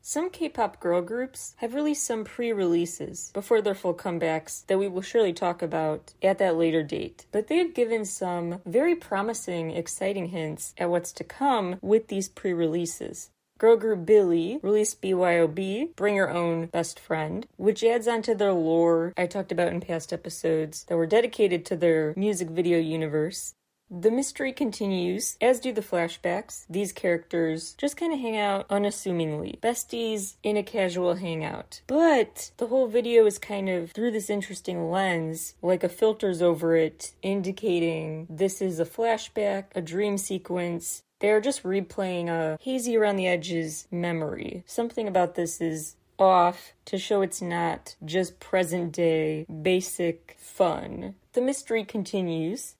Some 0.00 0.30
K 0.30 0.48
pop 0.48 0.80
girl 0.80 1.02
groups 1.02 1.54
have 1.58 1.74
released 1.74 2.04
some 2.04 2.24
pre 2.24 2.52
releases 2.52 3.30
before 3.34 3.60
their 3.60 3.74
full 3.74 3.94
comebacks 3.94 4.64
that 4.66 4.78
we 4.78 4.88
will 4.88 5.02
surely 5.02 5.34
talk 5.34 5.60
about 5.60 6.14
at 6.22 6.38
that 6.38 6.56
later 6.56 6.82
date. 6.82 7.26
But 7.30 7.48
they 7.48 7.58
have 7.58 7.74
given 7.74 8.06
some 8.06 8.60
very 8.64 8.94
promising, 8.94 9.72
exciting 9.72 10.28
hints 10.28 10.72
at 10.78 10.88
what's 10.88 11.12
to 11.12 11.24
come 11.24 11.76
with 11.82 12.08
these 12.08 12.28
pre 12.28 12.54
releases. 12.54 13.30
Girl 13.58 13.76
group 13.76 14.06
Billlie 14.06 14.60
released 14.62 15.02
BYOB, 15.02 15.96
Bring 15.96 16.14
Your 16.14 16.30
Own 16.30 16.66
Best 16.66 17.00
Friend, 17.00 17.44
which 17.56 17.82
adds 17.82 18.06
on 18.06 18.22
to 18.22 18.34
their 18.36 18.52
lore 18.52 19.12
I 19.16 19.26
talked 19.26 19.50
about 19.50 19.72
in 19.72 19.80
past 19.80 20.12
episodes 20.12 20.84
that 20.84 20.96
were 20.96 21.06
dedicated 21.06 21.66
to 21.66 21.76
their 21.76 22.14
music 22.16 22.50
video 22.50 22.78
universe. 22.78 23.54
The 23.90 24.12
mystery 24.12 24.52
continues, 24.52 25.36
as 25.40 25.58
do 25.58 25.72
the 25.72 25.80
flashbacks. 25.80 26.66
These 26.68 26.92
characters 26.92 27.74
just 27.78 27.96
kind 27.96 28.12
of 28.12 28.20
hang 28.20 28.36
out 28.36 28.66
unassumingly, 28.70 29.58
besties 29.60 30.36
in 30.44 30.56
a 30.56 30.62
casual 30.62 31.14
hangout. 31.14 31.80
But 31.86 32.52
the 32.58 32.66
whole 32.66 32.86
video 32.86 33.26
is 33.26 33.38
kind 33.38 33.68
of 33.68 33.90
through 33.90 34.12
this 34.12 34.30
interesting 34.30 34.90
lens, 34.90 35.54
like 35.62 35.82
a 35.82 35.88
filter's 35.88 36.42
over 36.42 36.76
it, 36.76 37.14
indicating 37.22 38.28
this 38.30 38.60
is 38.62 38.78
a 38.78 38.84
flashback, 38.84 39.64
a 39.74 39.80
dream 39.80 40.18
sequence, 40.18 41.02
they're 41.20 41.40
just 41.40 41.62
replaying 41.62 42.28
a 42.28 42.58
hazy 42.60 42.96
around 42.96 43.16
the 43.16 43.28
edges 43.28 43.86
memory. 43.90 44.64
Something 44.66 45.08
about 45.08 45.34
this 45.34 45.60
is 45.60 45.96
off 46.18 46.72
to 46.84 46.98
show 46.98 47.22
it's 47.22 47.40
not 47.40 47.94
just 48.04 48.40
present 48.40 48.92
day 48.92 49.46
basic 49.62 50.36
fun. 50.38 51.14
The 51.32 51.40
mystery 51.40 51.84
continues. 51.84 52.74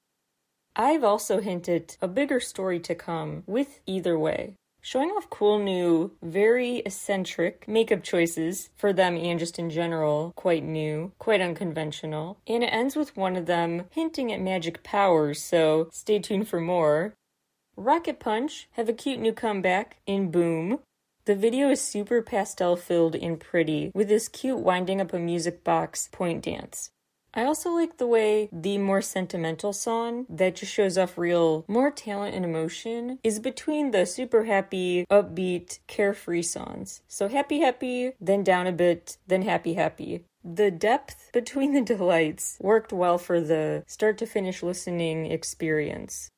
I've 0.74 1.04
also 1.04 1.40
hinted 1.40 1.96
a 2.00 2.08
bigger 2.08 2.40
story 2.40 2.78
to 2.80 2.94
come 2.94 3.42
with 3.46 3.80
either 3.86 4.18
way. 4.18 4.54
Showing 4.80 5.10
off 5.10 5.28
cool 5.28 5.58
new, 5.58 6.12
very 6.22 6.78
eccentric 6.78 7.66
makeup 7.66 8.02
choices 8.02 8.70
for 8.76 8.92
them 8.92 9.16
and 9.16 9.38
just 9.38 9.58
in 9.58 9.70
general, 9.70 10.32
quite 10.36 10.62
new, 10.62 11.12
quite 11.18 11.40
unconventional. 11.40 12.38
And 12.46 12.62
it 12.62 12.68
ends 12.68 12.94
with 12.94 13.16
one 13.16 13.36
of 13.36 13.46
them 13.46 13.84
hinting 13.90 14.32
at 14.32 14.40
magic 14.40 14.82
powers, 14.84 15.42
so 15.42 15.88
stay 15.92 16.20
tuned 16.20 16.48
for 16.48 16.60
more. 16.60 17.14
Rocket 17.80 18.18
Punch 18.18 18.68
have 18.72 18.88
a 18.88 18.92
cute 18.92 19.20
new 19.20 19.32
comeback 19.32 19.98
in 20.04 20.32
Boom. 20.32 20.80
The 21.26 21.36
video 21.36 21.70
is 21.70 21.80
super 21.80 22.20
pastel 22.22 22.74
filled 22.74 23.14
and 23.14 23.38
pretty, 23.38 23.92
with 23.94 24.08
this 24.08 24.26
cute 24.26 24.58
winding 24.58 25.00
up 25.00 25.12
a 25.12 25.18
music 25.20 25.62
box 25.62 26.08
point 26.10 26.42
dance. 26.42 26.90
I 27.32 27.44
also 27.44 27.70
like 27.70 27.98
the 27.98 28.06
way 28.08 28.48
the 28.50 28.78
more 28.78 29.00
sentimental 29.00 29.72
song 29.72 30.26
that 30.28 30.56
just 30.56 30.72
shows 30.72 30.98
off 30.98 31.16
real, 31.16 31.64
more 31.68 31.92
talent 31.92 32.34
and 32.34 32.44
emotion 32.44 33.20
is 33.22 33.38
between 33.38 33.92
the 33.92 34.06
super 34.06 34.46
happy, 34.46 35.06
upbeat, 35.08 35.78
carefree 35.86 36.42
songs. 36.42 37.02
So 37.06 37.28
happy, 37.28 37.60
happy, 37.60 38.10
then 38.20 38.42
down 38.42 38.66
a 38.66 38.72
bit, 38.72 39.18
then 39.28 39.42
happy, 39.42 39.74
happy. 39.74 40.24
The 40.42 40.72
depth 40.72 41.30
between 41.32 41.74
the 41.74 41.82
delights 41.82 42.56
worked 42.60 42.92
well 42.92 43.18
for 43.18 43.40
the 43.40 43.84
start 43.86 44.18
to 44.18 44.26
finish 44.26 44.64
listening 44.64 45.26
experience. 45.26 46.32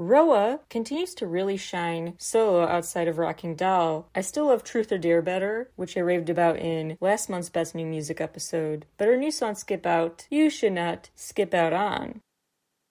Roa 0.00 0.60
continues 0.70 1.12
to 1.16 1.26
really 1.26 1.58
shine 1.58 2.14
solo 2.16 2.66
outside 2.66 3.06
of 3.06 3.18
Rocking 3.18 3.54
Doll. 3.54 4.08
I 4.14 4.22
still 4.22 4.46
love 4.46 4.64
Truth 4.64 4.90
or 4.92 4.96
Dare 4.96 5.20
better, 5.20 5.68
which 5.76 5.94
I 5.94 6.00
raved 6.00 6.30
about 6.30 6.56
in 6.56 6.96
last 7.02 7.28
month's 7.28 7.50
Best 7.50 7.74
New 7.74 7.84
Music 7.84 8.18
episode, 8.18 8.86
but 8.96 9.08
her 9.08 9.16
new 9.18 9.30
song 9.30 9.56
Skip 9.56 9.84
Out, 9.84 10.26
you 10.30 10.48
should 10.48 10.72
not 10.72 11.10
skip 11.14 11.52
out 11.52 11.74
on. 11.74 12.22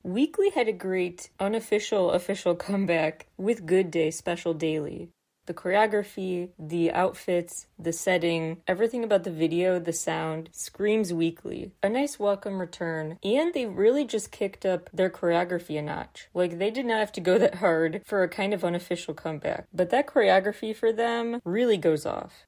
Weekly 0.04 0.52
had 0.52 0.68
a 0.68 0.72
great 0.72 1.32
unofficial 1.40 2.12
official 2.12 2.54
comeback 2.68 3.26
with 3.38 3.66
Good 3.66 3.90
Day 3.90 4.12
Special 4.12 4.54
Daily. 4.54 5.10
The 5.50 5.56
choreography, 5.56 6.50
the 6.60 6.92
outfits, 6.92 7.66
the 7.80 7.92
setting, 7.92 8.62
everything 8.68 9.04
about 9.04 9.24
the 9.24 9.32
video, 9.32 9.80
the 9.80 9.92
sound 9.92 10.50
screams 10.52 11.12
weekly. 11.12 11.72
A 11.82 11.90
nice 11.90 12.20
welcome 12.20 12.60
return, 12.60 13.18
and 13.24 13.52
they 13.52 13.66
really 13.66 14.06
just 14.06 14.32
kicked 14.32 14.64
up 14.64 14.92
their 14.94 15.10
choreography 15.10 15.80
a 15.80 15.82
notch. 15.82 16.30
Like 16.36 16.60
they 16.60 16.70
did 16.70 16.86
not 16.86 17.00
have 17.00 17.12
to 17.14 17.20
go 17.20 17.40
that 17.40 17.56
hard 17.56 18.04
for 18.06 18.22
a 18.22 18.30
kind 18.30 18.54
of 18.54 18.64
unofficial 18.64 19.16
comeback, 19.16 19.66
but 19.74 19.90
that 19.90 20.06
choreography 20.06 20.76
for 20.76 20.94
them 20.94 21.42
really 21.44 21.78
goes 21.78 22.06
off. 22.06 22.46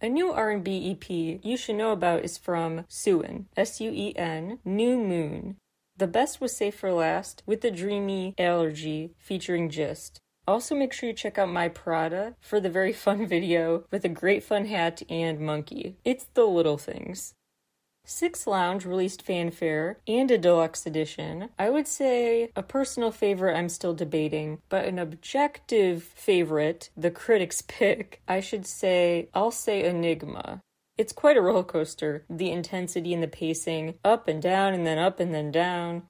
A 0.00 0.08
new 0.08 0.30
R&B 0.30 0.92
EP 0.92 1.40
you 1.44 1.56
should 1.56 1.74
know 1.74 1.90
about 1.90 2.24
is 2.24 2.38
from 2.38 2.84
Suen, 2.88 3.46
S-U-E-N, 3.56 4.60
New 4.64 4.96
Moon. 4.96 5.56
The 5.96 6.06
best 6.06 6.40
was 6.40 6.56
Safe 6.56 6.76
for 6.76 6.92
Last 6.92 7.42
with 7.46 7.62
the 7.62 7.70
dreamy 7.72 8.36
Allergy 8.38 9.10
featuring 9.18 9.68
Gist. 9.68 10.20
Also, 10.50 10.74
make 10.74 10.92
sure 10.92 11.08
you 11.08 11.14
check 11.14 11.38
out 11.38 11.48
My 11.48 11.68
Prada 11.68 12.34
for 12.40 12.58
the 12.58 12.68
very 12.68 12.92
fun 13.04 13.24
video 13.24 13.84
with 13.92 14.04
a 14.04 14.08
great 14.08 14.42
fun 14.42 14.64
hat 14.64 15.00
and 15.08 15.38
monkey. 15.38 15.94
It's 16.04 16.26
the 16.34 16.44
little 16.44 16.76
things. 16.76 17.34
Six 18.04 18.48
Lounge 18.48 18.84
released 18.84 19.22
Fanfare 19.22 19.98
and 20.08 20.28
a 20.28 20.36
deluxe 20.36 20.86
edition. 20.86 21.50
I 21.56 21.70
would 21.70 21.86
say 21.86 22.50
a 22.56 22.64
personal 22.64 23.12
favorite 23.12 23.56
I'm 23.56 23.68
still 23.68 23.94
debating, 23.94 24.58
but 24.68 24.86
an 24.86 24.98
objective 24.98 26.02
favorite, 26.02 26.90
the 26.96 27.12
critics 27.12 27.62
pick, 27.68 28.20
I 28.26 28.40
should 28.40 28.66
say, 28.66 29.28
I'll 29.32 29.52
say 29.52 29.84
Enigma. 29.84 30.62
It's 30.98 31.12
quite 31.12 31.36
a 31.36 31.42
roller 31.42 31.62
coaster, 31.62 32.24
the 32.28 32.50
intensity 32.50 33.14
and 33.14 33.22
the 33.22 33.28
pacing, 33.28 33.94
up 34.04 34.26
and 34.26 34.42
down 34.42 34.74
and 34.74 34.84
then 34.84 34.98
up 34.98 35.20
and 35.20 35.32
then 35.32 35.52
down. 35.52 36.08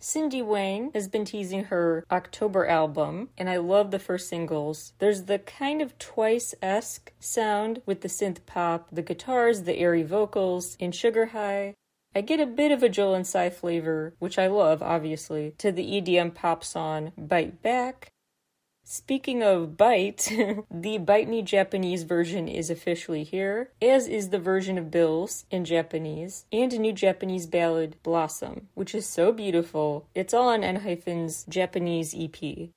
Cindy 0.00 0.42
Wang 0.42 0.90
has 0.92 1.08
been 1.08 1.24
teasing 1.24 1.64
her 1.64 2.04
October 2.10 2.66
album, 2.66 3.30
and 3.38 3.48
I 3.48 3.56
love 3.56 3.90
the 3.90 3.98
first 3.98 4.28
singles. 4.28 4.92
There's 4.98 5.22
the 5.22 5.38
kind 5.38 5.80
of 5.80 5.98
twice 5.98 6.54
esque 6.60 7.12
sound 7.18 7.80
with 7.86 8.02
the 8.02 8.08
synth 8.08 8.44
pop, 8.44 8.88
the 8.92 9.02
guitars, 9.02 9.62
the 9.62 9.78
airy 9.78 10.02
vocals 10.02 10.76
in 10.78 10.92
Sugar 10.92 11.26
High. 11.26 11.74
I 12.14 12.20
get 12.20 12.38
a 12.38 12.46
bit 12.46 12.70
of 12.70 12.82
a 12.82 12.88
Jolin 12.88 13.24
Tsai 13.24 13.50
flavor, 13.50 14.14
which 14.18 14.38
I 14.38 14.46
love, 14.46 14.82
obviously, 14.82 15.54
to 15.58 15.72
the 15.72 16.00
EDM 16.00 16.34
pop 16.34 16.62
song 16.62 17.12
Bite 17.18 17.62
Back. 17.62 18.10
Speaking 18.86 19.42
of 19.42 19.78
Bite, 19.78 20.30
the 20.70 20.98
Bite 20.98 21.26
Me 21.26 21.40
Japanese 21.40 22.02
version 22.02 22.48
is 22.48 22.68
officially 22.68 23.24
here, 23.24 23.70
as 23.80 24.06
is 24.06 24.28
the 24.28 24.38
version 24.38 24.76
of 24.76 24.90
Bills 24.90 25.46
in 25.50 25.64
Japanese, 25.64 26.44
and 26.52 26.70
a 26.70 26.78
new 26.78 26.92
Japanese 26.92 27.46
ballad, 27.46 27.96
Blossom, 28.02 28.68
which 28.74 28.94
is 28.94 29.06
so 29.06 29.32
beautiful. 29.32 30.06
It's 30.14 30.34
all 30.34 30.50
on 30.50 30.62
ENHYPEN's 30.62 31.46
Japanese 31.48 32.14
EP. 32.14 32.68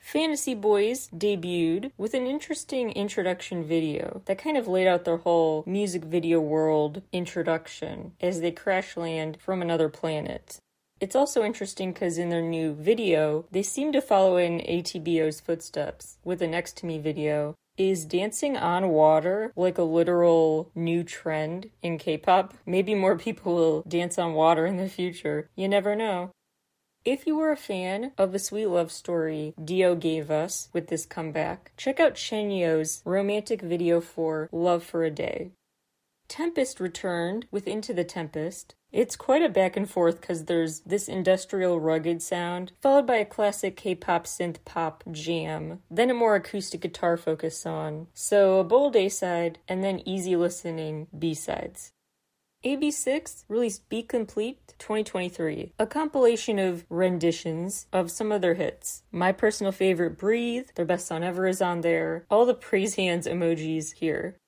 Fantasy 0.00 0.54
Boys 0.54 1.10
debuted 1.14 1.90
with 1.98 2.14
an 2.14 2.26
interesting 2.26 2.90
introduction 2.92 3.62
video 3.62 4.22
that 4.24 4.38
kind 4.38 4.56
of 4.56 4.66
laid 4.66 4.86
out 4.86 5.04
their 5.04 5.18
whole 5.18 5.64
music 5.66 6.04
video 6.04 6.40
world 6.40 7.02
introduction 7.12 8.12
as 8.22 8.40
they 8.40 8.52
crash 8.52 8.96
land 8.96 9.36
from 9.38 9.60
another 9.60 9.90
planet. 9.90 10.60
It's 10.98 11.16
also 11.16 11.44
interesting 11.44 11.92
because 11.92 12.16
in 12.16 12.30
their 12.30 12.42
new 12.42 12.72
video, 12.72 13.44
they 13.50 13.62
seem 13.62 13.92
to 13.92 14.00
follow 14.00 14.38
in 14.38 14.60
ATBO's 14.60 15.40
footsteps 15.40 16.16
with 16.24 16.38
the 16.38 16.46
Next 16.46 16.78
to 16.78 16.86
Me 16.86 16.98
video. 16.98 17.54
Is 17.76 18.06
dancing 18.06 18.56
on 18.56 18.88
water 18.88 19.52
like 19.54 19.76
a 19.76 19.82
literal 19.82 20.70
new 20.74 21.04
trend 21.04 21.68
in 21.82 21.98
K 21.98 22.16
pop? 22.16 22.54
Maybe 22.64 22.94
more 22.94 23.18
people 23.18 23.54
will 23.54 23.82
dance 23.86 24.18
on 24.18 24.32
water 24.32 24.64
in 24.64 24.78
the 24.78 24.88
future. 24.88 25.50
You 25.54 25.68
never 25.68 25.94
know. 25.94 26.30
If 27.04 27.26
you 27.26 27.36
were 27.36 27.52
a 27.52 27.56
fan 27.56 28.12
of 28.16 28.32
the 28.32 28.38
sweet 28.38 28.66
love 28.66 28.90
story 28.90 29.54
D.O 29.62 29.94
gave 29.94 30.30
us 30.30 30.70
with 30.72 30.88
this 30.88 31.04
comeback, 31.04 31.72
check 31.76 32.00
out 32.00 32.14
Chen 32.14 32.50
Yo's 32.50 33.02
romantic 33.04 33.60
video 33.60 34.00
for 34.00 34.48
Love 34.50 34.82
for 34.82 35.04
a 35.04 35.10
Day. 35.10 35.50
Tempest 36.28 36.80
returned 36.80 37.46
with 37.52 37.68
Into 37.68 37.94
the 37.94 38.02
Tempest. 38.02 38.74
It's 38.96 39.14
quite 39.14 39.42
a 39.42 39.50
back 39.50 39.76
and 39.76 39.88
forth 39.88 40.22
because 40.22 40.46
there's 40.46 40.80
this 40.80 41.06
industrial 41.06 41.78
rugged 41.78 42.22
sound, 42.22 42.72
followed 42.80 43.06
by 43.06 43.16
a 43.16 43.26
classic 43.26 43.76
K 43.76 43.94
pop 43.94 44.24
synth 44.24 44.56
pop 44.64 45.04
jam, 45.10 45.82
then 45.90 46.08
a 46.08 46.14
more 46.14 46.34
acoustic 46.34 46.80
guitar 46.80 47.18
focused 47.18 47.60
song. 47.60 48.06
So 48.14 48.58
a 48.58 48.64
bold 48.64 48.96
A 48.96 49.10
side, 49.10 49.58
and 49.68 49.84
then 49.84 50.00
easy 50.08 50.34
listening 50.34 51.08
B 51.16 51.34
sides. 51.34 51.92
AB6IX 52.64 53.44
released 53.50 53.86
Be 53.90 54.02
Complete 54.02 54.72
2023, 54.78 55.74
a 55.78 55.86
compilation 55.86 56.58
of 56.58 56.86
renditions 56.88 57.88
of 57.92 58.10
some 58.10 58.32
of 58.32 58.40
their 58.40 58.54
hits. 58.54 59.02
My 59.12 59.30
personal 59.30 59.72
favorite, 59.72 60.16
Breathe, 60.16 60.68
their 60.74 60.86
best 60.86 61.06
song 61.06 61.22
ever, 61.22 61.46
is 61.46 61.60
on 61.60 61.82
there. 61.82 62.24
All 62.30 62.46
the 62.46 62.54
praise 62.54 62.94
hands 62.94 63.26
emojis 63.26 63.92
here. 63.92 64.38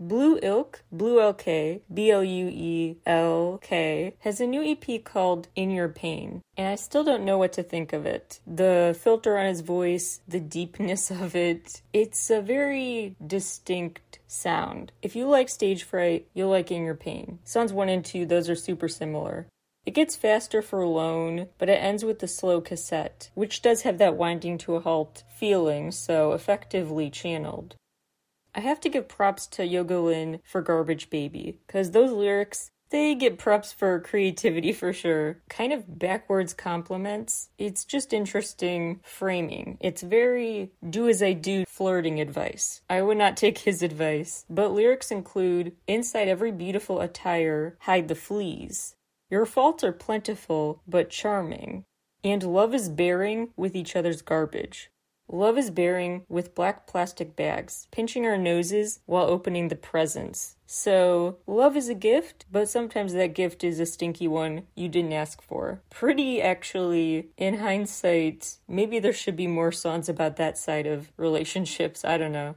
Blue 0.00 0.40
Ilk, 0.42 0.82
Blue 0.90 1.18
LK, 1.18 1.82
B 1.92 2.10
L 2.10 2.24
U 2.24 2.48
E 2.48 2.96
L 3.06 3.60
K, 3.62 4.14
has 4.20 4.40
a 4.40 4.46
new 4.46 4.60
EP 4.60 5.04
called 5.04 5.46
In 5.54 5.70
Your 5.70 5.88
Pain, 5.88 6.42
and 6.56 6.66
I 6.66 6.74
still 6.74 7.04
don't 7.04 7.24
know 7.24 7.38
what 7.38 7.52
to 7.52 7.62
think 7.62 7.92
of 7.92 8.04
it. 8.04 8.40
The 8.44 8.98
filter 9.00 9.38
on 9.38 9.46
his 9.46 9.60
voice, 9.60 10.20
the 10.26 10.40
deepness 10.40 11.12
of 11.12 11.36
it, 11.36 11.82
it's 11.92 12.28
a 12.28 12.42
very 12.42 13.14
distinct 13.24 14.18
sound. 14.26 14.90
If 15.00 15.14
you 15.14 15.28
like 15.28 15.48
Stage 15.48 15.84
Fright, 15.84 16.26
you'll 16.34 16.50
like 16.50 16.72
In 16.72 16.84
Your 16.84 16.96
Pain. 16.96 17.38
Songs 17.44 17.72
1 17.72 17.88
and 17.88 18.04
2, 18.04 18.26
those 18.26 18.50
are 18.50 18.56
super 18.56 18.88
similar. 18.88 19.46
It 19.86 19.94
gets 19.94 20.16
faster 20.16 20.60
for 20.60 20.80
Alone, 20.80 21.48
but 21.56 21.68
it 21.68 21.74
ends 21.80 22.04
with 22.04 22.18
the 22.18 22.26
slow 22.26 22.60
cassette, 22.60 23.30
which 23.34 23.62
does 23.62 23.82
have 23.82 23.98
that 23.98 24.16
winding 24.16 24.58
to 24.58 24.74
a 24.74 24.80
halt 24.80 25.22
feeling, 25.28 25.92
so 25.92 26.32
effectively 26.32 27.10
channeled. 27.10 27.76
I 28.54 28.60
have 28.60 28.80
to 28.82 28.88
give 28.88 29.08
props 29.08 29.46
to 29.48 29.66
Yoga 29.66 29.98
Lin 29.98 30.40
for 30.44 30.62
Garbage 30.62 31.10
Baby, 31.10 31.58
because 31.66 31.90
those 31.90 32.12
lyrics, 32.12 32.70
they 32.90 33.16
get 33.16 33.38
props 33.38 33.72
for 33.72 33.98
creativity 33.98 34.72
for 34.72 34.92
sure. 34.92 35.40
Kind 35.48 35.72
of 35.72 35.98
backwards 35.98 36.54
compliments. 36.54 37.48
It's 37.58 37.84
just 37.84 38.12
interesting 38.12 39.00
framing. 39.02 39.78
It's 39.80 40.02
very 40.02 40.70
do 40.88 41.08
as 41.08 41.20
I 41.20 41.32
do 41.32 41.64
flirting 41.66 42.20
advice. 42.20 42.82
I 42.88 43.02
would 43.02 43.18
not 43.18 43.36
take 43.36 43.58
his 43.58 43.82
advice, 43.82 44.44
but 44.48 44.72
lyrics 44.72 45.10
include 45.10 45.72
Inside 45.88 46.28
every 46.28 46.52
beautiful 46.52 47.00
attire, 47.00 47.76
hide 47.80 48.06
the 48.06 48.14
fleas. 48.14 48.94
Your 49.30 49.46
faults 49.46 49.82
are 49.82 49.92
plentiful, 49.92 50.80
but 50.86 51.10
charming. 51.10 51.84
And 52.22 52.42
love 52.42 52.72
is 52.72 52.88
bearing 52.88 53.50
with 53.56 53.74
each 53.74 53.96
other's 53.96 54.22
garbage. 54.22 54.90
Love 55.28 55.56
is 55.56 55.70
bearing 55.70 56.24
with 56.28 56.54
black 56.54 56.86
plastic 56.86 57.34
bags, 57.34 57.88
pinching 57.90 58.26
our 58.26 58.36
noses 58.36 59.00
while 59.06 59.24
opening 59.24 59.68
the 59.68 59.76
presents. 59.76 60.56
So, 60.66 61.38
love 61.46 61.76
is 61.76 61.88
a 61.88 61.94
gift, 61.94 62.46
but 62.50 62.68
sometimes 62.68 63.12
that 63.14 63.34
gift 63.34 63.64
is 63.64 63.80
a 63.80 63.86
stinky 63.86 64.28
one 64.28 64.64
you 64.74 64.88
didn't 64.88 65.12
ask 65.12 65.42
for. 65.42 65.80
Pretty, 65.90 66.42
actually, 66.42 67.28
in 67.36 67.58
hindsight, 67.58 68.58
maybe 68.68 68.98
there 68.98 69.12
should 69.12 69.36
be 69.36 69.46
more 69.46 69.72
songs 69.72 70.08
about 70.08 70.36
that 70.36 70.58
side 70.58 70.86
of 70.86 71.12
relationships. 71.16 72.04
I 72.04 72.18
don't 72.18 72.32
know. 72.32 72.56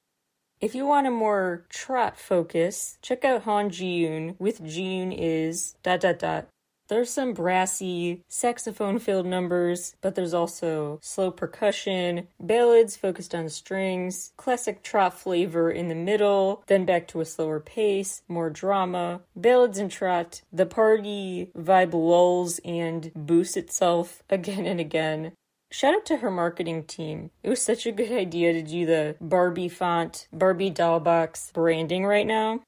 If 0.59 0.73
you 0.73 0.87
want 0.87 1.05
a 1.05 1.11
more 1.11 1.67
trot 1.69 2.17
focus, 2.17 2.97
check 3.01 3.23
out 3.23 3.43
Han 3.43 3.69
Ji-yoon 3.69 4.35
with 4.39 4.65
Ji-yoon 4.65 5.15
is 5.15 5.75
dot 5.83 5.99
dot 5.99 6.17
dot 6.17 6.47
there's 6.87 7.09
some 7.09 7.33
brassy, 7.33 8.23
saxophone 8.27 8.99
filled 8.99 9.25
numbers, 9.25 9.95
but 10.01 10.15
there's 10.15 10.33
also 10.33 10.99
slow 11.01 11.31
percussion, 11.31 12.27
ballads 12.39 12.95
focused 12.95 13.35
on 13.35 13.49
strings, 13.49 14.31
classic 14.37 14.83
trot 14.83 15.13
flavor 15.13 15.69
in 15.69 15.87
the 15.87 15.95
middle, 15.95 16.63
then 16.67 16.85
back 16.85 17.07
to 17.09 17.21
a 17.21 17.25
slower 17.25 17.59
pace, 17.59 18.21
more 18.27 18.49
drama, 18.49 19.21
ballads 19.35 19.77
and 19.77 19.91
trot. 19.91 20.41
The 20.51 20.65
party 20.65 21.51
vibe 21.57 21.93
lulls 21.93 22.59
and 22.65 23.11
boosts 23.15 23.57
itself 23.57 24.23
again 24.29 24.65
and 24.65 24.79
again. 24.79 25.33
Shout 25.69 25.95
out 25.95 26.05
to 26.05 26.17
her 26.17 26.31
marketing 26.31 26.83
team. 26.85 27.29
It 27.43 27.49
was 27.49 27.61
such 27.61 27.85
a 27.85 27.91
good 27.91 28.11
idea 28.11 28.53
to 28.53 28.61
do 28.61 28.85
the 28.85 29.17
Barbie 29.19 29.67
font, 29.67 30.27
Barbie 30.31 30.69
doll 30.69 31.01
box 31.01 31.51
branding 31.53 32.05
right 32.05 32.25
now. 32.25 32.61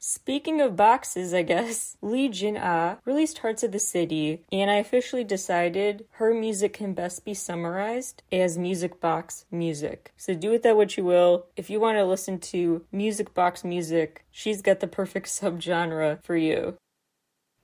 Speaking 0.00 0.60
of 0.60 0.76
boxes, 0.76 1.34
I 1.34 1.42
guess, 1.42 1.96
Lee 2.02 2.28
Jin 2.28 2.56
Ah 2.56 2.98
released 3.04 3.38
Hearts 3.38 3.62
of 3.62 3.72
the 3.72 3.80
City, 3.80 4.44
and 4.52 4.70
I 4.70 4.76
officially 4.76 5.24
decided 5.24 6.06
her 6.12 6.32
music 6.32 6.72
can 6.74 6.94
best 6.94 7.24
be 7.24 7.34
summarized 7.34 8.22
as 8.30 8.56
music 8.56 9.00
box 9.00 9.44
music. 9.50 10.12
So 10.16 10.34
do 10.34 10.50
with 10.50 10.62
that 10.62 10.76
what 10.76 10.96
you 10.96 11.04
will. 11.04 11.46
If 11.56 11.68
you 11.68 11.80
want 11.80 11.98
to 11.98 12.04
listen 12.04 12.38
to 12.38 12.84
music 12.92 13.34
box 13.34 13.64
music, 13.64 14.24
she's 14.30 14.62
got 14.62 14.80
the 14.80 14.86
perfect 14.86 15.26
subgenre 15.28 16.22
for 16.22 16.36
you. 16.36 16.76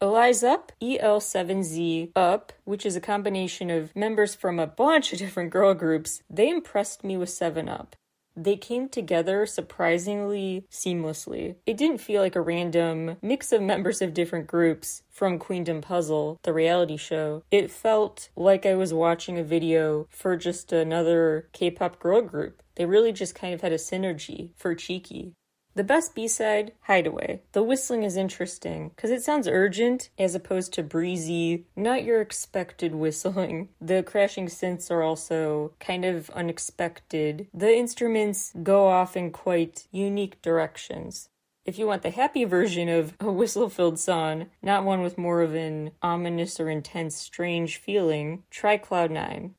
Eli's 0.01 0.43
Up, 0.43 0.73
EL7Z 0.83 2.11
Up, 2.17 2.53
which 2.65 2.85
is 2.85 2.97
a 2.97 3.01
combination 3.01 3.71
of 3.71 3.95
members 3.95 4.35
from 4.35 4.59
a 4.59 4.67
bunch 4.67 5.13
of 5.13 5.19
different 5.19 5.51
girl 5.51 5.73
groups, 5.73 6.23
they 6.29 6.51
impressed 6.51 7.05
me 7.05 7.17
with 7.17 7.31
7 7.31 7.69
Up. 7.69 7.95
They 8.37 8.57
came 8.57 8.89
together 8.89 9.47
surprisingly 9.47 10.67
seamlessly. 10.71 11.57
It 11.67 11.77
didn't 11.77 11.99
feel 11.99 12.21
like 12.21 12.37
a 12.37 12.41
random 12.41 13.17
mix 13.23 13.53
of 13.53 13.63
members 13.63 14.03
of 14.03 14.15
different 14.15 14.47
groups 14.47 15.03
from 15.11 15.39
Queendom 15.39 15.81
Puzzle, 15.83 16.39
the 16.43 16.53
reality 16.53 16.97
show. 16.97 17.45
It 17.51 17.71
felt 17.71 18.31
like 18.37 18.67
I 18.67 18.75
was 18.75 18.93
watching 18.93 19.39
a 19.39 19.45
video 19.45 20.07
for 20.11 20.37
just 20.37 20.73
another 20.73 21.49
K 21.53 21.71
pop 21.71 21.99
girl 21.99 22.23
group. 22.23 22.63
They 22.77 22.87
really 22.87 23.13
just 23.13 23.35
kind 23.35 23.55
of 23.55 23.61
had 23.61 23.73
a 23.73 23.77
synergy 23.77 24.51
for 24.57 24.75
Cheeky. 24.75 25.35
The 25.75 25.85
best 25.85 26.15
B 26.15 26.29
side, 26.29 26.73
Hideaway. 26.83 27.43
The 27.53 27.63
whistling 27.63 28.05
is 28.05 28.17
interesting 28.17 28.91
because 28.91 29.11
it 29.11 29.23
sounds 29.23 29.49
urgent 29.49 30.11
as 30.19 30.35
opposed 30.35 30.73
to 30.75 30.83
breezy, 30.83 31.67
not 31.75 32.05
your 32.05 32.21
expected 32.21 32.95
whistling. 32.95 33.69
The 33.81 34.03
crashing 34.03 34.47
synths 34.47 34.91
are 34.91 35.03
also 35.03 35.73
kind 35.79 36.05
of 36.05 36.31
unexpected. 36.31 37.49
The 37.53 37.77
instruments 37.77 38.53
go 38.63 38.87
off 38.87 39.17
in 39.17 39.31
quite 39.31 39.87
unique 39.91 40.41
directions. 40.41 41.29
If 41.65 41.79
you 41.79 41.87
want 41.87 42.03
the 42.03 42.11
happy 42.11 42.45
version 42.45 42.89
of 42.89 43.15
a 43.21 43.33
whistle 43.33 43.69
filled 43.69 43.99
song, 43.99 44.47
not 44.63 44.85
one 44.85 45.03
with 45.03 45.19
more 45.19 45.43
of 45.43 45.55
an 45.55 45.93
ominous 46.03 46.61
or 46.61 46.69
intense, 46.69 47.17
strange 47.17 47.79
feeling, 47.79 48.45
try 48.51 48.79
Cloud9. 48.79 49.53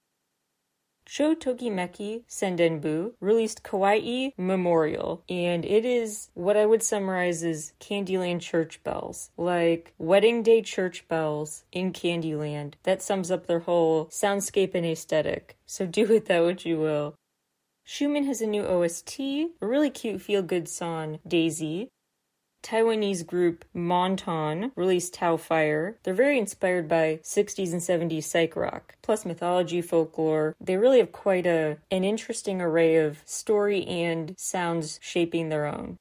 Sho 1.08 1.36
Tokimeki 1.36 2.24
Sendenbu 2.28 3.14
released 3.20 3.64
Kawaii 3.64 4.34
Memorial, 4.38 5.24
and 5.30 5.64
it 5.64 5.86
is 5.86 6.30
what 6.34 6.58
I 6.58 6.66
would 6.66 6.82
summarize 6.82 7.44
as 7.44 7.74
Candyland 7.80 8.42
church 8.42 8.84
bells, 8.84 9.30
like 9.38 9.94
wedding 9.98 10.42
day 10.42 10.62
church 10.62 11.08
bells 11.08 11.64
in 11.72 11.94
Candyland. 11.94 12.74
That 12.84 13.02
sums 13.02 13.30
up 13.30 13.46
their 13.46 13.60
whole 13.60 14.08
soundscape 14.08 14.74
and 14.74 14.86
aesthetic. 14.86 15.58
So 15.66 15.86
do 15.86 16.08
with 16.08 16.26
that 16.26 16.44
what 16.44 16.66
you 16.66 16.80
will. 16.80 17.16
Schumann 17.84 18.26
has 18.26 18.42
a 18.42 18.48
new 18.48 18.64
OST, 18.64 19.20
a 19.20 19.48
really 19.62 19.92
cute 19.92 20.20
feel 20.20 20.42
good 20.42 20.68
song, 20.68 21.20
Daisy, 21.28 21.90
Taiwanese 22.66 23.28
group 23.28 23.64
Monton 23.76 24.72
released 24.76 25.14
Tau 25.14 25.38
Fire. 25.38 26.00
They're 26.02 26.16
very 26.16 26.40
inspired 26.40 26.88
by 26.88 27.20
60s 27.22 27.72
and 27.72 28.12
70s 28.12 28.24
psych 28.24 28.56
rock, 28.56 28.96
plus 29.04 29.24
mythology, 29.24 29.84
folklore. 29.84 30.56
They 30.60 30.76
really 30.76 30.98
have 30.98 31.12
quite 31.12 31.46
a 31.46 31.78
an 31.92 32.04
interesting 32.04 32.62
array 32.62 32.96
of 32.96 33.22
story 33.24 33.86
and 33.86 34.34
sounds 34.40 35.00
shaping 35.04 35.50
their 35.50 35.68
own. 35.68 35.98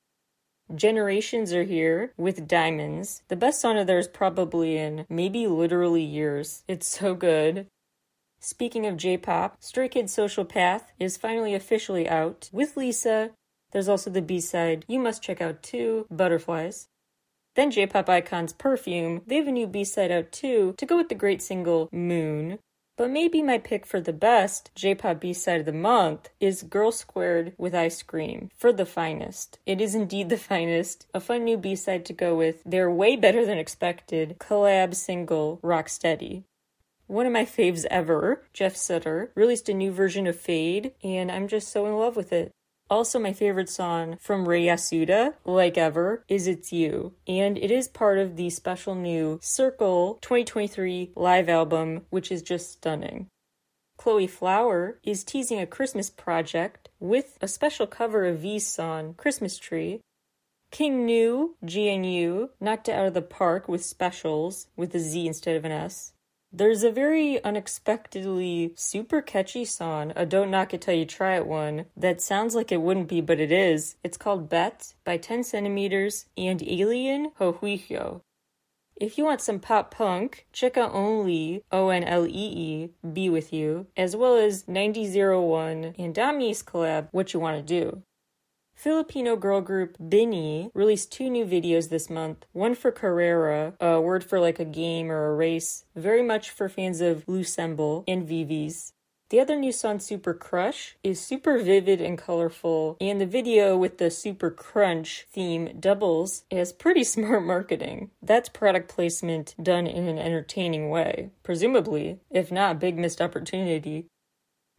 Generations 0.74 1.52
are 1.52 1.64
here 1.64 2.14
with 2.16 2.48
Diamonds. 2.48 3.20
The 3.28 3.36
best 3.36 3.60
song 3.60 3.76
of 3.76 3.86
theirs 3.86 4.08
probably 4.08 4.78
in 4.78 5.04
maybe 5.10 5.46
literally 5.46 6.02
years. 6.02 6.62
It's 6.66 6.86
so 6.86 7.14
good. 7.14 7.66
Speaking 8.40 8.86
of 8.86 8.96
J 8.96 9.18
pop, 9.18 9.58
Stray 9.60 9.88
Kids 9.88 10.14
Social 10.14 10.46
Path 10.46 10.92
is 10.98 11.18
finally 11.18 11.54
officially 11.54 12.08
out 12.08 12.48
with 12.52 12.74
Lisa, 12.78 13.32
there's 13.74 13.88
also 13.88 14.08
the 14.08 14.22
B 14.22 14.40
side 14.40 14.84
you 14.88 15.00
must 15.00 15.22
check 15.22 15.42
out 15.42 15.62
too, 15.62 16.06
Butterflies. 16.10 16.86
Then 17.56 17.70
J 17.70 17.86
pop 17.86 18.08
icons 18.08 18.52
Perfume, 18.52 19.22
they 19.26 19.36
have 19.36 19.48
a 19.48 19.52
new 19.52 19.66
B 19.66 19.84
side 19.84 20.12
out 20.12 20.30
too 20.30 20.74
to 20.78 20.86
go 20.86 20.96
with 20.96 21.08
the 21.08 21.14
great 21.16 21.42
single 21.42 21.88
Moon. 21.92 22.60
But 22.96 23.10
maybe 23.10 23.42
my 23.42 23.58
pick 23.58 23.84
for 23.84 24.00
the 24.00 24.12
best 24.12 24.70
J 24.76 24.94
pop 24.94 25.20
B 25.20 25.32
side 25.32 25.58
of 25.58 25.66
the 25.66 25.72
month 25.72 26.30
is 26.38 26.62
Girl 26.62 26.92
Squared 26.92 27.52
with 27.58 27.72
iScream 27.72 28.50
for 28.56 28.72
the 28.72 28.86
finest. 28.86 29.58
It 29.66 29.80
is 29.80 29.96
indeed 29.96 30.28
the 30.28 30.36
finest. 30.52 31.06
A 31.12 31.18
fun 31.18 31.44
new 31.44 31.56
B 31.56 31.74
side 31.74 32.04
to 32.06 32.12
go 32.12 32.36
with. 32.36 32.62
They're 32.64 32.90
way 32.90 33.16
better 33.16 33.44
than 33.44 33.58
expected. 33.58 34.36
Collab 34.38 34.94
single 34.94 35.58
Rocksteady. 35.64 36.44
One 37.06 37.26
of 37.26 37.32
my 37.32 37.44
faves 37.44 37.84
ever, 37.90 38.44
Jeff 38.52 38.74
Satur, 38.74 39.28
released 39.34 39.68
a 39.68 39.74
new 39.74 39.90
version 39.92 40.26
of 40.26 40.38
Fade, 40.38 40.92
and 41.02 41.30
I'm 41.30 41.48
just 41.48 41.68
so 41.68 41.86
in 41.86 41.98
love 41.98 42.16
with 42.16 42.32
it. 42.32 42.52
Also, 42.90 43.18
my 43.18 43.32
favorite 43.32 43.70
song 43.70 44.18
from 44.20 44.44
Yasuda, 44.44 45.34
like 45.46 45.78
ever, 45.78 46.22
is 46.28 46.46
It's 46.46 46.72
You. 46.72 47.14
And 47.26 47.56
it 47.56 47.70
is 47.70 47.88
part 47.88 48.18
of 48.18 48.36
the 48.36 48.50
special 48.50 48.94
new 48.94 49.38
Circle 49.42 50.18
2023 50.20 51.12
live 51.16 51.48
album, 51.48 52.02
which 52.10 52.30
is 52.30 52.42
just 52.42 52.72
stunning. 52.72 53.28
Chloe 53.96 54.26
Flower 54.26 54.98
is 55.02 55.24
teasing 55.24 55.60
a 55.60 55.66
Christmas 55.66 56.10
project 56.10 56.90
with 57.00 57.38
a 57.40 57.48
special 57.48 57.86
cover 57.86 58.26
of 58.26 58.40
V's 58.40 58.66
song, 58.66 59.14
Christmas 59.14 59.56
Tree. 59.56 60.00
King 60.70 61.06
Gnu, 61.06 61.54
GNU, 61.62 62.48
knocked 62.60 62.88
it 62.88 62.92
out 62.92 63.06
of 63.06 63.14
the 63.14 63.22
park 63.22 63.68
with 63.68 63.82
SPECIALZ, 63.82 64.66
with 64.76 64.94
a 64.94 64.98
Z 64.98 65.26
instead 65.26 65.56
of 65.56 65.64
an 65.64 65.70
S. 65.70 66.13
There's 66.56 66.84
a 66.84 66.92
very 66.92 67.42
unexpectedly 67.42 68.74
super 68.76 69.20
catchy 69.20 69.64
song, 69.64 70.12
a 70.14 70.24
Don't 70.24 70.52
Knock 70.52 70.72
It 70.72 70.82
Till 70.82 70.94
You 70.94 71.04
Try 71.04 71.34
It 71.34 71.48
one, 71.48 71.86
that 71.96 72.20
sounds 72.20 72.54
like 72.54 72.70
it 72.70 72.80
wouldn't 72.80 73.08
be, 73.08 73.20
but 73.20 73.40
it 73.40 73.50
is. 73.50 73.96
It's 74.04 74.16
called 74.16 74.48
Bet 74.48 74.94
by 75.02 75.16
10 75.16 75.42
Centimeters 75.42 76.26
and 76.38 76.62
Alien 76.62 77.32
Hohuiho. 77.40 78.20
If 78.94 79.18
you 79.18 79.24
want 79.24 79.40
some 79.40 79.58
pop 79.58 79.92
punk, 79.92 80.46
check 80.52 80.76
out 80.76 80.94
ONLEE, 80.94 81.64
O 81.72 81.88
N 81.88 82.04
L 82.04 82.24
E 82.24 82.30
E, 82.30 82.90
Be 83.12 83.28
With 83.28 83.52
You, 83.52 83.88
as 83.96 84.14
well 84.14 84.36
as 84.36 84.68
9001 84.68 85.96
and 85.98 86.14
Dami's 86.14 86.62
collab, 86.62 87.08
What 87.10 87.34
You 87.34 87.40
Want 87.40 87.56
to 87.56 87.62
Do. 87.64 88.02
Filipino 88.74 89.36
girl 89.36 89.60
group 89.60 89.96
BINI 89.98 90.70
released 90.74 91.12
two 91.12 91.30
new 91.30 91.46
videos 91.46 91.88
this 91.88 92.10
month. 92.10 92.44
One 92.52 92.74
for 92.74 92.92
Karera, 92.92 93.74
a 93.80 94.00
word 94.00 94.24
for 94.24 94.40
like 94.40 94.58
a 94.58 94.64
game 94.64 95.10
or 95.10 95.30
a 95.30 95.34
race, 95.34 95.84
very 95.96 96.22
much 96.22 96.50
for 96.50 96.68
fans 96.68 97.00
of 97.00 97.24
Loossemble 97.26 98.04
and 98.06 98.28
VIVIZ. 98.28 98.92
The 99.30 99.40
other 99.40 99.56
new 99.56 99.72
song, 99.72 100.00
Super 100.00 100.34
Crush, 100.34 100.96
is 101.02 101.18
super 101.18 101.58
vivid 101.58 102.00
and 102.00 102.18
colorful, 102.18 102.96
and 103.00 103.20
the 103.20 103.26
video 103.26 103.76
with 103.76 103.96
the 103.98 104.10
Super 104.10 104.50
Crunch 104.50 105.26
theme 105.32 105.80
doubles 105.80 106.44
as 106.50 106.72
pretty 106.72 107.02
smart 107.14 107.42
marketing. 107.42 108.10
That's 108.22 108.48
product 108.48 108.88
placement 108.88 109.54
done 109.60 109.86
in 109.86 110.06
an 110.06 110.18
entertaining 110.18 110.90
way, 110.90 111.30
presumably, 111.42 112.20
if 112.30 112.52
not, 112.52 112.78
big 112.78 112.98
missed 112.98 113.22
opportunity. 113.22 114.06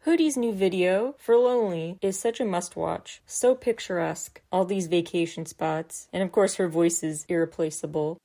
Hoody's 0.06 0.36
new 0.36 0.52
video, 0.52 1.16
For 1.18 1.36
Lonely, 1.36 1.98
is 2.00 2.16
such 2.16 2.38
a 2.38 2.44
must 2.44 2.76
watch. 2.76 3.20
So 3.26 3.56
picturesque, 3.56 4.40
all 4.52 4.64
these 4.64 4.86
vacation 4.86 5.46
spots, 5.46 6.06
and 6.12 6.22
of 6.22 6.30
course 6.30 6.54
her 6.54 6.68
voice 6.68 7.02
is 7.02 7.26
irreplaceable. 7.28 8.16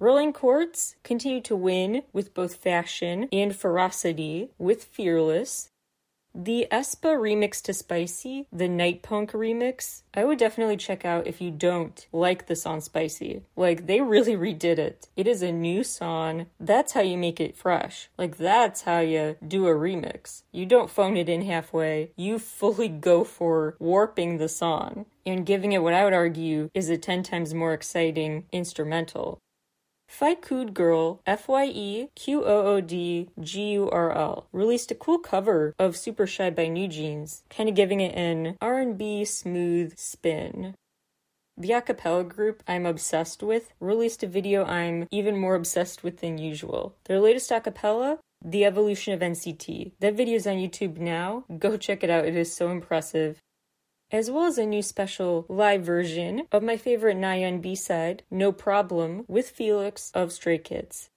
Rolling 0.00 0.32
Quartz 0.32 0.96
continue 1.04 1.40
to 1.42 1.54
win 1.54 2.02
with 2.12 2.34
both 2.34 2.56
fashion 2.56 3.28
and 3.30 3.54
ferocity 3.54 4.50
with 4.58 4.82
Fearless, 4.82 5.70
the 6.34 6.66
aespa 6.70 7.14
remix 7.16 7.62
to 7.62 7.74
Spicy, 7.74 8.46
the 8.52 8.68
Night 8.68 9.02
Punk 9.02 9.32
remix, 9.32 10.02
I 10.14 10.24
would 10.24 10.38
definitely 10.38 10.76
check 10.76 11.04
out 11.04 11.26
if 11.26 11.40
you 11.40 11.50
don't 11.50 12.06
like 12.12 12.46
the 12.46 12.56
song 12.56 12.80
Spicy. 12.80 13.42
Like, 13.56 13.86
they 13.86 14.00
really 14.00 14.36
redid 14.36 14.78
it. 14.78 15.08
It 15.16 15.26
is 15.26 15.42
a 15.42 15.52
new 15.52 15.84
song. 15.84 16.46
That's 16.58 16.92
how 16.92 17.00
you 17.00 17.18
make 17.18 17.40
it 17.40 17.56
fresh. 17.56 18.08
Like, 18.16 18.38
that's 18.38 18.82
how 18.82 19.00
you 19.00 19.36
do 19.46 19.66
a 19.66 19.74
remix. 19.74 20.42
You 20.52 20.66
don't 20.66 20.90
phone 20.90 21.16
it 21.16 21.28
in 21.28 21.42
halfway, 21.42 22.12
you 22.16 22.38
fully 22.38 22.88
go 23.02 23.24
for 23.24 23.76
warping 23.78 24.38
the 24.38 24.48
song 24.48 25.06
and 25.24 25.46
giving 25.46 25.72
it 25.72 25.82
what 25.82 25.94
I 25.94 26.04
would 26.04 26.12
argue 26.12 26.70
is 26.74 26.88
a 26.88 26.98
10 26.98 27.22
times 27.22 27.54
more 27.54 27.72
exciting 27.72 28.46
instrumental. 28.52 29.40
FYEQOODGURL, 30.12 31.20
F 31.26 31.48
Y 31.48 31.64
E 31.66 32.08
Q 32.14 32.44
O 32.44 32.66
O 32.66 32.80
D 32.82 33.30
G 33.40 33.72
U 33.72 33.88
R 33.90 34.12
L, 34.12 34.46
released 34.52 34.90
a 34.90 34.94
cool 34.94 35.18
cover 35.18 35.74
of 35.78 35.96
Super 35.96 36.26
Shy 36.26 36.50
by 36.50 36.66
NewJeans, 36.66 37.42
kind 37.48 37.68
of 37.68 37.74
giving 37.74 38.00
it 38.00 38.14
an 38.14 38.58
R&B 38.60 39.24
smooth 39.24 39.96
spin. 39.96 40.74
The 41.56 41.70
acapella 41.70 42.28
group 42.28 42.62
I'm 42.68 42.84
obsessed 42.84 43.42
with 43.42 43.72
released 43.80 44.22
a 44.22 44.26
video 44.26 44.64
I'm 44.64 45.08
even 45.10 45.38
more 45.38 45.54
obsessed 45.54 46.04
with 46.04 46.18
than 46.18 46.36
usual. 46.36 46.94
Their 47.04 47.18
latest 47.18 47.50
acapella, 47.50 48.18
The 48.44 48.66
Evolution 48.66 49.14
of 49.14 49.20
NCT. 49.20 49.92
That 50.00 50.14
video's 50.14 50.46
on 50.46 50.56
YouTube 50.56 50.98
now. 50.98 51.44
Go 51.58 51.78
check 51.78 52.04
it 52.04 52.10
out. 52.10 52.26
It 52.26 52.36
is 52.36 52.54
so 52.54 52.70
impressive 52.70 53.40
as 54.12 54.30
well 54.30 54.44
as 54.44 54.58
a 54.58 54.66
new 54.66 54.82
special 54.82 55.46
live 55.48 55.82
version 55.82 56.42
of 56.52 56.62
my 56.62 56.76
favorite 56.76 57.16
Nayeon 57.16 57.62
B-side, 57.62 58.22
No 58.30 58.52
Problem, 58.52 59.24
with 59.26 59.48
Felix 59.48 60.10
of 60.14 60.30
Stray 60.30 60.58
Kids. 60.58 61.08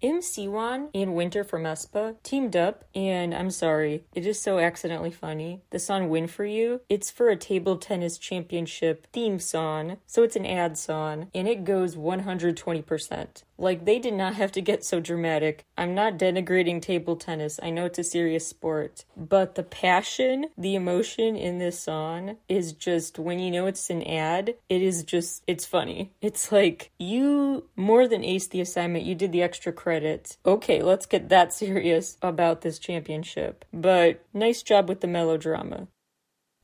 Im 0.00 0.18
Siwan 0.18 0.88
and 0.94 1.14
Winter 1.14 1.44
from 1.44 1.62
aespa 1.62 2.16
teamed 2.24 2.56
up, 2.56 2.84
and 2.92 3.32
I'm 3.32 3.50
sorry, 3.50 4.02
it 4.14 4.26
is 4.26 4.40
so 4.40 4.58
accidentally 4.58 5.12
funny. 5.12 5.62
The 5.70 5.78
song 5.78 6.08
Win 6.08 6.26
For 6.26 6.44
You, 6.44 6.80
it's 6.88 7.08
for 7.08 7.28
a 7.28 7.36
table 7.36 7.76
tennis 7.76 8.18
championship 8.18 9.06
theme 9.12 9.38
song, 9.38 9.98
so 10.04 10.24
it's 10.24 10.34
an 10.34 10.44
ad 10.44 10.76
song, 10.76 11.28
and 11.32 11.46
it 11.46 11.62
goes 11.62 11.94
120%. 11.94 13.42
Like, 13.62 13.84
they 13.84 14.00
did 14.00 14.14
not 14.14 14.34
have 14.34 14.50
to 14.52 14.60
get 14.60 14.84
so 14.84 14.98
dramatic. 14.98 15.64
I'm 15.78 15.94
not 15.94 16.18
denigrating 16.18 16.82
table 16.82 17.14
tennis, 17.14 17.60
I 17.62 17.70
know 17.70 17.84
it's 17.84 17.98
a 18.00 18.02
serious 18.04 18.44
sport, 18.44 19.04
but 19.16 19.54
the 19.54 19.62
passion, 19.62 20.46
the 20.58 20.74
emotion 20.74 21.36
in 21.36 21.58
this 21.58 21.78
song 21.78 22.38
is 22.48 22.72
just 22.72 23.20
when 23.20 23.38
you 23.38 23.52
know 23.52 23.66
it's 23.66 23.88
an 23.88 24.02
ad, 24.02 24.56
it 24.68 24.82
is 24.82 25.04
just, 25.04 25.44
it's 25.46 25.64
funny. 25.64 26.10
It's 26.20 26.50
like, 26.50 26.90
you 26.98 27.68
more 27.76 28.08
than 28.08 28.22
aced 28.22 28.50
the 28.50 28.60
assignment, 28.60 29.04
you 29.04 29.14
did 29.14 29.30
the 29.30 29.42
extra 29.42 29.72
credit. 29.72 30.36
Okay, 30.44 30.82
let's 30.82 31.06
get 31.06 31.28
that 31.28 31.52
serious 31.62 32.18
about 32.20 32.62
this 32.62 32.80
championship. 32.80 33.64
But 33.72 34.24
nice 34.34 34.64
job 34.64 34.88
with 34.88 35.02
the 35.02 35.06
melodrama. 35.06 35.86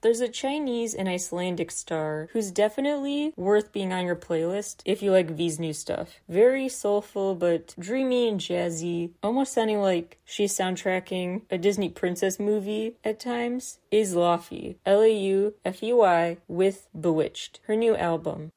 There's 0.01 0.21
a 0.21 0.29
Chinese 0.29 0.95
and 0.95 1.09
Icelandic 1.09 1.73
star 1.73 2.29
who's 2.33 2.53
definitely 2.53 3.33
worth 3.37 3.73
being 3.73 3.93
on 3.93 4.07
your 4.07 4.15
playlist 4.15 4.81
if 4.85 5.03
you 5.03 5.11
like 5.11 5.31
V's 5.31 5.59
new 5.59 5.73
stuff. 5.73 6.21
Very 6.29 6.69
soulful 6.69 7.35
but 7.35 7.75
dreamy 7.77 8.29
and 8.29 8.41
jazzy, 8.41 9.11
almost 9.25 9.53
sounding 9.53 9.81
like 9.81 10.19
she's 10.25 10.57
soundtracking 10.57 11.43
a 11.51 11.59
Disney 11.59 11.89
princess 11.89 12.39
movie 12.39 12.95
at 13.03 13.19
times, 13.19 13.81
is 13.91 14.15
Laufey, 14.15 14.77
L 14.87 15.03
A 15.03 15.13
U 15.13 15.55
F 15.65 15.83
E 15.83 15.93
Y, 15.93 16.37
with 16.47 16.89
Bewitched, 16.99 17.59
her 17.67 17.75
new 17.75 17.97
album 17.97 18.53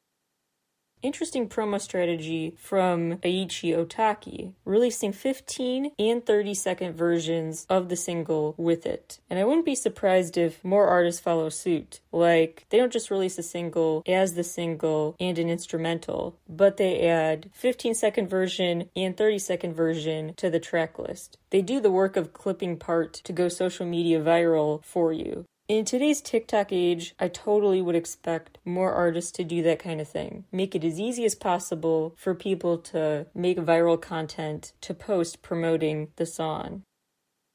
interesting 1.02 1.47
promo 1.47 1.80
strategy 1.80 2.56
from 2.58 3.18
Aichi 3.18 3.76
Otaki, 3.76 4.54
releasing 4.66 5.12
15 5.12 5.91
and 5.97 6.26
30 6.26 6.54
second 6.54 6.93
versions 6.95 7.66
of 7.70 7.89
the 7.89 7.95
single 7.95 8.56
with 8.58 8.86
it. 8.86 9.20
And 9.30 9.39
I 9.39 9.43
wouldn't 9.43 9.66
be 9.66 9.76
surprised 9.76 10.38
if 10.38 10.64
more 10.64 10.88
artists 10.88 11.22
follow 11.22 11.49
suit. 11.49 11.99
Like, 12.12 12.66
they 12.70 12.78
don't 12.78 12.93
just 12.93 13.12
release 13.12 13.38
a 13.38 13.43
single 13.43 14.04
as 14.08 14.34
the 14.34 14.43
single 14.43 15.16
and 15.20 15.38
an 15.38 15.49
instrumental, 15.49 16.38
but 16.47 16.78
they 16.78 17.08
add 17.08 17.49
15 17.54 17.93
second 17.93 18.28
version 18.28 18.89
and 18.95 19.16
30 19.16 19.39
second 19.39 19.74
version 19.74 20.34
to 20.36 20.49
the 20.49 20.60
track 20.60 20.99
list. 20.99 21.38
They 21.49 21.62
do 21.62 21.80
the 21.80 21.91
work 21.91 22.16
of 22.16 22.34
clipping 22.34 22.78
part 22.78 23.14
to 23.14 23.34
go 23.34 23.47
social 23.47 23.86
media 23.86 24.20
viral 24.22 24.84
for 24.84 25.12
you. 25.14 25.45
In 25.72 25.86
today's 25.86 26.19
TikTok 26.19 26.74
age, 26.74 27.15
I 27.17 27.30
totally 27.30 27.82
would 27.82 27.95
expect 27.95 28.57
more 28.65 28.91
artists 28.91 29.32
to 29.32 29.45
do 29.45 29.63
that 29.63 29.80
kind 29.80 30.01
of 30.01 30.09
thing. 30.09 30.43
Make 30.51 30.76
it 30.76 30.84
as 30.84 30.99
easy 30.99 31.24
as 31.24 31.34
possible 31.34 32.13
for 32.17 32.36
people 32.36 32.78
to 32.80 33.28
make 33.34 33.57
viral 33.57 33.99
content 33.99 34.74
to 34.82 34.93
post 34.93 35.41
promoting 35.41 36.09
the 36.17 36.26
song. 36.26 36.84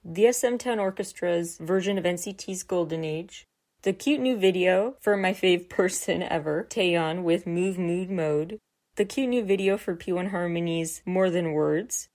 The 0.02 0.32
SM 0.32 0.56
Town 0.56 0.78
Orchestra's 0.78 1.58
version 1.58 1.98
of 1.98 2.04
NCT's 2.04 2.62
Golden 2.62 3.04
Age, 3.04 3.44
the 3.82 3.92
cute 3.92 4.22
new 4.22 4.38
video 4.38 4.94
for 4.98 5.14
my 5.18 5.34
fave 5.34 5.68
person 5.68 6.22
ever, 6.22 6.66
Taeyeon 6.70 7.22
with 7.22 7.46
Move 7.46 7.76
Mood 7.78 8.08
Mode, 8.08 8.58
the 8.94 9.04
cute 9.04 9.28
new 9.28 9.44
video 9.44 9.76
for 9.76 9.94
P1 9.94 10.30
Harmony's 10.30 11.02
More 11.04 11.28
Than 11.28 11.52
Words, 11.52 12.08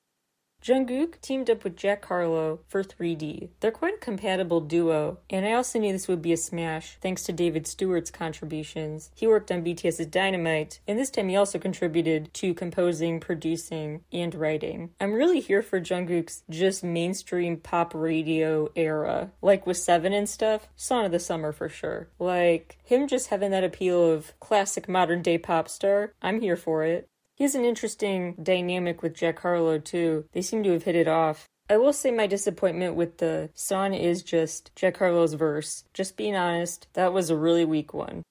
Jungkook 0.61 1.19
teamed 1.21 1.49
up 1.49 1.63
with 1.63 1.75
Jack 1.75 2.05
Harlow 2.05 2.59
for 2.67 2.83
3D. 2.83 3.49
They're 3.59 3.71
quite 3.71 3.95
a 3.95 3.97
compatible 3.97 4.61
duo, 4.61 5.17
and 5.27 5.43
I 5.43 5.53
also 5.53 5.79
knew 5.79 5.91
this 5.91 6.07
would 6.07 6.21
be 6.21 6.33
a 6.33 6.37
smash 6.37 6.97
thanks 7.01 7.23
to 7.23 7.33
David 7.33 7.65
Stewart's 7.65 8.11
contributions. 8.11 9.09
He 9.15 9.25
worked 9.25 9.51
on 9.51 9.63
BTS's 9.63 10.05
Dynamite, 10.05 10.79
and 10.87 10.99
this 10.99 11.09
time 11.09 11.29
he 11.29 11.35
also 11.35 11.57
contributed 11.57 12.31
to 12.35 12.53
composing, 12.53 13.19
producing, 13.19 14.01
and 14.13 14.35
writing. 14.35 14.91
I'm 14.99 15.13
really 15.13 15.39
here 15.39 15.63
for 15.63 15.81
Jungkook's 15.81 16.43
just 16.47 16.83
mainstream 16.83 17.57
pop 17.57 17.93
radio 17.95 18.69
era, 18.75 19.31
like 19.41 19.65
with 19.65 19.77
Seven 19.77 20.13
and 20.13 20.29
stuff. 20.29 20.67
Song 20.75 21.05
of 21.05 21.11
the 21.11 21.19
summer 21.19 21.51
for 21.51 21.69
sure. 21.69 22.09
Like 22.19 22.77
him 22.83 23.07
just 23.07 23.29
having 23.29 23.49
that 23.49 23.63
appeal 23.63 24.11
of 24.11 24.39
classic 24.39 24.87
modern 24.87 25.23
day 25.23 25.39
pop 25.39 25.67
star. 25.69 26.13
I'm 26.21 26.39
here 26.39 26.55
for 26.55 26.83
it. 26.83 27.07
He 27.41 27.45
has 27.45 27.55
an 27.55 27.65
interesting 27.65 28.35
dynamic 28.35 29.01
with 29.01 29.15
Jack 29.15 29.39
Harlow, 29.39 29.79
too. 29.79 30.25
They 30.31 30.43
seem 30.43 30.61
to 30.61 30.73
have 30.73 30.83
hit 30.83 30.95
it 30.95 31.07
off. 31.07 31.47
I 31.71 31.77
will 31.77 31.91
say 31.91 32.11
my 32.11 32.27
disappointment 32.27 32.93
with 32.93 33.17
the 33.17 33.49
song 33.55 33.95
is 33.95 34.21
just 34.21 34.69
Jack 34.75 34.97
Harlow's 34.97 35.33
verse. 35.33 35.83
Just 35.91 36.17
being 36.17 36.35
honest, 36.35 36.87
that 36.93 37.13
was 37.13 37.31
a 37.31 37.35
really 37.35 37.65
weak 37.65 37.95
one. 37.95 38.21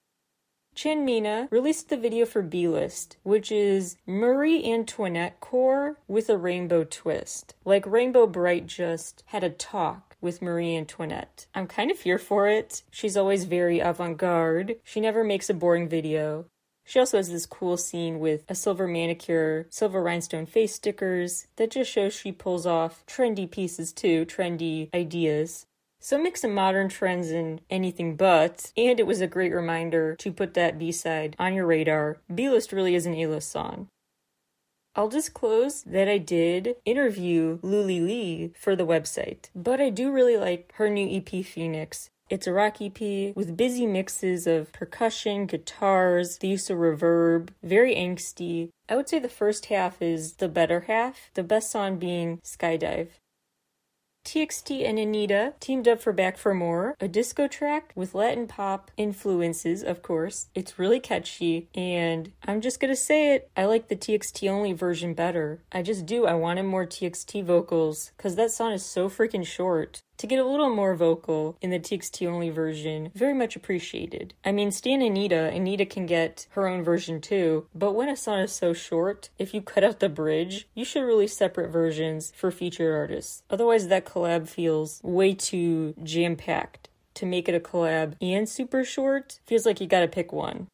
Chanmina 0.77 1.51
released 1.51 1.89
the 1.89 1.97
video 1.97 2.25
for 2.25 2.41
B 2.41 2.69
List, 2.69 3.17
which 3.23 3.51
is 3.51 3.97
Marie 4.07 4.63
Antoinette 4.71 5.41
core 5.41 5.97
with 6.07 6.29
a 6.29 6.37
rainbow 6.37 6.85
twist. 6.85 7.53
Like 7.65 7.85
Rainbow 7.85 8.27
Brite 8.27 8.67
just 8.67 9.25
had 9.25 9.43
a 9.43 9.49
talk 9.49 10.15
with 10.21 10.41
Marie 10.41 10.77
Antoinette. 10.77 11.47
I'm 11.53 11.67
kind 11.67 11.91
of 11.91 11.99
here 11.99 12.17
for 12.17 12.47
it. 12.47 12.83
She's 12.91 13.17
always 13.17 13.43
very 13.43 13.81
avant 13.81 14.17
garde. 14.17 14.77
She 14.85 15.01
never 15.01 15.21
makes 15.25 15.49
a 15.49 15.53
boring 15.53 15.89
video. 15.89 16.45
She 16.91 16.99
also 16.99 17.15
has 17.15 17.31
this 17.31 17.45
cool 17.45 17.77
scene 17.77 18.19
with 18.19 18.43
a 18.49 18.53
silver 18.53 18.85
manicure, 18.85 19.65
silver 19.69 20.03
rhinestone 20.03 20.45
face 20.45 20.75
stickers 20.75 21.47
that 21.55 21.71
just 21.71 21.89
shows 21.89 22.13
she 22.13 22.33
pulls 22.33 22.65
off 22.65 23.05
trendy 23.05 23.49
pieces 23.49 23.93
too, 23.93 24.25
trendy 24.25 24.93
ideas. 24.93 25.65
So 26.01 26.21
mix 26.21 26.43
of 26.43 26.51
modern 26.51 26.89
trends 26.89 27.29
and 27.29 27.61
anything 27.69 28.17
but, 28.17 28.73
and 28.75 28.99
it 28.99 29.07
was 29.07 29.21
a 29.21 29.25
great 29.25 29.53
reminder 29.53 30.17
to 30.17 30.33
put 30.33 30.53
that 30.55 30.77
B-side 30.77 31.37
on 31.39 31.53
your 31.53 31.65
radar. 31.65 32.17
B-list 32.35 32.73
really 32.73 32.95
is 32.95 33.05
an 33.05 33.15
A-list 33.15 33.49
song. 33.49 33.87
I'll 34.93 35.07
disclose 35.07 35.83
that 35.83 36.09
I 36.09 36.17
did 36.17 36.75
interview 36.83 37.59
Luli 37.59 38.05
Lee 38.05 38.51
for 38.59 38.75
the 38.75 38.85
website, 38.85 39.45
but 39.55 39.79
I 39.79 39.91
do 39.91 40.11
really 40.11 40.35
like 40.35 40.73
her 40.75 40.89
new 40.89 41.07
EP 41.07 41.45
Phoenix. 41.45 42.09
It's 42.31 42.47
a 42.47 42.53
rock 42.53 42.77
EP 42.81 43.35
with 43.35 43.57
busy 43.57 43.85
mixes 43.85 44.47
of 44.47 44.71
percussion, 44.71 45.47
guitars, 45.47 46.37
the 46.37 46.47
use 46.47 46.69
of 46.69 46.77
reverb, 46.77 47.49
very 47.61 47.93
angsty. 47.93 48.69
I 48.87 48.95
would 48.95 49.09
say 49.09 49.19
the 49.19 49.27
first 49.27 49.65
half 49.65 50.01
is 50.01 50.35
the 50.35 50.47
better 50.47 50.85
half, 50.87 51.29
the 51.33 51.43
best 51.43 51.69
song 51.69 51.97
being 51.97 52.39
Skydive. 52.45 53.09
TXT 54.23 54.87
and 54.87 54.97
Anitta 54.97 55.59
teamed 55.59 55.89
up 55.89 55.99
for 55.99 56.13
Back 56.13 56.37
for 56.37 56.53
More, 56.53 56.95
a 57.01 57.07
disco 57.09 57.49
track 57.49 57.91
with 57.95 58.15
Latin 58.15 58.47
pop 58.47 58.91
influences, 58.95 59.83
of 59.83 60.01
course. 60.01 60.47
It's 60.55 60.79
really 60.79 60.99
catchy, 61.01 61.67
and 61.75 62.31
I'm 62.45 62.61
just 62.61 62.79
gonna 62.79 62.95
say 62.95 63.33
it, 63.33 63.49
I 63.57 63.65
like 63.65 63.89
the 63.89 63.95
TXT 63.95 64.47
only 64.49 64.71
version 64.71 65.15
better. 65.15 65.63
I 65.71 65.81
just 65.81 66.05
do, 66.05 66.27
I 66.27 66.35
wanted 66.35 66.63
more 66.63 66.85
TXT 66.85 67.43
vocals, 67.43 68.11
because 68.15 68.35
that 68.35 68.51
song 68.51 68.71
is 68.71 68.85
so 68.85 69.09
freaking 69.09 69.45
short 69.45 70.01
to 70.21 70.27
get 70.27 70.37
a 70.37 70.45
little 70.45 70.69
more 70.69 70.95
vocal 70.95 71.57
in 71.61 71.71
the 71.71 71.79
TXT 71.79 72.27
only 72.27 72.51
version, 72.51 73.11
very 73.15 73.33
much 73.33 73.55
appreciated. 73.55 74.35
I 74.45 74.51
mean, 74.51 74.71
Stan 74.71 74.99
Anitta, 74.99 75.51
Anitta 75.51 75.89
can 75.89 76.05
get 76.05 76.45
her 76.51 76.67
own 76.67 76.83
version 76.83 77.19
too, 77.19 77.65
but 77.73 77.93
when 77.93 78.07
a 78.07 78.15
song 78.15 78.37
is 78.41 78.51
so 78.51 78.71
short, 78.71 79.29
if 79.39 79.51
you 79.51 79.63
cut 79.63 79.83
out 79.83 79.99
the 79.99 80.09
bridge, 80.09 80.67
you 80.75 80.85
should 80.85 81.01
release 81.01 81.35
separate 81.35 81.71
versions 81.71 82.31
for 82.35 82.51
featured 82.51 82.93
artists. 82.93 83.41
Otherwise, 83.49 83.87
that 83.87 84.05
collab 84.05 84.47
feels 84.47 85.01
way 85.03 85.33
too 85.33 85.95
jam 86.03 86.35
packed. 86.35 86.87
To 87.15 87.25
make 87.25 87.49
it 87.49 87.55
a 87.55 87.59
collab 87.59 88.13
and 88.21 88.47
super 88.47 88.85
short 88.85 89.39
feels 89.45 89.65
like 89.65 89.81
you 89.81 89.87
gotta 89.87 90.07
pick 90.07 90.31
one. 90.31 90.67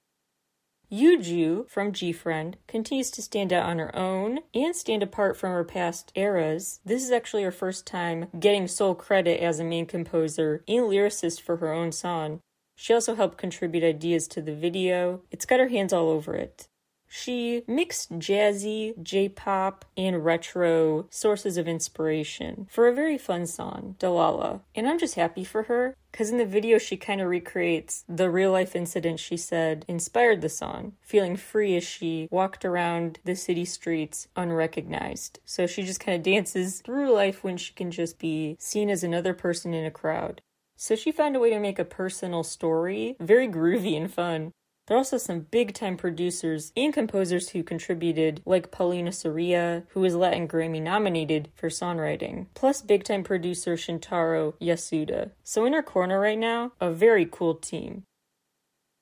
Yuju 0.89 1.69
from 1.69 1.91
GFriend 1.91 2.55
continues 2.65 3.11
to 3.11 3.21
stand 3.21 3.51
out 3.51 3.65
on 3.65 3.77
her 3.77 3.93
own 3.93 4.39
and 4.53 4.73
stand 4.73 5.03
apart 5.03 5.35
from 5.35 5.51
her 5.51 5.65
past 5.65 6.13
eras. 6.15 6.79
This 6.85 7.03
is 7.03 7.11
actually 7.11 7.43
her 7.43 7.51
first 7.51 7.85
time 7.85 8.27
getting 8.39 8.69
sole 8.69 8.95
credit 8.95 9.41
as 9.41 9.59
a 9.59 9.65
main 9.65 9.85
composer 9.85 10.63
and 10.65 10.85
lyricist 10.85 11.41
for 11.41 11.57
her 11.57 11.73
own 11.73 11.91
song. 11.91 12.39
She 12.77 12.93
also 12.93 13.15
helped 13.15 13.37
contribute 13.37 13.83
ideas 13.83 14.29
to 14.29 14.41
the 14.41 14.55
video. 14.55 15.23
It's 15.29 15.45
got 15.45 15.59
her 15.59 15.67
hands 15.67 15.91
all 15.91 16.07
over 16.09 16.35
it. 16.35 16.69
She 17.07 17.63
mixed 17.67 18.19
jazzy, 18.19 19.01
J 19.01 19.29
pop, 19.29 19.85
and 19.95 20.25
retro 20.25 21.07
sources 21.09 21.57
of 21.57 21.67
inspiration 21.67 22.67
for 22.69 22.87
a 22.87 22.93
very 22.93 23.17
fun 23.17 23.45
song, 23.45 23.95
Dalala. 23.99 24.61
And 24.75 24.87
I'm 24.87 24.99
just 24.99 25.15
happy 25.15 25.43
for 25.43 25.63
her 25.63 25.95
because 26.11 26.29
in 26.29 26.37
the 26.37 26.45
video 26.45 26.77
she 26.77 26.97
kind 26.97 27.21
of 27.21 27.29
recreates 27.29 28.03
the 28.09 28.29
real 28.29 28.51
life 28.51 28.75
incident 28.75 29.19
she 29.19 29.37
said 29.37 29.85
inspired 29.87 30.41
the 30.41 30.49
song, 30.49 30.93
feeling 31.01 31.37
free 31.37 31.77
as 31.77 31.83
she 31.83 32.27
walked 32.31 32.65
around 32.65 33.19
the 33.23 33.35
city 33.35 33.65
streets 33.65 34.27
unrecognized. 34.35 35.39
So 35.45 35.67
she 35.67 35.83
just 35.83 35.99
kind 35.99 36.15
of 36.15 36.23
dances 36.23 36.81
through 36.81 37.13
life 37.13 37.43
when 37.43 37.57
she 37.57 37.73
can 37.73 37.91
just 37.91 38.19
be 38.19 38.57
seen 38.59 38.89
as 38.89 39.03
another 39.03 39.33
person 39.33 39.73
in 39.73 39.85
a 39.85 39.91
crowd. 39.91 40.41
So 40.75 40.95
she 40.95 41.11
found 41.11 41.35
a 41.35 41.39
way 41.39 41.49
to 41.49 41.59
make 41.59 41.79
a 41.79 41.85
personal 41.85 42.43
story 42.43 43.15
very 43.19 43.47
groovy 43.47 43.97
and 43.97 44.13
fun. 44.13 44.51
There 44.87 44.95
are 44.95 44.99
also 44.99 45.17
some 45.17 45.41
big 45.51 45.73
time 45.73 45.97
producers 45.97 46.71
and 46.77 46.93
composers 46.93 47.49
who 47.49 47.61
contributed, 47.61 48.41
like 48.45 48.71
Paulina 48.71 49.11
Soria, 49.11 49.83
who 49.89 49.99
was 49.99 50.15
Latin 50.15 50.47
Grammy 50.47 50.81
nominated 50.81 51.49
for 51.55 51.67
songwriting, 51.67 52.47
plus 52.53 52.81
big 52.81 53.03
time 53.03 53.23
producer 53.23 53.75
Shintaro 53.75 54.53
Yasuda. 54.61 55.31
So, 55.43 55.65
in 55.65 55.73
our 55.73 55.83
corner 55.83 56.19
right 56.19 56.39
now, 56.39 56.71
a 56.79 56.89
very 56.91 57.27
cool 57.29 57.55
team. 57.55 58.03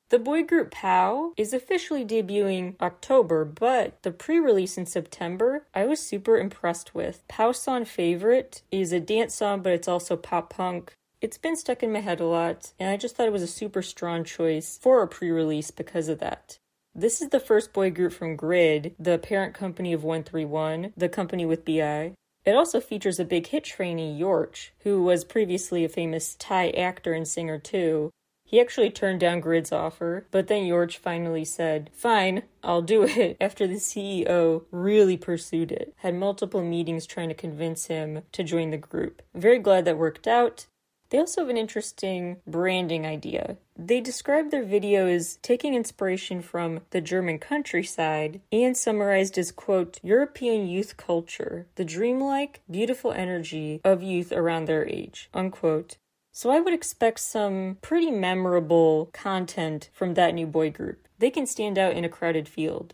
The 0.10 0.20
boy 0.20 0.44
group 0.44 0.72
POW 0.72 1.34
is 1.38 1.54
officially 1.54 2.06
debuting 2.06 2.76
October, 2.80 3.44
but 3.46 4.02
the 4.02 4.12
pre 4.12 4.40
release 4.40 4.78
in 4.78 4.86
September 4.88 5.66
I 5.74 5.86
was 5.86 6.00
super 6.00 6.38
impressed 6.38 6.96
with. 6.96 7.24
POW 7.28 7.52
song 7.52 7.86
Favorite 7.86 8.64
is 8.72 8.92
a 8.92 9.00
dance 9.00 9.36
song, 9.36 9.62
but 9.62 9.74
it's 9.74 9.88
also 9.88 10.16
pop 10.16 10.52
punk. 10.52 10.96
It's 11.22 11.38
been 11.38 11.56
stuck 11.56 11.82
in 11.82 11.94
my 11.94 12.02
head 12.02 12.20
a 12.20 12.26
lot, 12.26 12.74
and 12.80 12.90
I 12.90 12.98
just 12.98 13.16
thought 13.16 13.28
it 13.28 13.34
was 13.34 13.42
a 13.42 13.48
super 13.48 13.82
strong 13.82 14.24
choice 14.24 14.78
for 14.82 15.02
a 15.02 15.08
pre 15.08 15.32
release 15.32 15.72
because 15.72 16.10
of 16.10 16.20
that. 16.20 16.60
This 16.94 17.22
is 17.22 17.30
the 17.30 17.40
first 17.40 17.74
boy 17.74 17.92
group 17.92 18.14
from 18.14 18.36
Grid, 18.36 18.96
the 19.00 19.18
parent 19.18 19.54
company 19.54 19.94
of 19.94 20.04
131, 20.04 20.94
the 20.96 21.10
company 21.10 21.46
with 21.46 21.66
BI. 21.66 22.14
It 22.46 22.56
also 22.56 22.80
features 22.80 23.20
a 23.20 23.26
big 23.26 23.48
hit 23.48 23.64
trainee, 23.64 24.16
Yorch, 24.16 24.74
who 24.80 25.04
was 25.04 25.26
previously 25.26 25.84
a 25.84 25.90
famous 25.90 26.36
Thai 26.36 26.70
actor 26.70 27.14
and 27.14 27.28
singer 27.28 27.60
too. 27.60 28.12
He 28.48 28.62
actually 28.62 28.92
turned 28.92 29.20
down 29.20 29.40
Grid's 29.40 29.72
offer, 29.72 30.28
but 30.30 30.48
then 30.48 30.66
Yorch 30.66 31.00
finally 31.00 31.44
said, 31.44 31.90
Fine, 31.92 32.44
I'll 32.64 32.84
do 32.84 33.04
it, 33.04 33.38
after 33.42 33.66
the 33.66 33.76
CEO 33.76 34.66
really 34.70 35.18
pursued 35.18 35.72
it, 35.72 35.94
had 35.98 36.14
multiple 36.14 36.62
meetings 36.62 37.08
trying 37.08 37.30
to 37.30 37.36
convince 37.36 37.88
him 37.88 38.22
to 38.32 38.44
join 38.44 38.70
the 38.70 38.78
group. 38.78 39.24
Very 39.34 39.58
glad 39.58 39.86
that 39.86 39.98
worked 39.98 40.28
out. 40.28 40.68
They 41.10 41.20
also 41.20 41.42
have 41.42 41.50
an 41.50 41.58
interesting 41.58 42.38
branding 42.48 43.06
idea. 43.06 43.58
They 43.78 44.02
describe 44.02 44.52
their 44.52 44.64
video 44.64 45.08
as 45.08 45.38
taking 45.42 45.76
inspiration 45.76 46.42
from 46.42 46.82
the 46.90 47.02
German 47.02 47.40
countryside 47.40 48.42
and 48.52 48.76
summarized 48.76 49.38
as, 49.38 49.52
quote, 49.52 50.00
European 50.02 50.68
youth 50.68 50.98
culture, 50.98 51.68
the 51.76 51.86
dreamlike, 51.86 52.62
beautiful 52.70 53.12
energy 53.12 53.82
of 53.84 54.02
youth 54.02 54.32
around 54.32 54.66
their 54.66 54.88
age, 54.88 55.30
unquote. 55.34 55.98
So 56.32 56.50
I 56.50 56.60
would 56.60 56.74
expect 56.74 57.20
some 57.22 57.78
pretty 57.82 58.12
memorable 58.12 59.10
content 59.14 59.90
from 59.94 60.16
that 60.16 60.34
new 60.34 60.48
boy 60.48 60.70
group. 60.70 61.08
They 61.20 61.30
can 61.30 61.46
stand 61.46 61.78
out 61.78 61.94
in 61.94 62.04
a 62.04 62.10
crowded 62.10 62.50
field. 62.50 62.94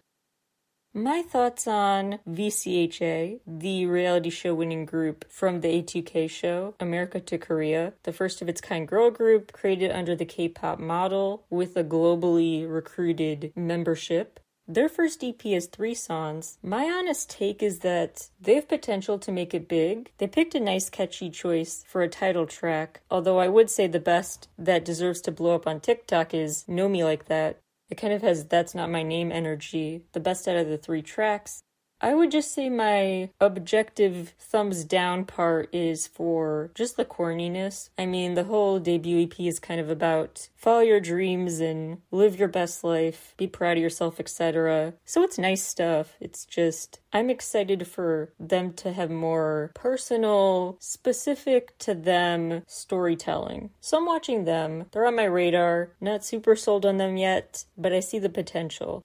My 0.93 1.21
thoughts 1.21 1.67
on 1.67 2.19
VCHA, 2.29 3.39
the 3.47 3.85
reality 3.85 4.29
show 4.29 4.53
winning 4.53 4.85
group 4.85 5.23
from 5.31 5.61
the 5.61 5.81
A2K 5.81 6.29
show, 6.29 6.75
America 6.81 7.21
to 7.21 7.37
Korea, 7.37 7.93
the 8.03 8.11
first 8.11 8.41
of 8.41 8.49
its 8.49 8.59
kind 8.59 8.85
girl 8.85 9.09
group 9.09 9.53
created 9.53 9.91
under 9.91 10.17
the 10.17 10.25
K 10.25 10.49
pop 10.49 10.79
model 10.79 11.45
with 11.49 11.77
a 11.77 11.83
globally 11.85 12.69
recruited 12.69 13.53
membership. 13.55 14.41
Their 14.67 14.89
first 14.89 15.23
EP 15.23 15.41
has 15.43 15.67
three 15.67 15.93
songs. 15.93 16.57
My 16.61 16.83
honest 16.83 17.29
take 17.29 17.63
is 17.63 17.79
that 17.79 18.27
they 18.41 18.55
have 18.55 18.67
potential 18.67 19.17
to 19.19 19.31
make 19.31 19.53
it 19.53 19.69
big. 19.69 20.11
They 20.17 20.27
picked 20.27 20.55
a 20.55 20.59
nice, 20.59 20.89
catchy 20.89 21.29
choice 21.29 21.85
for 21.87 22.01
a 22.01 22.09
title 22.09 22.45
track, 22.45 22.99
although 23.09 23.39
I 23.39 23.47
would 23.47 23.69
say 23.69 23.87
the 23.87 23.99
best 24.01 24.49
that 24.57 24.83
deserves 24.83 25.21
to 25.21 25.31
blow 25.31 25.55
up 25.55 25.67
on 25.67 25.79
TikTok 25.79 26.33
is 26.33 26.65
Know 26.67 26.89
Me 26.89 27.01
Like 27.01 27.27
That. 27.27 27.61
It 27.91 27.97
kind 27.97 28.13
of 28.13 28.23
has 28.23 28.45
That's 28.45 28.73
Not 28.73 28.89
My 28.89 29.03
Name 29.03 29.31
energy. 29.33 30.03
The 30.13 30.21
best 30.21 30.47
out 30.47 30.57
of 30.57 30.69
the 30.69 30.79
three 30.79 31.03
tracks. 31.03 31.63
I 32.03 32.15
would 32.15 32.31
just 32.31 32.51
say 32.51 32.67
my 32.67 33.29
objective 33.39 34.33
thumbs 34.39 34.83
down 34.85 35.23
part 35.25 35.69
is 35.71 36.07
for 36.07 36.71
just 36.73 36.97
the 36.97 37.05
corniness. 37.05 37.89
I 37.95 38.07
mean, 38.07 38.33
the 38.33 38.45
whole 38.45 38.79
debut 38.79 39.21
EP 39.21 39.39
is 39.41 39.59
kind 39.59 39.79
of 39.79 39.87
about 39.87 40.49
follow 40.55 40.79
your 40.79 40.99
dreams 40.99 41.59
and 41.59 41.99
live 42.09 42.39
your 42.39 42.47
best 42.47 42.83
life, 42.83 43.35
be 43.37 43.45
proud 43.45 43.77
of 43.77 43.83
yourself, 43.83 44.19
etc. 44.19 44.95
So 45.05 45.21
it's 45.21 45.37
nice 45.37 45.63
stuff. 45.63 46.15
It's 46.19 46.43
just, 46.45 46.99
I'm 47.13 47.29
excited 47.29 47.87
for 47.87 48.33
them 48.39 48.73
to 48.73 48.93
have 48.93 49.11
more 49.11 49.71
personal, 49.75 50.77
specific 50.79 51.77
to 51.79 51.93
them 51.93 52.63
storytelling. 52.65 53.69
So 53.79 53.99
I'm 53.99 54.07
watching 54.07 54.45
them. 54.45 54.85
They're 54.91 55.05
on 55.05 55.15
my 55.15 55.25
radar. 55.25 55.91
Not 56.01 56.25
super 56.25 56.55
sold 56.55 56.83
on 56.83 56.97
them 56.97 57.15
yet, 57.15 57.65
but 57.77 57.93
I 57.93 57.99
see 57.99 58.17
the 58.17 58.29
potential. 58.29 59.03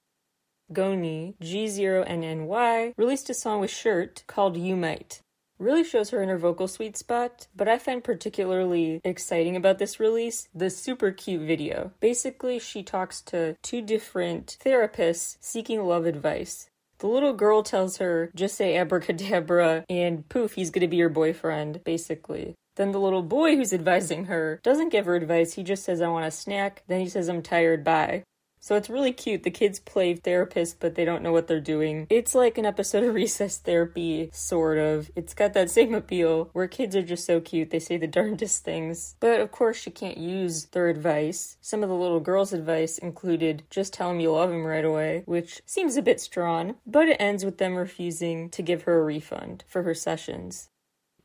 Goni, 0.73 1.35
G0NNY, 1.41 2.93
released 2.97 3.29
a 3.29 3.33
song 3.33 3.61
with 3.61 3.71
Shirt 3.71 4.23
called 4.27 4.57
You 4.57 4.75
Might. 4.75 5.21
Really 5.59 5.83
shows 5.83 6.11
her 6.11 6.21
in 6.21 6.29
her 6.29 6.37
vocal 6.37 6.67
sweet 6.67 6.95
spot, 6.97 7.47
but 7.55 7.67
I 7.67 7.79
find 7.79 8.03
particularly 8.03 9.01
exciting 9.03 9.55
about 9.55 9.79
this 9.79 9.99
release 9.99 10.47
the 10.53 10.69
super 10.69 11.11
cute 11.11 11.41
video. 11.41 11.91
Basically, 11.99 12.59
she 12.59 12.83
talks 12.83 13.21
to 13.23 13.55
two 13.63 13.81
different 13.81 14.57
therapists 14.63 15.37
seeking 15.39 15.83
love 15.83 16.05
advice. 16.05 16.69
The 16.99 17.07
little 17.07 17.33
girl 17.33 17.63
tells 17.63 17.97
her, 17.97 18.31
just 18.35 18.55
say 18.55 18.75
abracadabra, 18.77 19.85
and 19.89 20.27
poof, 20.29 20.53
he's 20.53 20.69
gonna 20.69 20.87
be 20.87 20.97
your 20.97 21.09
boyfriend, 21.09 21.83
basically. 21.83 22.55
Then 22.75 22.91
the 22.91 22.99
little 22.99 23.23
boy 23.23 23.55
who's 23.55 23.73
advising 23.73 24.25
her 24.25 24.59
doesn't 24.63 24.89
give 24.89 25.05
her 25.05 25.15
advice, 25.15 25.53
he 25.53 25.63
just 25.63 25.83
says, 25.83 26.01
I 26.01 26.09
want 26.09 26.25
a 26.25 26.31
snack. 26.31 26.83
Then 26.87 26.99
he 26.99 27.09
says, 27.09 27.29
I'm 27.29 27.41
tired, 27.41 27.83
bye. 27.83 28.23
So 28.67 28.75
it's 28.75 28.89
really 28.89 29.13
cute. 29.13 29.43
The 29.43 29.49
kids 29.49 29.79
play 29.79 30.13
therapist, 30.13 30.81
but 30.81 30.95
they 30.95 31.05
don't 31.05 31.23
know 31.23 31.31
what 31.31 31.47
they're 31.47 31.61
doing. 31.61 32.05
It's 32.09 32.35
like 32.35 32.57
an 32.57 32.65
episode 32.65 33.05
of 33.05 33.15
Recess 33.15 33.59
Therapy, 33.59 34.29
sort 34.33 34.77
of. 34.77 35.09
It's 35.15 35.33
got 35.33 35.53
that 35.53 35.69
same 35.69 35.95
appeal 35.95 36.49
where 36.51 36.67
kids 36.67 36.93
are 36.93 37.01
just 37.01 37.25
so 37.25 37.39
cute. 37.39 37.69
They 37.69 37.79
say 37.79 37.95
the 37.95 38.07
darndest 38.17 38.65
things. 38.65 39.15
But 39.21 39.39
of 39.39 39.53
course, 39.53 39.77
she 39.77 39.89
can't 39.89 40.17
use 40.17 40.65
their 40.65 40.89
advice. 40.89 41.55
Some 41.61 41.81
of 41.81 41.87
the 41.87 41.95
little 41.95 42.19
girls' 42.19 42.51
advice 42.51 42.97
included 42.97 43.63
just 43.69 43.93
tell 43.93 44.11
him 44.11 44.19
you 44.19 44.33
love 44.33 44.51
him 44.51 44.65
right 44.65 44.83
away, 44.83 45.23
which 45.25 45.61
seems 45.65 45.95
a 45.95 46.01
bit 46.01 46.19
strong, 46.19 46.75
but 46.85 47.07
it 47.07 47.21
ends 47.21 47.45
with 47.45 47.59
them 47.59 47.77
refusing 47.77 48.49
to 48.49 48.61
give 48.61 48.81
her 48.81 48.99
a 48.99 49.05
refund 49.05 49.63
for 49.69 49.83
her 49.83 49.93
sessions. 49.93 50.67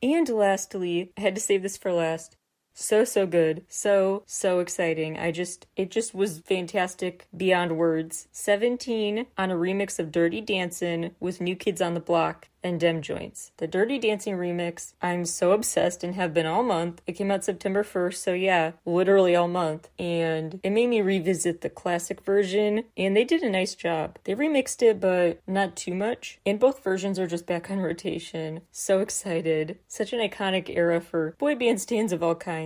And 0.01 0.29
lastly, 0.29 1.11
I 1.17 1.21
had 1.21 1.35
to 1.35 1.41
save 1.41 1.61
this 1.61 1.75
for 1.75 1.91
last. 1.91 2.37
So, 2.73 3.03
so 3.03 3.25
good. 3.25 3.63
So, 3.67 4.23
so 4.25 4.59
exciting. 4.59 5.17
I 5.17 5.31
just, 5.31 5.67
it 5.75 5.91
just 5.91 6.13
was 6.13 6.39
fantastic 6.39 7.27
beyond 7.35 7.77
words. 7.77 8.27
17 8.31 9.27
on 9.37 9.51
a 9.51 9.55
remix 9.55 9.99
of 9.99 10.11
Dirty 10.11 10.41
Dancin' 10.41 11.11
with 11.19 11.39
New 11.41 11.55
Kids 11.55 11.81
on 11.81 11.93
the 11.93 11.99
Block 11.99 12.49
and 12.63 12.79
Dem 12.79 13.01
Joints. 13.01 13.51
The 13.57 13.67
Dirty 13.67 13.99
Dancing 13.99 14.35
remix, 14.35 14.93
I'm 15.01 15.25
so 15.25 15.51
obsessed 15.51 16.03
and 16.03 16.15
have 16.15 16.33
been 16.33 16.45
all 16.45 16.63
month. 16.63 17.01
It 17.05 17.13
came 17.13 17.29
out 17.29 17.43
September 17.43 17.83
1st, 17.83 18.15
so 18.15 18.33
yeah, 18.33 18.71
literally 18.85 19.35
all 19.35 19.47
month. 19.47 19.89
And 19.99 20.59
it 20.63 20.69
made 20.71 20.87
me 20.87 21.01
revisit 21.01 21.61
the 21.61 21.69
classic 21.69 22.21
version, 22.21 22.85
and 22.95 23.15
they 23.15 23.25
did 23.25 23.43
a 23.43 23.49
nice 23.49 23.75
job. 23.75 24.17
They 24.23 24.33
remixed 24.33 24.81
it, 24.81 24.99
but 24.99 25.41
not 25.45 25.75
too 25.75 25.93
much. 25.93 26.39
And 26.45 26.59
both 26.59 26.83
versions 26.83 27.19
are 27.19 27.27
just 27.27 27.45
back 27.45 27.69
on 27.69 27.79
rotation. 27.79 28.61
So 28.71 28.99
excited. 28.99 29.79
Such 29.87 30.13
an 30.13 30.19
iconic 30.19 30.73
era 30.75 31.01
for 31.01 31.35
boy 31.37 31.55
band 31.55 31.81
stands 31.81 32.13
of 32.13 32.23
all 32.23 32.35
kinds. 32.35 32.62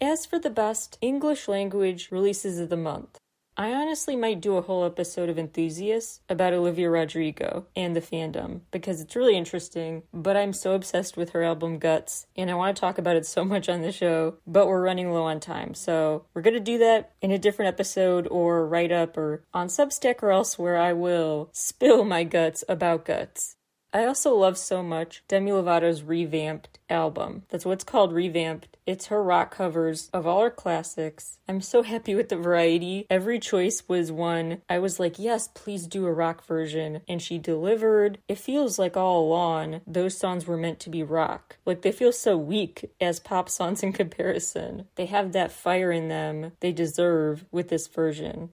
As 0.00 0.26
for 0.26 0.38
the 0.38 0.50
best 0.50 0.98
English 1.00 1.48
language 1.48 2.08
releases 2.10 2.58
of 2.58 2.68
the 2.68 2.76
month, 2.76 3.18
I 3.56 3.72
honestly 3.72 4.16
might 4.16 4.40
do 4.40 4.56
a 4.56 4.62
whole 4.62 4.84
episode 4.84 5.28
of 5.28 5.38
Enthusiasts 5.38 6.20
about 6.28 6.52
Olivia 6.52 6.90
Rodrigo 6.90 7.66
and 7.76 7.94
the 7.94 8.00
fandom 8.00 8.62
because 8.72 9.00
it's 9.00 9.14
really 9.14 9.36
interesting, 9.36 10.02
but 10.12 10.36
I'm 10.36 10.52
so 10.52 10.74
obsessed 10.74 11.16
with 11.16 11.30
her 11.30 11.44
album 11.44 11.78
Guts 11.78 12.26
and 12.34 12.50
I 12.50 12.54
want 12.54 12.76
to 12.76 12.80
talk 12.80 12.98
about 12.98 13.14
it 13.14 13.24
so 13.24 13.44
much 13.44 13.68
on 13.68 13.82
the 13.82 13.92
show, 13.92 14.38
but 14.44 14.66
we're 14.66 14.82
running 14.82 15.12
low 15.12 15.22
on 15.22 15.38
time. 15.38 15.74
So 15.74 16.26
we're 16.34 16.42
going 16.42 16.54
to 16.54 16.60
do 16.60 16.78
that 16.78 17.12
in 17.22 17.30
a 17.30 17.38
different 17.38 17.68
episode 17.68 18.26
or 18.28 18.66
write 18.66 18.90
up 18.90 19.16
or 19.16 19.44
on 19.54 19.68
Substack 19.68 20.20
or 20.24 20.32
elsewhere. 20.32 20.76
I 20.76 20.92
will 20.92 21.50
spill 21.52 22.04
my 22.04 22.24
guts 22.24 22.64
about 22.68 23.04
Guts. 23.04 23.54
I 23.94 24.06
also 24.06 24.34
love 24.34 24.58
so 24.58 24.82
much 24.82 25.22
Demi 25.28 25.52
Lovato's 25.52 26.02
revamped 26.02 26.80
album. 26.90 27.44
That's 27.48 27.64
what's 27.64 27.84
called, 27.84 28.12
revamped. 28.12 28.76
It's 28.86 29.06
her 29.06 29.22
rock 29.22 29.54
covers 29.54 30.10
of 30.12 30.26
all 30.26 30.42
her 30.42 30.50
classics. 30.50 31.38
I'm 31.48 31.60
so 31.60 31.84
happy 31.84 32.16
with 32.16 32.28
the 32.28 32.36
variety. 32.36 33.06
Every 33.08 33.38
choice 33.38 33.84
was 33.86 34.10
one 34.10 34.62
I 34.68 34.80
was 34.80 34.98
like, 34.98 35.20
yes, 35.20 35.48
please 35.54 35.86
do 35.86 36.06
a 36.06 36.12
rock 36.12 36.44
version. 36.44 37.02
And 37.06 37.22
she 37.22 37.38
delivered. 37.38 38.18
It 38.28 38.38
feels 38.38 38.80
like 38.80 38.96
all 38.96 39.24
along 39.24 39.80
those 39.86 40.18
songs 40.18 40.44
were 40.44 40.56
meant 40.56 40.80
to 40.80 40.90
be 40.90 41.04
rock. 41.04 41.58
Like 41.64 41.82
they 41.82 41.92
feel 41.92 42.12
so 42.12 42.36
weak 42.36 42.90
as 43.00 43.20
pop 43.20 43.48
songs 43.48 43.84
in 43.84 43.92
comparison. 43.94 44.88
They 44.96 45.06
have 45.06 45.30
that 45.32 45.52
fire 45.52 45.92
in 45.92 46.08
them 46.08 46.50
they 46.58 46.72
deserve 46.72 47.44
with 47.52 47.68
this 47.68 47.86
version. 47.86 48.50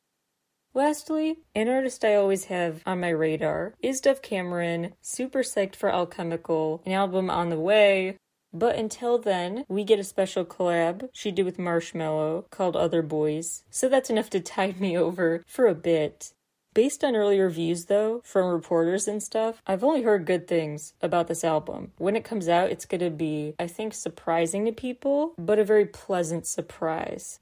Lastly, 0.73 1.39
an 1.53 1.68
artist 1.68 2.06
I 2.06 2.15
always 2.15 2.45
have 2.45 2.81
on 2.85 3.02
my 3.02 3.10
radar 3.10 3.73
is 3.81 3.99
Dove 3.99 4.22
Cameron, 4.22 4.93
super 5.02 5.39
psyched 5.39 5.76
for 5.76 5.91
Alchemical, 5.91 6.81
an 6.85 6.93
album 6.93 7.30
on 7.30 7.49
the 7.49 7.60
way. 7.60 8.18
But 8.53 8.77
until 8.77 9.18
then, 9.18 9.65
we 9.68 9.84
get 9.84 9.99
a 9.99 10.03
special 10.06 10.45
collab 10.45 11.10
she 11.11 11.30
did 11.30 11.43
with 11.43 11.57
Marshmello 11.57 12.49
called 12.52 12.77
Other 12.77 13.02
Boys. 13.02 13.64
So 13.69 13.89
that's 13.89 14.10
enough 14.10 14.30
to 14.30 14.39
tide 14.39 14.80
me 14.80 14.98
over 14.98 15.43
for 15.45 15.68
a 15.68 15.76
bit. 15.76 16.31
Based 16.73 17.03
on 17.03 17.18
earlier 17.18 17.49
views, 17.49 17.88
though, 17.88 18.22
from 18.23 18.49
reporters 18.49 19.10
and 19.10 19.22
stuff, 19.22 19.61
I've 19.68 19.84
only 19.84 20.03
heard 20.03 20.26
good 20.26 20.48
things 20.48 20.93
about 21.02 21.27
this 21.27 21.43
album. 21.43 21.91
When 21.98 22.15
it 22.15 22.23
comes 22.23 22.48
out, 22.48 22.72
it's 22.72 22.85
gonna 22.85 23.10
be, 23.10 23.56
I 23.60 23.68
think, 23.68 23.93
surprising 23.93 24.64
to 24.64 24.72
people, 24.72 25.34
but 25.38 25.60
a 25.60 25.65
very 25.65 25.85
pleasant 25.85 26.48
surprise. 26.48 27.40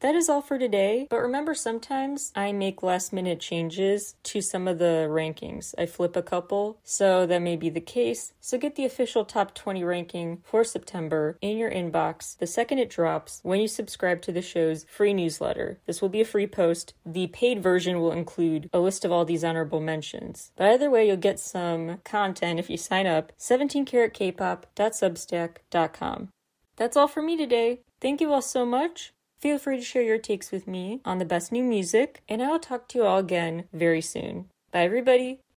That 0.00 0.14
is 0.14 0.28
all 0.28 0.42
for 0.42 0.58
today, 0.58 1.06
but 1.08 1.20
remember 1.20 1.54
sometimes 1.54 2.30
I 2.36 2.52
make 2.52 2.82
last 2.82 3.10
minute 3.12 3.40
changes 3.40 4.16
to 4.24 4.42
some 4.42 4.68
of 4.68 4.78
the 4.78 5.06
rankings. 5.08 5.74
I 5.78 5.86
flip 5.86 6.14
a 6.14 6.22
couple, 6.22 6.78
so 6.84 7.24
that 7.26 7.40
may 7.40 7.56
be 7.56 7.70
the 7.70 7.80
case. 7.80 8.34
So 8.38 8.58
get 8.58 8.76
the 8.76 8.84
official 8.84 9.24
top 9.24 9.54
20 9.54 9.82
ranking 9.82 10.42
for 10.44 10.62
September 10.62 11.38
in 11.40 11.56
your 11.56 11.70
inbox 11.70 12.36
the 12.36 12.46
second 12.46 12.80
it 12.80 12.90
drops 12.90 13.40
when 13.42 13.60
you 13.60 13.68
subscribe 13.68 14.20
to 14.22 14.32
the 14.32 14.42
show's 14.42 14.84
free 14.84 15.14
newsletter. 15.14 15.78
This 15.86 16.02
will 16.02 16.10
be 16.10 16.20
a 16.20 16.26
free 16.26 16.46
post. 16.46 16.92
The 17.06 17.28
paid 17.28 17.62
version 17.62 18.00
will 18.00 18.12
include 18.12 18.68
a 18.72 18.80
list 18.80 19.06
of 19.06 19.12
all 19.12 19.24
these 19.24 19.44
honorable 19.44 19.80
mentions. 19.80 20.52
But 20.56 20.72
either 20.72 20.90
way, 20.90 21.06
you'll 21.06 21.16
get 21.16 21.40
some 21.40 22.00
content 22.04 22.58
if 22.58 22.68
you 22.68 22.76
sign 22.76 23.06
up 23.06 23.32
17caratkpop.substack.com. 23.38 26.28
That's 26.76 26.96
all 26.96 27.08
for 27.08 27.22
me 27.22 27.38
today. 27.38 27.80
Thank 28.00 28.20
you 28.20 28.32
all 28.32 28.42
so 28.42 28.66
much. 28.66 29.13
Feel 29.44 29.58
free 29.58 29.76
to 29.76 29.84
share 29.84 30.00
your 30.00 30.16
takes 30.16 30.50
with 30.50 30.66
me 30.66 31.02
on 31.04 31.18
the 31.18 31.26
best 31.26 31.52
new 31.52 31.62
music, 31.62 32.22
and 32.30 32.42
I 32.42 32.48
will 32.48 32.58
talk 32.58 32.88
to 32.88 32.98
you 32.98 33.04
all 33.04 33.18
again 33.18 33.64
very 33.74 34.00
soon. 34.00 34.46
Bye, 34.72 34.84
everybody. 34.84 35.40